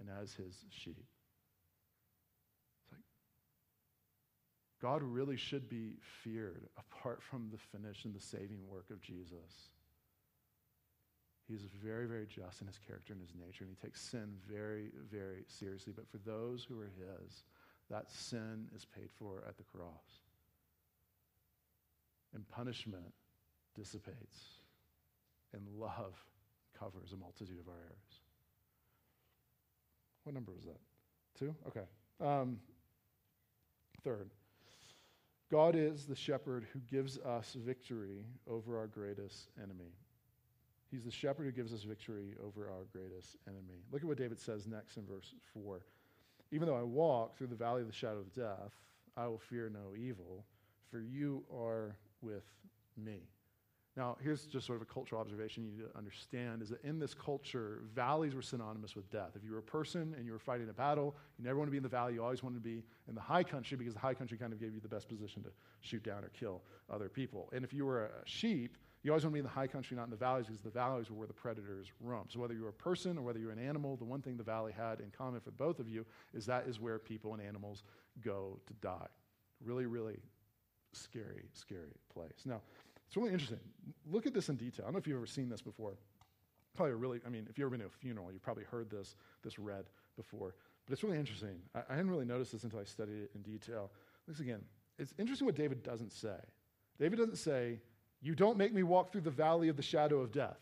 and 0.00 0.08
as 0.22 0.32
his 0.34 0.64
sheep. 0.70 1.04
It's 2.82 2.92
like 2.92 3.02
God 4.80 5.02
really 5.02 5.36
should 5.36 5.68
be 5.68 5.94
feared 6.22 6.68
apart 6.76 7.22
from 7.22 7.48
the 7.50 7.58
finish 7.58 8.04
and 8.04 8.14
the 8.14 8.20
saving 8.20 8.66
work 8.68 8.90
of 8.90 9.00
Jesus. 9.00 9.70
He 11.48 11.54
is 11.54 11.62
very, 11.82 12.06
very 12.06 12.26
just 12.26 12.60
in 12.60 12.66
his 12.66 12.78
character 12.86 13.14
and 13.14 13.22
his 13.22 13.34
nature, 13.34 13.64
and 13.64 13.74
he 13.74 13.86
takes 13.86 14.02
sin 14.02 14.34
very, 14.46 14.90
very 15.10 15.44
seriously. 15.46 15.94
But 15.96 16.06
for 16.10 16.18
those 16.18 16.62
who 16.62 16.78
are 16.78 16.90
his, 16.98 17.42
that 17.90 18.10
sin 18.10 18.68
is 18.76 18.84
paid 18.84 19.08
for 19.18 19.42
at 19.48 19.56
the 19.56 19.64
cross. 19.64 20.20
And 22.34 22.46
punishment 22.50 23.14
dissipates, 23.74 24.38
and 25.54 25.62
love 25.78 26.14
covers 26.78 27.12
a 27.12 27.16
multitude 27.16 27.58
of 27.58 27.68
our 27.68 27.78
errors. 27.78 28.27
What 30.28 30.34
number 30.34 30.52
was 30.52 30.66
that? 30.66 30.76
Two? 31.38 31.54
Okay. 31.68 31.86
Um, 32.20 32.58
third, 34.04 34.28
God 35.50 35.74
is 35.74 36.04
the 36.04 36.14
shepherd 36.14 36.66
who 36.70 36.80
gives 36.80 37.16
us 37.20 37.56
victory 37.58 38.26
over 38.46 38.78
our 38.78 38.88
greatest 38.88 39.48
enemy. 39.56 39.94
He's 40.90 41.04
the 41.04 41.10
shepherd 41.10 41.44
who 41.44 41.52
gives 41.52 41.72
us 41.72 41.82
victory 41.82 42.34
over 42.46 42.68
our 42.68 42.84
greatest 42.92 43.38
enemy. 43.46 43.80
Look 43.90 44.02
at 44.02 44.06
what 44.06 44.18
David 44.18 44.38
says 44.38 44.66
next 44.66 44.98
in 44.98 45.06
verse 45.06 45.32
4. 45.54 45.80
Even 46.52 46.68
though 46.68 46.76
I 46.76 46.82
walk 46.82 47.38
through 47.38 47.46
the 47.46 47.56
valley 47.56 47.80
of 47.80 47.86
the 47.86 47.94
shadow 47.94 48.18
of 48.18 48.34
death, 48.34 48.74
I 49.16 49.28
will 49.28 49.38
fear 49.38 49.70
no 49.72 49.96
evil, 49.96 50.44
for 50.90 51.00
you 51.00 51.42
are 51.50 51.96
with 52.20 52.44
me. 52.98 53.20
Now, 53.98 54.16
here's 54.22 54.46
just 54.46 54.64
sort 54.64 54.76
of 54.76 54.82
a 54.82 54.92
cultural 54.92 55.20
observation 55.20 55.64
you 55.64 55.72
need 55.72 55.80
to 55.80 55.98
understand 55.98 56.62
is 56.62 56.68
that 56.68 56.84
in 56.84 57.00
this 57.00 57.14
culture, 57.14 57.82
valleys 57.96 58.32
were 58.32 58.42
synonymous 58.42 58.94
with 58.94 59.10
death. 59.10 59.30
If 59.34 59.42
you 59.42 59.50
were 59.50 59.58
a 59.58 59.62
person 59.62 60.14
and 60.16 60.24
you 60.24 60.30
were 60.30 60.38
fighting 60.38 60.68
a 60.68 60.72
battle, 60.72 61.16
you 61.36 61.44
never 61.44 61.58
want 61.58 61.66
to 61.66 61.72
be 61.72 61.78
in 61.78 61.82
the 61.82 61.88
valley, 61.88 62.14
you 62.14 62.22
always 62.22 62.40
wanted 62.40 62.62
to 62.62 62.68
be 62.68 62.84
in 63.08 63.16
the 63.16 63.20
high 63.20 63.42
country 63.42 63.76
because 63.76 63.94
the 63.94 64.00
high 64.00 64.14
country 64.14 64.38
kind 64.38 64.52
of 64.52 64.60
gave 64.60 64.72
you 64.72 64.78
the 64.78 64.88
best 64.88 65.08
position 65.08 65.42
to 65.42 65.48
shoot 65.80 66.04
down 66.04 66.22
or 66.22 66.28
kill 66.28 66.62
other 66.88 67.08
people. 67.08 67.50
And 67.52 67.64
if 67.64 67.72
you 67.72 67.84
were 67.84 68.04
a 68.04 68.10
sheep, 68.24 68.76
you 69.02 69.10
always 69.10 69.24
want 69.24 69.32
to 69.32 69.34
be 69.34 69.40
in 69.40 69.44
the 69.44 69.50
high 69.50 69.66
country, 69.66 69.96
not 69.96 70.04
in 70.04 70.10
the 70.10 70.16
valleys, 70.16 70.46
because 70.46 70.62
the 70.62 70.70
valleys 70.70 71.10
were 71.10 71.16
where 71.16 71.26
the 71.26 71.32
predators 71.32 71.88
roam. 72.00 72.26
So 72.28 72.38
whether 72.38 72.54
you're 72.54 72.68
a 72.68 72.72
person 72.72 73.18
or 73.18 73.22
whether 73.22 73.40
you're 73.40 73.50
an 73.50 73.58
animal, 73.58 73.96
the 73.96 74.04
one 74.04 74.22
thing 74.22 74.36
the 74.36 74.44
valley 74.44 74.70
had 74.70 75.00
in 75.00 75.10
common 75.10 75.40
for 75.40 75.50
both 75.50 75.80
of 75.80 75.88
you 75.88 76.06
is 76.32 76.46
that 76.46 76.68
is 76.68 76.78
where 76.78 77.00
people 77.00 77.34
and 77.34 77.42
animals 77.42 77.82
go 78.24 78.60
to 78.68 78.74
die. 78.74 79.08
Really, 79.60 79.86
really 79.86 80.20
scary, 80.92 81.48
scary 81.52 81.94
place. 82.12 82.44
Now, 82.44 82.60
it's 83.08 83.16
really 83.16 83.32
interesting. 83.32 83.58
Look 84.06 84.26
at 84.26 84.34
this 84.34 84.50
in 84.50 84.56
detail. 84.56 84.84
I 84.84 84.88
don't 84.88 84.92
know 84.94 84.98
if 84.98 85.06
you've 85.06 85.16
ever 85.16 85.26
seen 85.26 85.48
this 85.48 85.62
before. 85.62 85.94
Probably 86.76 86.94
really, 86.94 87.20
I 87.26 87.30
mean, 87.30 87.46
if 87.48 87.56
you've 87.56 87.64
ever 87.64 87.70
been 87.70 87.80
to 87.80 87.86
a 87.86 87.90
funeral, 87.90 88.30
you've 88.30 88.42
probably 88.42 88.64
heard 88.64 88.90
this, 88.90 89.16
this 89.42 89.58
read 89.58 89.86
before. 90.16 90.54
But 90.84 90.92
it's 90.92 91.02
really 91.02 91.18
interesting. 91.18 91.58
I, 91.74 91.80
I 91.88 91.96
hadn't 91.96 92.10
really 92.10 92.26
noticed 92.26 92.52
this 92.52 92.64
until 92.64 92.80
I 92.80 92.84
studied 92.84 93.22
it 93.22 93.30
in 93.34 93.40
detail. 93.40 93.90
Listen 94.26 94.44
again. 94.44 94.60
It's 94.98 95.14
interesting 95.18 95.46
what 95.46 95.54
David 95.54 95.82
doesn't 95.82 96.12
say. 96.12 96.36
David 97.00 97.18
doesn't 97.18 97.38
say, 97.38 97.80
you 98.20 98.34
don't 98.34 98.58
make 98.58 98.74
me 98.74 98.82
walk 98.82 99.10
through 99.10 99.22
the 99.22 99.30
valley 99.30 99.68
of 99.68 99.76
the 99.76 99.82
shadow 99.82 100.20
of 100.20 100.30
death. 100.30 100.60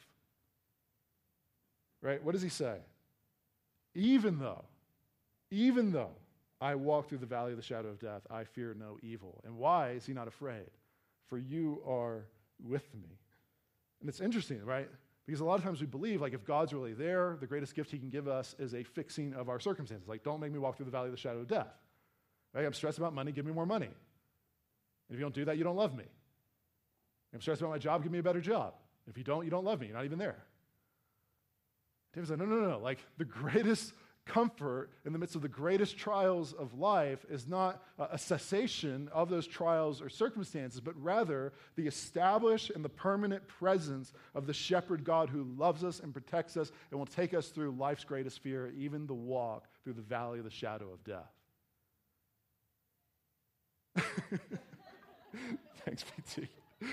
Right? 2.01 2.23
What 2.23 2.33
does 2.33 2.43
he 2.43 2.49
say? 2.49 2.77
Even 3.95 4.39
though, 4.39 4.65
even 5.51 5.91
though 5.91 6.15
I 6.61 6.77
walk 6.77 7.09
through 7.09 7.19
the 7.19 7.27
valley 7.27 7.53
of 7.53 7.57
the 7.57 7.63
shadow 7.63 7.89
of 7.89 7.99
death, 7.99 8.23
I 8.31 8.45
fear 8.45 8.77
no 8.79 8.99
evil. 9.03 9.43
And 9.45 9.57
why 9.57 9.91
is 9.91 10.07
he 10.07 10.13
not 10.13 10.29
afraid? 10.29 10.71
For 11.27 11.39
you 11.39 11.83
are 11.87 12.27
with 12.62 12.95
me. 12.95 13.19
And 14.01 14.09
it's 14.09 14.21
interesting, 14.21 14.64
right? 14.64 14.88
Because 15.27 15.40
a 15.40 15.45
lot 15.45 15.59
of 15.59 15.64
times 15.64 15.81
we 15.81 15.87
believe, 15.87 16.21
like, 16.21 16.35
if 16.35 16.45
God's 16.45 16.73
really 16.73 16.92
there, 16.92 17.37
the 17.40 17.47
greatest 17.47 17.75
gift 17.75 17.90
he 17.90 17.99
can 17.99 18.11
give 18.11 18.29
us 18.29 18.55
is 18.59 18.75
a 18.75 18.85
fixing 18.85 19.35
of 19.35 19.49
our 19.49 19.59
circumstances. 19.59 20.09
Like, 20.09 20.23
don't 20.23 20.40
make 20.40 20.53
me 20.53 20.59
walk 20.59 20.77
through 20.77 20.87
the 20.87 20.92
valley 20.92 21.07
of 21.07 21.12
the 21.12 21.19
shadow 21.19 21.40
of 21.40 21.49
death. 21.49 21.75
Right? 22.55 22.64
I'm 22.64 22.73
stressed 22.73 22.99
about 22.99 23.12
money, 23.12 23.33
give 23.33 23.45
me 23.45 23.53
more 23.53 23.66
money. 23.66 23.87
And 23.87 23.95
if 25.11 25.16
you 25.16 25.21
don't 25.21 25.35
do 25.35 25.45
that, 25.47 25.59
you 25.59 25.64
don't 25.64 25.77
love 25.77 25.97
me. 25.97 26.05
I'm 27.35 27.40
stressed 27.40 27.61
about 27.61 27.71
my 27.71 27.79
job, 27.79 28.03
give 28.03 28.12
me 28.12 28.19
a 28.19 28.23
better 28.23 28.40
job. 28.40 28.75
If 29.09 29.19
you 29.19 29.25
don't, 29.25 29.45
you 29.45 29.51
don't 29.51 29.64
love 29.64 29.81
me. 29.81 29.88
You're 29.88 29.97
not 29.97 30.05
even 30.05 30.19
there. 30.19 30.37
David 32.14 32.29
said, 32.29 32.38
no, 32.38 32.47
no, 32.47 32.61
no. 32.61 32.79
Like 32.79 32.99
the 33.19 33.25
greatest 33.25 33.92
comfort 34.27 34.91
in 35.05 35.12
the 35.12 35.19
midst 35.19 35.37
of 35.37 35.43
the 35.43 35.49
greatest 35.49 35.97
trials 35.97 36.53
of 36.53 36.75
life 36.79 37.25
is 37.31 37.47
not 37.47 37.83
a 37.99 38.19
cessation 38.19 39.09
of 39.12 39.31
those 39.31 39.47
trials 39.47 40.03
or 40.03 40.09
circumstances, 40.09 40.81
but 40.81 41.01
rather 41.03 41.53
the 41.77 41.87
established 41.87 42.71
and 42.71 42.85
the 42.85 42.89
permanent 42.89 43.47
presence 43.47 44.12
of 44.35 44.47
the 44.47 44.53
shepherd 44.53 45.05
God 45.05 45.31
who 45.31 45.45
loves 45.57 45.85
us 45.85 46.01
and 46.01 46.12
protects 46.12 46.57
us 46.57 46.73
and 46.91 46.99
will 46.99 47.07
take 47.07 47.33
us 47.35 47.49
through 47.49 47.71
life's 47.71 48.05
greatest 48.05 48.41
fear, 48.41 48.73
even 48.77 49.07
the 49.07 49.15
walk 49.15 49.69
through 49.85 49.95
the 49.95 50.03
valley 50.03 50.39
of 50.39 50.45
the 50.45 50.51
shadow 50.51 50.93
of 50.93 51.03
death. 51.05 51.33
Thanks, 55.85 56.05
PT. 56.05 56.49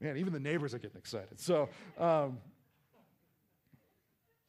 Man, 0.00 0.16
even 0.16 0.32
the 0.32 0.38
neighbors 0.38 0.72
are 0.74 0.78
getting 0.78 0.96
excited. 0.96 1.40
So, 1.40 1.68
um, 1.98 2.38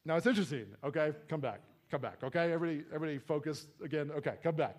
now 0.04 0.16
it's 0.16 0.26
interesting, 0.26 0.66
okay? 0.82 1.12
Come 1.28 1.40
back, 1.40 1.60
come 1.90 2.00
back, 2.00 2.22
okay? 2.24 2.52
Everybody, 2.52 2.84
everybody 2.94 3.18
focus 3.18 3.66
again. 3.84 4.10
Okay, 4.10 4.34
come 4.42 4.56
back. 4.56 4.76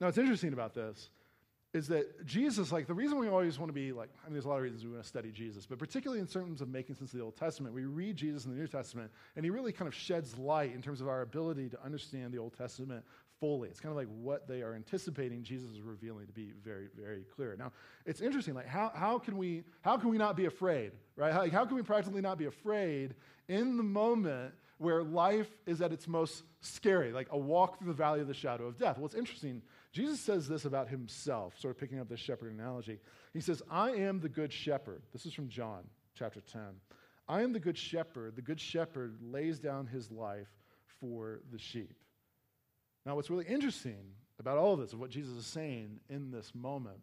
Now, 0.00 0.06
what's 0.06 0.18
interesting 0.18 0.52
about 0.52 0.74
this 0.74 1.10
is 1.74 1.88
that 1.88 2.24
Jesus, 2.24 2.72
like 2.72 2.86
the 2.86 2.94
reason 2.94 3.18
we 3.18 3.28
always 3.28 3.58
want 3.58 3.68
to 3.68 3.74
be 3.74 3.92
like, 3.92 4.08
I 4.22 4.26
mean, 4.26 4.34
there's 4.34 4.46
a 4.46 4.48
lot 4.48 4.56
of 4.56 4.62
reasons 4.62 4.84
we 4.84 4.90
want 4.90 5.02
to 5.02 5.08
study 5.08 5.30
Jesus, 5.30 5.66
but 5.66 5.78
particularly 5.78 6.20
in 6.20 6.26
terms 6.26 6.62
of 6.62 6.68
making 6.68 6.94
sense 6.94 7.12
of 7.12 7.18
the 7.18 7.24
Old 7.24 7.36
Testament, 7.36 7.74
we 7.74 7.84
read 7.84 8.16
Jesus 8.16 8.46
in 8.46 8.52
the 8.52 8.56
New 8.56 8.66
Testament, 8.66 9.10
and 9.36 9.44
he 9.44 9.50
really 9.50 9.72
kind 9.72 9.86
of 9.86 9.94
sheds 9.94 10.38
light 10.38 10.74
in 10.74 10.80
terms 10.80 11.00
of 11.00 11.08
our 11.08 11.20
ability 11.22 11.68
to 11.70 11.84
understand 11.84 12.32
the 12.32 12.38
Old 12.38 12.56
Testament 12.56 13.04
fully. 13.40 13.68
It's 13.68 13.80
kind 13.80 13.90
of 13.90 13.96
like 13.96 14.08
what 14.20 14.48
they 14.48 14.62
are 14.62 14.74
anticipating 14.74 15.42
Jesus 15.42 15.70
is 15.70 15.80
revealing 15.80 16.26
to 16.26 16.32
be 16.32 16.52
very, 16.64 16.88
very 16.96 17.24
clear. 17.34 17.56
Now, 17.58 17.72
it's 18.06 18.20
interesting, 18.20 18.54
like 18.54 18.66
how, 18.66 18.90
how 18.94 19.18
can 19.18 19.36
we 19.36 19.64
how 19.82 19.96
can 19.96 20.10
we 20.10 20.18
not 20.18 20.36
be 20.36 20.46
afraid, 20.46 20.92
right? 21.16 21.32
How, 21.32 21.48
how 21.50 21.64
can 21.64 21.76
we 21.76 21.82
practically 21.82 22.20
not 22.20 22.38
be 22.38 22.46
afraid 22.46 23.14
in 23.48 23.76
the 23.76 23.82
moment 23.82 24.54
where 24.78 25.02
life 25.02 25.48
is 25.66 25.80
at 25.82 25.92
its 25.92 26.06
most 26.06 26.42
scary, 26.60 27.12
like 27.12 27.28
a 27.30 27.38
walk 27.38 27.78
through 27.78 27.88
the 27.88 27.94
valley 27.94 28.20
of 28.20 28.28
the 28.28 28.34
shadow 28.34 28.66
of 28.66 28.78
death? 28.78 28.96
Well, 28.98 29.06
it's 29.06 29.14
interesting 29.14 29.62
Jesus 29.92 30.20
says 30.20 30.46
this 30.46 30.64
about 30.64 30.88
himself, 30.88 31.58
sort 31.58 31.74
of 31.74 31.80
picking 31.80 31.98
up 31.98 32.08
the 32.08 32.16
shepherd 32.16 32.52
analogy. 32.52 32.98
He 33.32 33.40
says, 33.40 33.62
I 33.70 33.90
am 33.92 34.20
the 34.20 34.28
good 34.28 34.52
shepherd. 34.52 35.02
This 35.12 35.26
is 35.26 35.32
from 35.32 35.48
John 35.48 35.84
chapter 36.14 36.40
10. 36.40 36.62
I 37.26 37.42
am 37.42 37.52
the 37.52 37.60
good 37.60 37.78
shepherd. 37.78 38.36
The 38.36 38.42
good 38.42 38.60
shepherd 38.60 39.18
lays 39.22 39.58
down 39.58 39.86
his 39.86 40.10
life 40.10 40.48
for 41.00 41.40
the 41.50 41.58
sheep. 41.58 41.94
Now, 43.08 43.16
what's 43.16 43.30
really 43.30 43.46
interesting 43.46 44.04
about 44.38 44.58
all 44.58 44.74
of 44.74 44.80
this, 44.80 44.92
of 44.92 45.00
what 45.00 45.08
Jesus 45.08 45.32
is 45.34 45.46
saying 45.46 45.98
in 46.10 46.30
this 46.30 46.54
moment, 46.54 46.98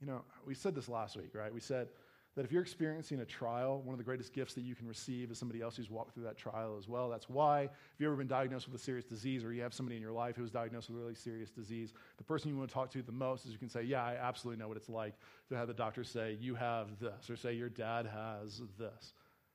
you 0.00 0.06
know, 0.06 0.22
we 0.46 0.54
said 0.54 0.74
this 0.74 0.88
last 0.88 1.14
week, 1.14 1.34
right? 1.34 1.52
We 1.52 1.60
said, 1.60 1.88
that 2.36 2.44
if 2.44 2.50
you're 2.50 2.62
experiencing 2.62 3.20
a 3.20 3.24
trial, 3.24 3.80
one 3.82 3.94
of 3.94 3.98
the 3.98 4.04
greatest 4.04 4.32
gifts 4.32 4.54
that 4.54 4.62
you 4.62 4.74
can 4.74 4.88
receive 4.88 5.30
is 5.30 5.38
somebody 5.38 5.60
else 5.60 5.76
who's 5.76 5.90
walked 5.90 6.14
through 6.14 6.24
that 6.24 6.36
trial 6.36 6.76
as 6.78 6.88
well. 6.88 7.08
That's 7.08 7.28
why, 7.28 7.64
if 7.64 7.70
you've 7.98 8.08
ever 8.08 8.16
been 8.16 8.26
diagnosed 8.26 8.66
with 8.66 8.80
a 8.80 8.82
serious 8.82 9.04
disease 9.04 9.44
or 9.44 9.52
you 9.52 9.62
have 9.62 9.72
somebody 9.72 9.96
in 9.96 10.02
your 10.02 10.12
life 10.12 10.34
who 10.34 10.42
was 10.42 10.50
diagnosed 10.50 10.88
with 10.88 10.98
a 10.98 11.00
really 11.00 11.14
serious 11.14 11.50
disease, 11.50 11.92
the 12.16 12.24
person 12.24 12.48
you 12.48 12.56
want 12.56 12.68
to 12.68 12.74
talk 12.74 12.90
to 12.90 13.02
the 13.02 13.12
most 13.12 13.46
is 13.46 13.52
you 13.52 13.58
can 13.58 13.68
say, 13.68 13.82
Yeah, 13.82 14.02
I 14.04 14.16
absolutely 14.16 14.60
know 14.60 14.68
what 14.68 14.76
it's 14.76 14.88
like 14.88 15.14
to 15.50 15.56
have 15.56 15.68
the 15.68 15.74
doctor 15.74 16.02
say, 16.02 16.36
You 16.40 16.56
have 16.56 16.98
this, 16.98 17.30
or 17.30 17.36
say, 17.36 17.52
Your 17.52 17.68
dad 17.68 18.06
has 18.06 18.62
this. 18.78 19.12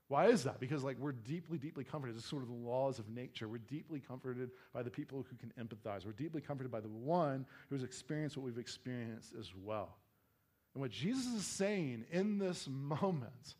Why 0.09 0.25
is 0.25 0.43
that? 0.43 0.59
Because 0.59 0.83
like 0.83 0.97
we're 0.99 1.11
deeply, 1.11 1.59
deeply 1.59 1.83
comforted. 1.83 2.17
It's 2.17 2.25
sort 2.25 2.41
of 2.41 2.49
the 2.49 2.55
laws 2.55 2.97
of 2.97 3.07
nature. 3.09 3.47
We're 3.47 3.59
deeply 3.59 3.99
comforted 3.99 4.49
by 4.73 4.81
the 4.81 4.89
people 4.89 5.25
who 5.29 5.35
can 5.37 5.53
empathize. 5.63 6.03
We're 6.05 6.13
deeply 6.13 6.41
comforted 6.41 6.71
by 6.71 6.81
the 6.81 6.89
one 6.89 7.45
who's 7.69 7.83
experienced 7.83 8.35
what 8.35 8.43
we've 8.43 8.57
experienced 8.57 9.33
as 9.39 9.51
well. 9.63 9.95
And 10.73 10.81
what 10.81 10.89
Jesus 10.89 11.27
is 11.27 11.45
saying 11.45 12.05
in 12.11 12.39
this 12.39 12.67
moment 12.67 13.55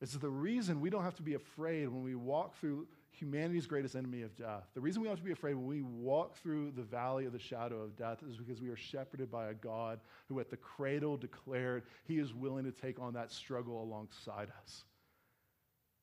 is 0.00 0.12
the 0.12 0.30
reason 0.30 0.80
we 0.80 0.88
don't 0.88 1.04
have 1.04 1.16
to 1.16 1.22
be 1.22 1.34
afraid 1.34 1.88
when 1.88 2.02
we 2.02 2.14
walk 2.14 2.56
through 2.58 2.86
humanity's 3.10 3.66
greatest 3.66 3.94
enemy 3.94 4.22
of 4.22 4.34
death. 4.36 4.64
The 4.74 4.80
reason 4.80 5.02
we 5.02 5.08
don't 5.08 5.16
have 5.16 5.22
to 5.22 5.26
be 5.26 5.32
afraid 5.32 5.54
when 5.54 5.66
we 5.66 5.82
walk 5.82 6.36
through 6.36 6.70
the 6.76 6.82
valley 6.82 7.26
of 7.26 7.32
the 7.32 7.38
shadow 7.38 7.82
of 7.82 7.94
death 7.96 8.18
is 8.26 8.36
because 8.36 8.62
we 8.62 8.68
are 8.68 8.76
shepherded 8.76 9.30
by 9.30 9.48
a 9.48 9.54
God 9.54 10.00
who 10.28 10.40
at 10.40 10.48
the 10.48 10.56
cradle 10.56 11.18
declared 11.18 11.82
he 12.04 12.18
is 12.18 12.32
willing 12.32 12.64
to 12.64 12.72
take 12.72 12.98
on 13.00 13.12
that 13.14 13.32
struggle 13.32 13.82
alongside 13.82 14.48
us. 14.62 14.84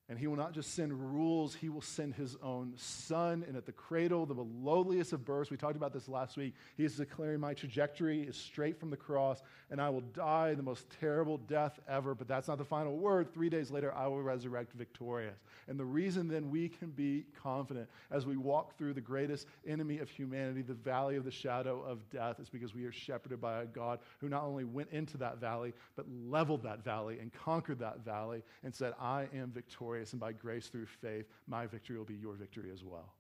And 0.08 0.20
he 0.20 0.28
will 0.28 0.36
not 0.36 0.54
just 0.54 0.76
send 0.76 0.94
rules, 0.94 1.56
he 1.56 1.68
will 1.68 1.82
send 1.82 2.14
his 2.14 2.38
own 2.44 2.74
son. 2.76 3.44
And 3.48 3.58
at 3.58 3.66
the 3.66 3.72
cradle, 3.72 4.28
the 4.28 4.36
lowliest 4.36 5.14
of 5.14 5.26
births, 5.26 5.50
we 5.50 5.58
talked 5.58 5.76
about 5.76 5.94
this 5.94 6.08
last 6.08 6.38
week, 6.38 6.54
he 6.78 6.86
is 6.86 6.96
declaring 6.96 7.40
my 7.40 7.56
trajectory 7.56 8.22
is 8.22 8.36
straight 8.36 8.80
from 8.80 8.92
the 8.92 8.98
cross, 8.98 9.42
and 9.72 9.82
I 9.82 9.90
will 9.90 10.02
die 10.02 10.54
the 10.54 10.62
most 10.62 10.86
terrible 11.00 11.40
death 11.40 11.80
ever. 11.88 12.14
But 12.14 12.28
that's 12.28 12.48
not 12.48 12.60
the 12.60 12.66
final 12.66 12.96
word. 12.98 13.34
Three 13.34 13.50
days 13.50 13.72
later, 13.72 13.96
I 13.96 14.06
will 14.06 14.22
resurrect 14.22 14.74
victorious. 14.74 15.40
And 15.68 15.80
the 15.80 15.86
reason 15.86 16.28
then 16.28 16.52
we 16.52 16.70
can 16.70 16.92
be 16.92 17.26
confident 17.42 17.90
as 18.12 18.28
we 18.28 18.38
walk 18.38 18.78
through 18.78 18.94
the 18.94 19.02
greatest 19.02 19.48
enemy 19.68 19.98
of 19.98 20.10
humanity, 20.12 20.62
the 20.62 20.76
valley 20.76 21.16
of 21.16 21.26
the 21.26 21.32
shadow 21.32 21.82
of 21.82 22.08
death, 22.12 22.40
is 22.40 22.50
because 22.50 22.76
we 22.76 22.86
are 22.86 22.92
shepherded 22.92 23.42
by 23.42 23.64
a 23.64 23.66
God 23.66 23.98
who 24.20 24.30
not 24.30 24.44
only 24.44 24.66
went 24.66 24.92
into 24.92 25.18
that 25.18 25.40
valley, 25.40 25.74
but 25.96 26.06
leveled 26.30 26.62
that 26.62 26.84
valley 26.84 27.18
and 27.20 27.34
conquered 27.34 27.80
that 27.80 28.06
valley 28.06 28.44
and 28.64 28.72
said, 28.74 28.94
I 29.02 29.28
am 29.34 29.50
victorious. 29.52 29.95
And 30.02 30.20
by 30.20 30.32
grace 30.32 30.68
through 30.68 30.86
faith, 30.86 31.26
my 31.48 31.66
victory 31.66 31.98
will 31.98 32.06
be 32.06 32.16
your 32.16 32.34
victory 32.34 32.72
as 32.74 32.84
well. 32.84 33.14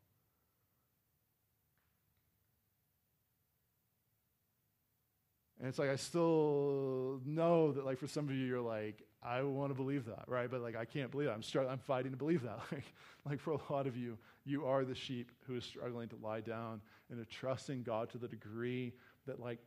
And 5.59 5.69
it's 5.69 5.79
like, 5.79 5.89
I 5.89 5.95
still 5.95 7.21
know 7.25 7.71
that, 7.71 7.85
like, 7.85 7.97
for 7.97 8.07
some 8.07 8.25
of 8.25 8.35
you, 8.35 8.45
you're 8.45 8.61
like, 8.61 9.01
I 9.23 9.41
want 9.41 9.71
to 9.71 9.73
believe 9.73 10.05
that, 10.05 10.25
right? 10.27 10.51
But, 10.51 10.61
like, 10.61 10.75
I 10.75 10.83
can't 10.85 11.09
believe 11.09 11.29
it. 11.29 11.31
I'm, 11.31 11.41
str- 11.41 11.61
I'm 11.61 11.79
fighting 11.79 12.11
to 12.11 12.17
believe 12.17 12.43
that. 12.43 12.59
like, 12.71 12.83
like, 13.27 13.39
for 13.39 13.53
a 13.53 13.73
lot 13.73 13.87
of 13.87 13.95
you, 13.95 14.17
you 14.43 14.65
are 14.65 14.83
the 14.83 14.93
sheep 14.93 15.31
who 15.47 15.55
is 15.55 15.63
struggling 15.63 16.09
to 16.09 16.17
lie 16.21 16.41
down 16.41 16.81
and 17.09 17.17
to 17.19 17.25
trust 17.25 17.69
in 17.69 17.83
God 17.83 18.09
to 18.11 18.17
the 18.17 18.27
degree 18.27 18.93
that, 19.27 19.39
like, 19.39 19.59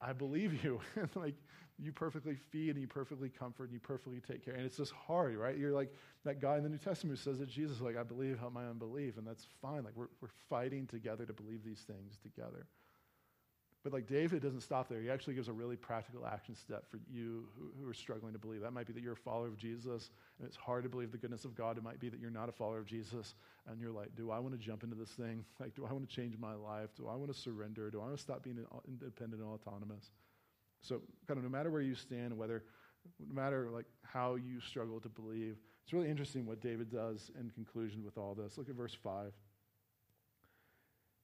I 0.00 0.12
believe 0.12 0.64
you. 0.64 0.80
like, 1.14 1.34
you 1.82 1.92
perfectly 1.92 2.36
feed 2.50 2.70
and 2.70 2.80
you 2.80 2.86
perfectly 2.86 3.28
comfort 3.28 3.64
and 3.64 3.72
you 3.72 3.80
perfectly 3.80 4.20
take 4.20 4.44
care. 4.44 4.54
And 4.54 4.64
it's 4.64 4.76
just 4.76 4.92
hard, 4.92 5.36
right? 5.36 5.56
You're 5.56 5.72
like 5.72 5.92
that 6.24 6.40
guy 6.40 6.56
in 6.56 6.62
the 6.62 6.68
New 6.68 6.78
Testament 6.78 7.18
who 7.18 7.30
says 7.30 7.38
that 7.38 7.48
Jesus, 7.48 7.80
like, 7.80 7.96
I 7.96 8.02
believe, 8.02 8.38
help 8.38 8.52
my 8.52 8.66
unbelief. 8.66 9.16
And 9.16 9.26
that's 9.26 9.46
fine. 9.62 9.84
Like, 9.84 9.96
we're, 9.96 10.08
we're 10.20 10.28
fighting 10.48 10.86
together 10.86 11.24
to 11.24 11.32
believe 11.32 11.64
these 11.64 11.80
things 11.80 12.18
together. 12.22 12.66
But 13.82 13.94
like 13.94 14.06
David 14.06 14.42
doesn't 14.42 14.60
stop 14.60 14.90
there. 14.90 15.00
He 15.00 15.08
actually 15.08 15.34
gives 15.34 15.48
a 15.48 15.52
really 15.52 15.76
practical 15.76 16.26
action 16.26 16.54
step 16.54 16.84
for 16.90 17.00
you 17.10 17.46
who, 17.56 17.70
who, 17.80 17.88
are 17.88 17.94
struggling 17.94 18.34
to 18.34 18.38
believe. 18.38 18.60
That 18.60 18.72
might 18.72 18.86
be 18.86 18.92
that 18.92 19.02
you're 19.02 19.14
a 19.14 19.16
follower 19.16 19.48
of 19.48 19.56
Jesus 19.56 20.10
and 20.38 20.46
it's 20.46 20.56
hard 20.56 20.82
to 20.82 20.90
believe 20.90 21.12
the 21.12 21.18
goodness 21.18 21.46
of 21.46 21.54
God. 21.54 21.78
It 21.78 21.82
might 21.82 21.98
be 21.98 22.10
that 22.10 22.20
you're 22.20 22.30
not 22.30 22.50
a 22.50 22.52
follower 22.52 22.78
of 22.78 22.84
Jesus 22.84 23.34
and 23.66 23.80
you're 23.80 23.90
like, 23.90 24.14
do 24.16 24.30
I 24.30 24.38
want 24.38 24.52
to 24.52 24.60
jump 24.60 24.82
into 24.82 24.96
this 24.96 25.08
thing? 25.08 25.46
Like, 25.58 25.74
do 25.74 25.86
I 25.86 25.92
want 25.94 26.06
to 26.06 26.14
change 26.14 26.36
my 26.38 26.52
life? 26.52 26.90
Do 26.94 27.08
I 27.08 27.14
want 27.14 27.32
to 27.32 27.38
surrender? 27.38 27.90
Do 27.90 28.00
I 28.00 28.04
want 28.04 28.16
to 28.16 28.22
stop 28.22 28.42
being 28.42 28.58
independent 28.86 29.40
and 29.40 29.50
autonomous? 29.50 30.10
So, 30.82 31.00
kind 31.26 31.38
of 31.38 31.44
no 31.44 31.50
matter 31.50 31.70
where 31.70 31.82
you 31.82 31.94
stand, 31.94 32.36
whether, 32.36 32.64
no 33.18 33.34
matter 33.34 33.68
like 33.70 33.86
how 34.02 34.36
you 34.36 34.60
struggle 34.60 35.00
to 35.00 35.08
believe, 35.08 35.56
it's 35.84 35.92
really 35.92 36.08
interesting 36.08 36.46
what 36.46 36.60
David 36.60 36.90
does 36.90 37.30
in 37.38 37.50
conclusion 37.50 38.04
with 38.04 38.16
all 38.16 38.34
this. 38.34 38.56
Look 38.56 38.68
at 38.68 38.74
verse 38.74 38.96
5. 39.02 39.32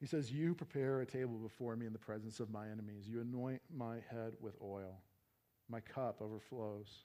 He 0.00 0.06
says, 0.06 0.30
You 0.30 0.54
prepare 0.54 1.00
a 1.00 1.06
table 1.06 1.38
before 1.38 1.76
me 1.76 1.86
in 1.86 1.92
the 1.92 1.98
presence 1.98 2.40
of 2.40 2.50
my 2.50 2.68
enemies. 2.68 3.06
You 3.06 3.20
anoint 3.20 3.62
my 3.74 3.96
head 4.10 4.34
with 4.40 4.54
oil. 4.62 5.00
My 5.68 5.80
cup 5.80 6.20
overflows. 6.20 7.04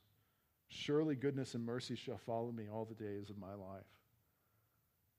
Surely 0.68 1.16
goodness 1.16 1.56
and 1.56 1.66
mercy 1.66 1.96
shall 1.96 2.18
follow 2.18 2.52
me 2.52 2.66
all 2.72 2.86
the 2.86 2.96
days 2.96 3.30
of 3.30 3.38
my 3.38 3.54
life. 3.54 3.86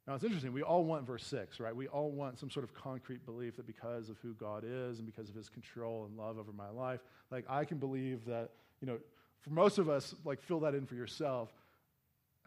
Now, 0.06 0.14
it's 0.14 0.24
interesting. 0.24 0.52
We 0.52 0.62
all 0.62 0.84
want 0.84 1.06
verse 1.06 1.24
6, 1.26 1.60
right? 1.60 1.74
We 1.74 1.86
all 1.86 2.10
want 2.10 2.38
some 2.38 2.50
sort 2.50 2.64
of 2.64 2.74
concrete 2.74 3.24
belief 3.24 3.56
that 3.56 3.66
because 3.66 4.08
of 4.08 4.18
who 4.18 4.34
God 4.34 4.64
is 4.66 4.98
and 4.98 5.06
because 5.06 5.28
of 5.28 5.34
his 5.34 5.48
control 5.48 6.04
and 6.06 6.16
love 6.16 6.38
over 6.38 6.52
my 6.52 6.70
life, 6.70 7.00
like 7.30 7.44
I 7.48 7.64
can 7.64 7.78
believe 7.78 8.24
that, 8.24 8.50
you 8.80 8.88
know, 8.88 8.98
for 9.40 9.50
most 9.50 9.78
of 9.78 9.88
us, 9.88 10.14
like 10.24 10.42
fill 10.42 10.60
that 10.60 10.74
in 10.74 10.86
for 10.86 10.96
yourself. 10.96 11.50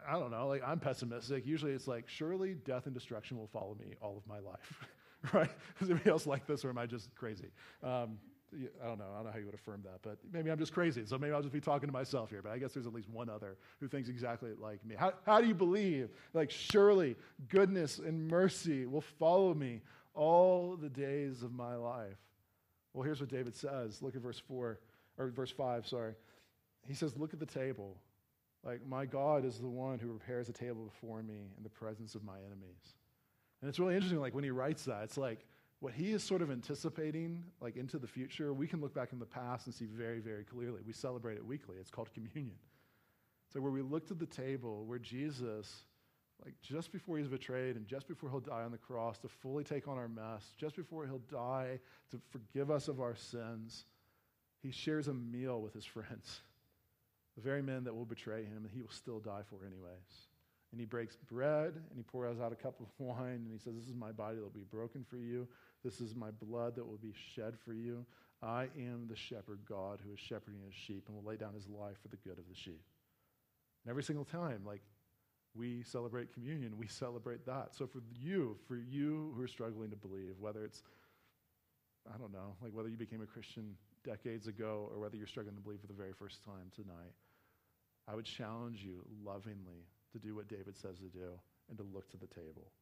I 0.06 0.18
don't 0.18 0.30
know, 0.30 0.46
like 0.48 0.62
I'm 0.66 0.78
pessimistic. 0.78 1.46
Usually 1.46 1.72
it's 1.72 1.88
like, 1.88 2.08
surely 2.08 2.54
death 2.54 2.84
and 2.84 2.94
destruction 2.94 3.38
will 3.38 3.46
follow 3.46 3.74
me 3.80 3.94
all 4.02 4.18
of 4.18 4.26
my 4.26 4.38
life. 4.38 4.86
right? 5.32 5.50
Is 5.80 5.88
anybody 5.88 6.10
else 6.10 6.26
like 6.26 6.46
this, 6.46 6.64
or 6.64 6.70
am 6.70 6.78
I 6.78 6.86
just 6.86 7.14
crazy? 7.14 7.48
Um, 7.82 8.18
I 8.54 8.86
don't 8.86 8.98
know. 8.98 9.06
I 9.12 9.16
don't 9.16 9.26
know 9.26 9.32
how 9.32 9.38
you 9.38 9.46
would 9.46 9.54
affirm 9.54 9.82
that, 9.84 10.00
but 10.02 10.18
maybe 10.32 10.50
I'm 10.50 10.58
just 10.58 10.72
crazy. 10.72 11.04
So 11.04 11.18
maybe 11.18 11.32
I'll 11.32 11.42
just 11.42 11.52
be 11.52 11.60
talking 11.60 11.88
to 11.88 11.92
myself 11.92 12.30
here. 12.30 12.42
But 12.42 12.52
I 12.52 12.58
guess 12.58 12.72
there's 12.72 12.86
at 12.86 12.94
least 12.94 13.10
one 13.10 13.28
other 13.28 13.56
who 13.80 13.88
thinks 13.88 14.08
exactly 14.08 14.50
like 14.60 14.84
me. 14.84 14.94
How, 14.96 15.12
how 15.24 15.40
do 15.40 15.48
you 15.48 15.54
believe? 15.54 16.10
Like, 16.32 16.50
surely 16.50 17.16
goodness 17.48 17.98
and 17.98 18.28
mercy 18.28 18.86
will 18.86 19.00
follow 19.00 19.52
me 19.52 19.82
all 20.14 20.76
the 20.76 20.88
days 20.88 21.42
of 21.42 21.52
my 21.52 21.74
life. 21.74 22.16
Well, 22.92 23.02
here's 23.02 23.20
what 23.20 23.28
David 23.28 23.54
says. 23.54 24.00
Look 24.00 24.16
at 24.16 24.22
verse 24.22 24.40
4, 24.48 24.78
or 25.18 25.28
verse 25.28 25.50
5, 25.50 25.86
sorry. 25.86 26.14
He 26.86 26.94
says, 26.94 27.16
Look 27.16 27.34
at 27.34 27.40
the 27.40 27.46
table. 27.46 27.96
Like, 28.64 28.86
my 28.86 29.06
God 29.06 29.44
is 29.44 29.58
the 29.58 29.68
one 29.68 29.98
who 29.98 30.08
prepares 30.08 30.48
a 30.48 30.52
table 30.52 30.84
before 30.84 31.22
me 31.22 31.50
in 31.56 31.62
the 31.62 31.68
presence 31.68 32.14
of 32.14 32.24
my 32.24 32.38
enemies. 32.38 32.94
And 33.60 33.68
it's 33.68 33.78
really 33.78 33.94
interesting, 33.94 34.20
like 34.20 34.34
when 34.34 34.44
he 34.44 34.50
writes 34.50 34.84
that, 34.84 35.04
it's 35.04 35.16
like 35.16 35.46
what 35.80 35.92
he 35.92 36.12
is 36.12 36.22
sort 36.22 36.42
of 36.42 36.50
anticipating, 36.50 37.44
like 37.60 37.76
into 37.76 37.98
the 37.98 38.06
future, 38.06 38.52
we 38.54 38.66
can 38.66 38.80
look 38.80 38.94
back 38.94 39.12
in 39.12 39.18
the 39.18 39.26
past 39.26 39.66
and 39.66 39.74
see 39.74 39.84
very, 39.84 40.20
very 40.20 40.44
clearly. 40.44 40.80
We 40.86 40.92
celebrate 40.92 41.36
it 41.36 41.44
weekly. 41.44 41.76
It's 41.78 41.90
called 41.90 42.12
communion. 42.14 42.56
So 43.52 43.60
where 43.60 43.70
we 43.70 43.82
look 43.82 44.06
to 44.08 44.14
the 44.14 44.26
table 44.26 44.84
where 44.86 44.98
Jesus, 44.98 45.84
like 46.44 46.54
just 46.62 46.92
before 46.92 47.18
he's 47.18 47.28
betrayed 47.28 47.76
and 47.76 47.86
just 47.86 48.08
before 48.08 48.30
he'll 48.30 48.40
die 48.40 48.62
on 48.62 48.72
the 48.72 48.78
cross 48.78 49.18
to 49.18 49.28
fully 49.28 49.64
take 49.64 49.86
on 49.86 49.98
our 49.98 50.08
mess, 50.08 50.54
just 50.56 50.76
before 50.76 51.06
he'll 51.06 51.22
die 51.30 51.78
to 52.10 52.20
forgive 52.30 52.70
us 52.70 52.88
of 52.88 53.00
our 53.00 53.14
sins, 53.14 53.84
he 54.62 54.70
shares 54.70 55.08
a 55.08 55.14
meal 55.14 55.60
with 55.60 55.74
his 55.74 55.84
friends, 55.84 56.40
the 57.36 57.42
very 57.42 57.62
men 57.62 57.84
that 57.84 57.94
will 57.94 58.06
betray 58.06 58.44
him, 58.44 58.64
and 58.64 58.70
he 58.72 58.80
will 58.80 58.90
still 58.90 59.20
die 59.20 59.42
for 59.48 59.64
anyways 59.64 60.28
and 60.72 60.80
he 60.80 60.86
breaks 60.86 61.16
bread 61.16 61.72
and 61.74 61.96
he 61.96 62.02
pours 62.02 62.38
out 62.40 62.52
a 62.52 62.56
cup 62.56 62.78
of 62.80 62.86
wine 62.98 63.42
and 63.44 63.50
he 63.50 63.58
says, 63.58 63.74
This 63.74 63.88
is 63.88 63.94
my 63.94 64.12
body 64.12 64.36
that 64.36 64.42
will 64.42 64.50
be 64.50 64.66
broken 64.70 65.04
for 65.08 65.16
you. 65.16 65.48
This 65.86 66.00
is 66.00 66.16
my 66.16 66.32
blood 66.32 66.74
that 66.74 66.84
will 66.84 66.98
be 66.98 67.14
shed 67.36 67.54
for 67.64 67.72
you. 67.72 68.04
I 68.42 68.66
am 68.76 69.06
the 69.08 69.14
shepherd 69.14 69.60
God 69.68 70.00
who 70.04 70.12
is 70.12 70.18
shepherding 70.18 70.62
his 70.66 70.74
sheep 70.74 71.04
and 71.06 71.16
will 71.16 71.22
lay 71.22 71.36
down 71.36 71.54
his 71.54 71.68
life 71.68 71.96
for 72.02 72.08
the 72.08 72.16
good 72.16 72.40
of 72.40 72.48
the 72.48 72.56
sheep. 72.56 72.82
And 73.84 73.90
every 73.90 74.02
single 74.02 74.24
time, 74.24 74.62
like 74.66 74.82
we 75.54 75.84
celebrate 75.84 76.34
communion, 76.34 76.76
we 76.76 76.88
celebrate 76.88 77.46
that. 77.46 77.68
So 77.76 77.86
for 77.86 78.02
you, 78.20 78.56
for 78.66 78.74
you 78.74 79.32
who 79.36 79.42
are 79.44 79.46
struggling 79.46 79.90
to 79.90 79.96
believe, 79.96 80.34
whether 80.40 80.64
it's 80.64 80.82
I 82.12 82.18
don't 82.18 82.32
know, 82.32 82.56
like 82.60 82.74
whether 82.74 82.88
you 82.88 82.96
became 82.96 83.22
a 83.22 83.26
Christian 83.26 83.76
decades 84.04 84.48
ago 84.48 84.88
or 84.92 84.98
whether 84.98 85.16
you're 85.16 85.28
struggling 85.28 85.54
to 85.54 85.62
believe 85.62 85.80
for 85.80 85.86
the 85.86 85.92
very 85.92 86.12
first 86.12 86.42
time 86.42 86.72
tonight, 86.74 87.14
I 88.08 88.16
would 88.16 88.24
challenge 88.24 88.82
you 88.82 89.04
lovingly 89.24 89.86
to 90.12 90.18
do 90.18 90.34
what 90.34 90.48
David 90.48 90.76
says 90.76 90.98
to 90.98 91.16
do 91.16 91.30
and 91.68 91.78
to 91.78 91.84
look 91.94 92.10
to 92.10 92.16
the 92.16 92.26
table. 92.26 92.72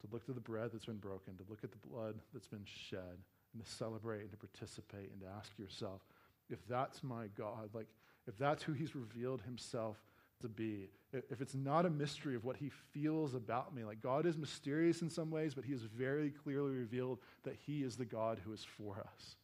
To 0.00 0.08
look 0.12 0.24
to 0.26 0.32
the 0.32 0.40
bread 0.40 0.70
that's 0.72 0.86
been 0.86 0.96
broken, 0.96 1.36
to 1.36 1.44
look 1.48 1.62
at 1.62 1.72
the 1.72 1.88
blood 1.88 2.14
that's 2.32 2.48
been 2.48 2.64
shed, 2.64 3.18
and 3.52 3.64
to 3.64 3.70
celebrate 3.70 4.22
and 4.22 4.30
to 4.30 4.36
participate 4.36 5.10
and 5.12 5.20
to 5.20 5.26
ask 5.36 5.58
yourself, 5.58 6.00
if 6.48 6.58
that's 6.68 7.02
my 7.02 7.26
God, 7.36 7.70
like 7.74 7.88
if 8.26 8.36
that's 8.38 8.62
who 8.62 8.72
he's 8.72 8.94
revealed 8.94 9.42
himself 9.42 9.96
to 10.40 10.48
be, 10.48 10.88
if 11.12 11.40
it's 11.40 11.54
not 11.54 11.84
a 11.84 11.90
mystery 11.90 12.34
of 12.34 12.44
what 12.44 12.56
he 12.56 12.70
feels 12.92 13.34
about 13.34 13.74
me, 13.74 13.84
like 13.84 14.00
God 14.00 14.24
is 14.24 14.38
mysterious 14.38 15.02
in 15.02 15.10
some 15.10 15.30
ways, 15.30 15.54
but 15.54 15.64
he 15.64 15.72
has 15.72 15.82
very 15.82 16.30
clearly 16.30 16.72
revealed 16.72 17.18
that 17.42 17.56
he 17.66 17.82
is 17.82 17.96
the 17.96 18.04
God 18.04 18.40
who 18.44 18.52
is 18.52 18.64
for 18.64 18.98
us. 18.98 19.36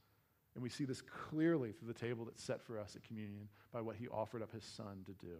And 0.55 0.63
we 0.63 0.71
see 0.71 0.85
this 0.85 1.03
clearly 1.03 1.73
through 1.73 1.89
the 1.89 1.95
table 1.95 2.25
that's 2.25 2.43
set 2.43 2.63
for 2.63 2.79
us 2.79 2.97
at 2.97 3.07
communion 3.07 3.49
by 3.73 3.83
what 3.83 3.97
he 3.97 4.09
offered 4.09 4.43
up 4.43 4.53
his 4.53 4.65
son 4.65 5.05
to 5.05 5.13
do. 5.13 5.35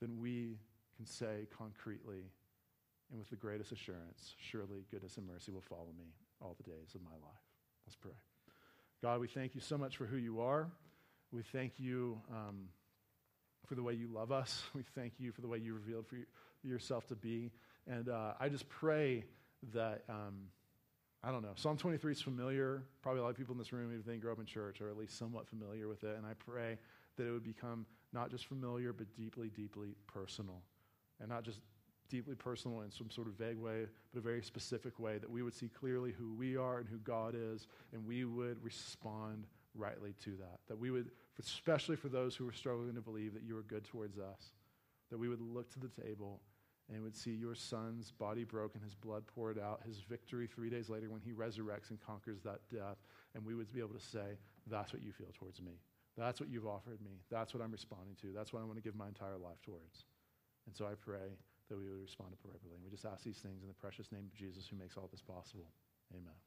Then 0.00 0.18
we 0.18 0.56
can 0.96 1.04
say 1.06 1.46
concretely 1.56 2.30
and 3.10 3.18
with 3.18 3.30
the 3.30 3.36
greatest 3.36 3.72
assurance, 3.72 4.34
surely 4.38 4.84
goodness 4.90 5.16
and 5.16 5.26
mercy 5.26 5.52
will 5.52 5.60
follow 5.60 5.92
me 5.96 6.14
all 6.40 6.56
the 6.56 6.64
days 6.64 6.94
of 6.94 7.02
my 7.02 7.10
life. 7.10 7.44
Let's 7.86 7.96
pray. 7.96 8.12
God, 9.02 9.20
we 9.20 9.28
thank 9.28 9.54
you 9.54 9.60
so 9.60 9.78
much 9.78 9.96
for 9.96 10.06
who 10.06 10.16
you 10.16 10.40
are. 10.40 10.68
We 11.30 11.42
thank 11.42 11.78
you 11.78 12.20
um, 12.30 12.68
for 13.66 13.74
the 13.74 13.82
way 13.82 13.92
you 13.92 14.08
love 14.08 14.32
us. 14.32 14.64
We 14.74 14.82
thank 14.94 15.14
you 15.18 15.32
for 15.32 15.40
the 15.40 15.48
way 15.48 15.58
you 15.58 15.74
revealed 15.74 16.06
for 16.06 16.16
yourself 16.62 17.06
to 17.08 17.14
be. 17.14 17.52
And 17.86 18.08
uh, 18.08 18.32
I 18.40 18.48
just 18.48 18.68
pray 18.68 19.24
that, 19.72 20.04
um, 20.08 20.48
I 21.22 21.30
don't 21.30 21.42
know, 21.42 21.52
Psalm 21.54 21.76
23 21.76 22.12
is 22.12 22.20
familiar. 22.20 22.82
Probably 23.02 23.20
a 23.20 23.24
lot 23.24 23.30
of 23.30 23.36
people 23.36 23.52
in 23.52 23.58
this 23.58 23.72
room, 23.72 23.92
even 23.92 24.02
they 24.06 24.18
grow 24.18 24.32
up 24.32 24.40
in 24.40 24.46
church, 24.46 24.80
are 24.80 24.88
at 24.88 24.96
least 24.96 25.18
somewhat 25.18 25.46
familiar 25.46 25.88
with 25.88 26.04
it. 26.04 26.16
And 26.16 26.26
I 26.26 26.32
pray 26.34 26.78
that 27.16 27.26
it 27.26 27.30
would 27.30 27.44
become 27.44 27.86
not 28.12 28.30
just 28.30 28.46
familiar, 28.46 28.92
but 28.92 29.14
deeply, 29.14 29.50
deeply 29.50 29.94
personal. 30.06 30.62
And 31.20 31.28
not 31.28 31.44
just 31.44 31.60
deeply 32.08 32.34
personal 32.34 32.80
in 32.82 32.90
some 32.90 33.10
sort 33.10 33.26
of 33.26 33.34
vague 33.34 33.58
way, 33.58 33.86
but 34.12 34.18
a 34.18 34.22
very 34.22 34.42
specific 34.42 34.98
way, 34.98 35.18
that 35.18 35.30
we 35.30 35.42
would 35.42 35.54
see 35.54 35.68
clearly 35.68 36.12
who 36.12 36.34
we 36.34 36.56
are 36.56 36.78
and 36.78 36.88
who 36.88 36.98
God 36.98 37.34
is, 37.36 37.66
and 37.92 38.06
we 38.06 38.24
would 38.24 38.62
respond 38.62 39.46
rightly 39.74 40.14
to 40.24 40.30
that. 40.30 40.60
That 40.68 40.78
we 40.78 40.90
would, 40.90 41.10
especially 41.38 41.96
for 41.96 42.08
those 42.08 42.34
who 42.34 42.48
are 42.48 42.52
struggling 42.52 42.94
to 42.94 43.00
believe 43.00 43.34
that 43.34 43.42
you 43.42 43.56
are 43.56 43.62
good 43.62 43.84
towards 43.84 44.18
us, 44.18 44.52
that 45.10 45.18
we 45.18 45.28
would 45.28 45.40
look 45.40 45.70
to 45.72 45.80
the 45.80 45.88
table 46.02 46.40
and 46.92 47.02
would 47.02 47.16
see 47.16 47.32
your 47.32 47.54
son's 47.54 48.12
body 48.12 48.44
broken, 48.44 48.80
his 48.80 48.94
blood 48.94 49.24
poured 49.26 49.58
out, 49.58 49.82
his 49.86 49.98
victory 49.98 50.46
three 50.46 50.70
days 50.70 50.88
later 50.88 51.10
when 51.10 51.20
he 51.20 51.32
resurrects 51.32 51.90
and 51.90 52.00
conquers 52.04 52.40
that 52.44 52.60
death, 52.72 52.98
and 53.34 53.44
we 53.44 53.54
would 53.54 53.72
be 53.72 53.80
able 53.80 53.94
to 53.94 54.00
say, 54.00 54.38
That's 54.68 54.92
what 54.92 55.02
you 55.02 55.12
feel 55.12 55.32
towards 55.34 55.60
me. 55.60 55.72
That's 56.16 56.40
what 56.40 56.48
you've 56.48 56.66
offered 56.66 57.00
me. 57.02 57.20
That's 57.30 57.52
what 57.52 57.62
I'm 57.62 57.72
responding 57.72 58.16
to. 58.22 58.28
That's 58.34 58.52
what 58.52 58.62
I 58.62 58.64
want 58.64 58.76
to 58.76 58.82
give 58.82 58.94
my 58.94 59.08
entire 59.08 59.36
life 59.36 59.60
towards. 59.62 60.04
And 60.66 60.74
so 60.74 60.86
I 60.86 60.94
pray 60.94 61.36
that 61.68 61.78
we 61.78 61.88
would 61.88 62.00
respond 62.00 62.32
appropriately. 62.32 62.76
And 62.76 62.84
we 62.84 62.90
just 62.90 63.04
ask 63.04 63.24
these 63.24 63.38
things 63.38 63.62
in 63.62 63.68
the 63.68 63.78
precious 63.78 64.10
name 64.12 64.26
of 64.30 64.34
Jesus 64.34 64.66
who 64.68 64.76
makes 64.76 64.96
all 64.96 65.08
this 65.10 65.22
possible. 65.22 65.68
Amen. 66.14 66.38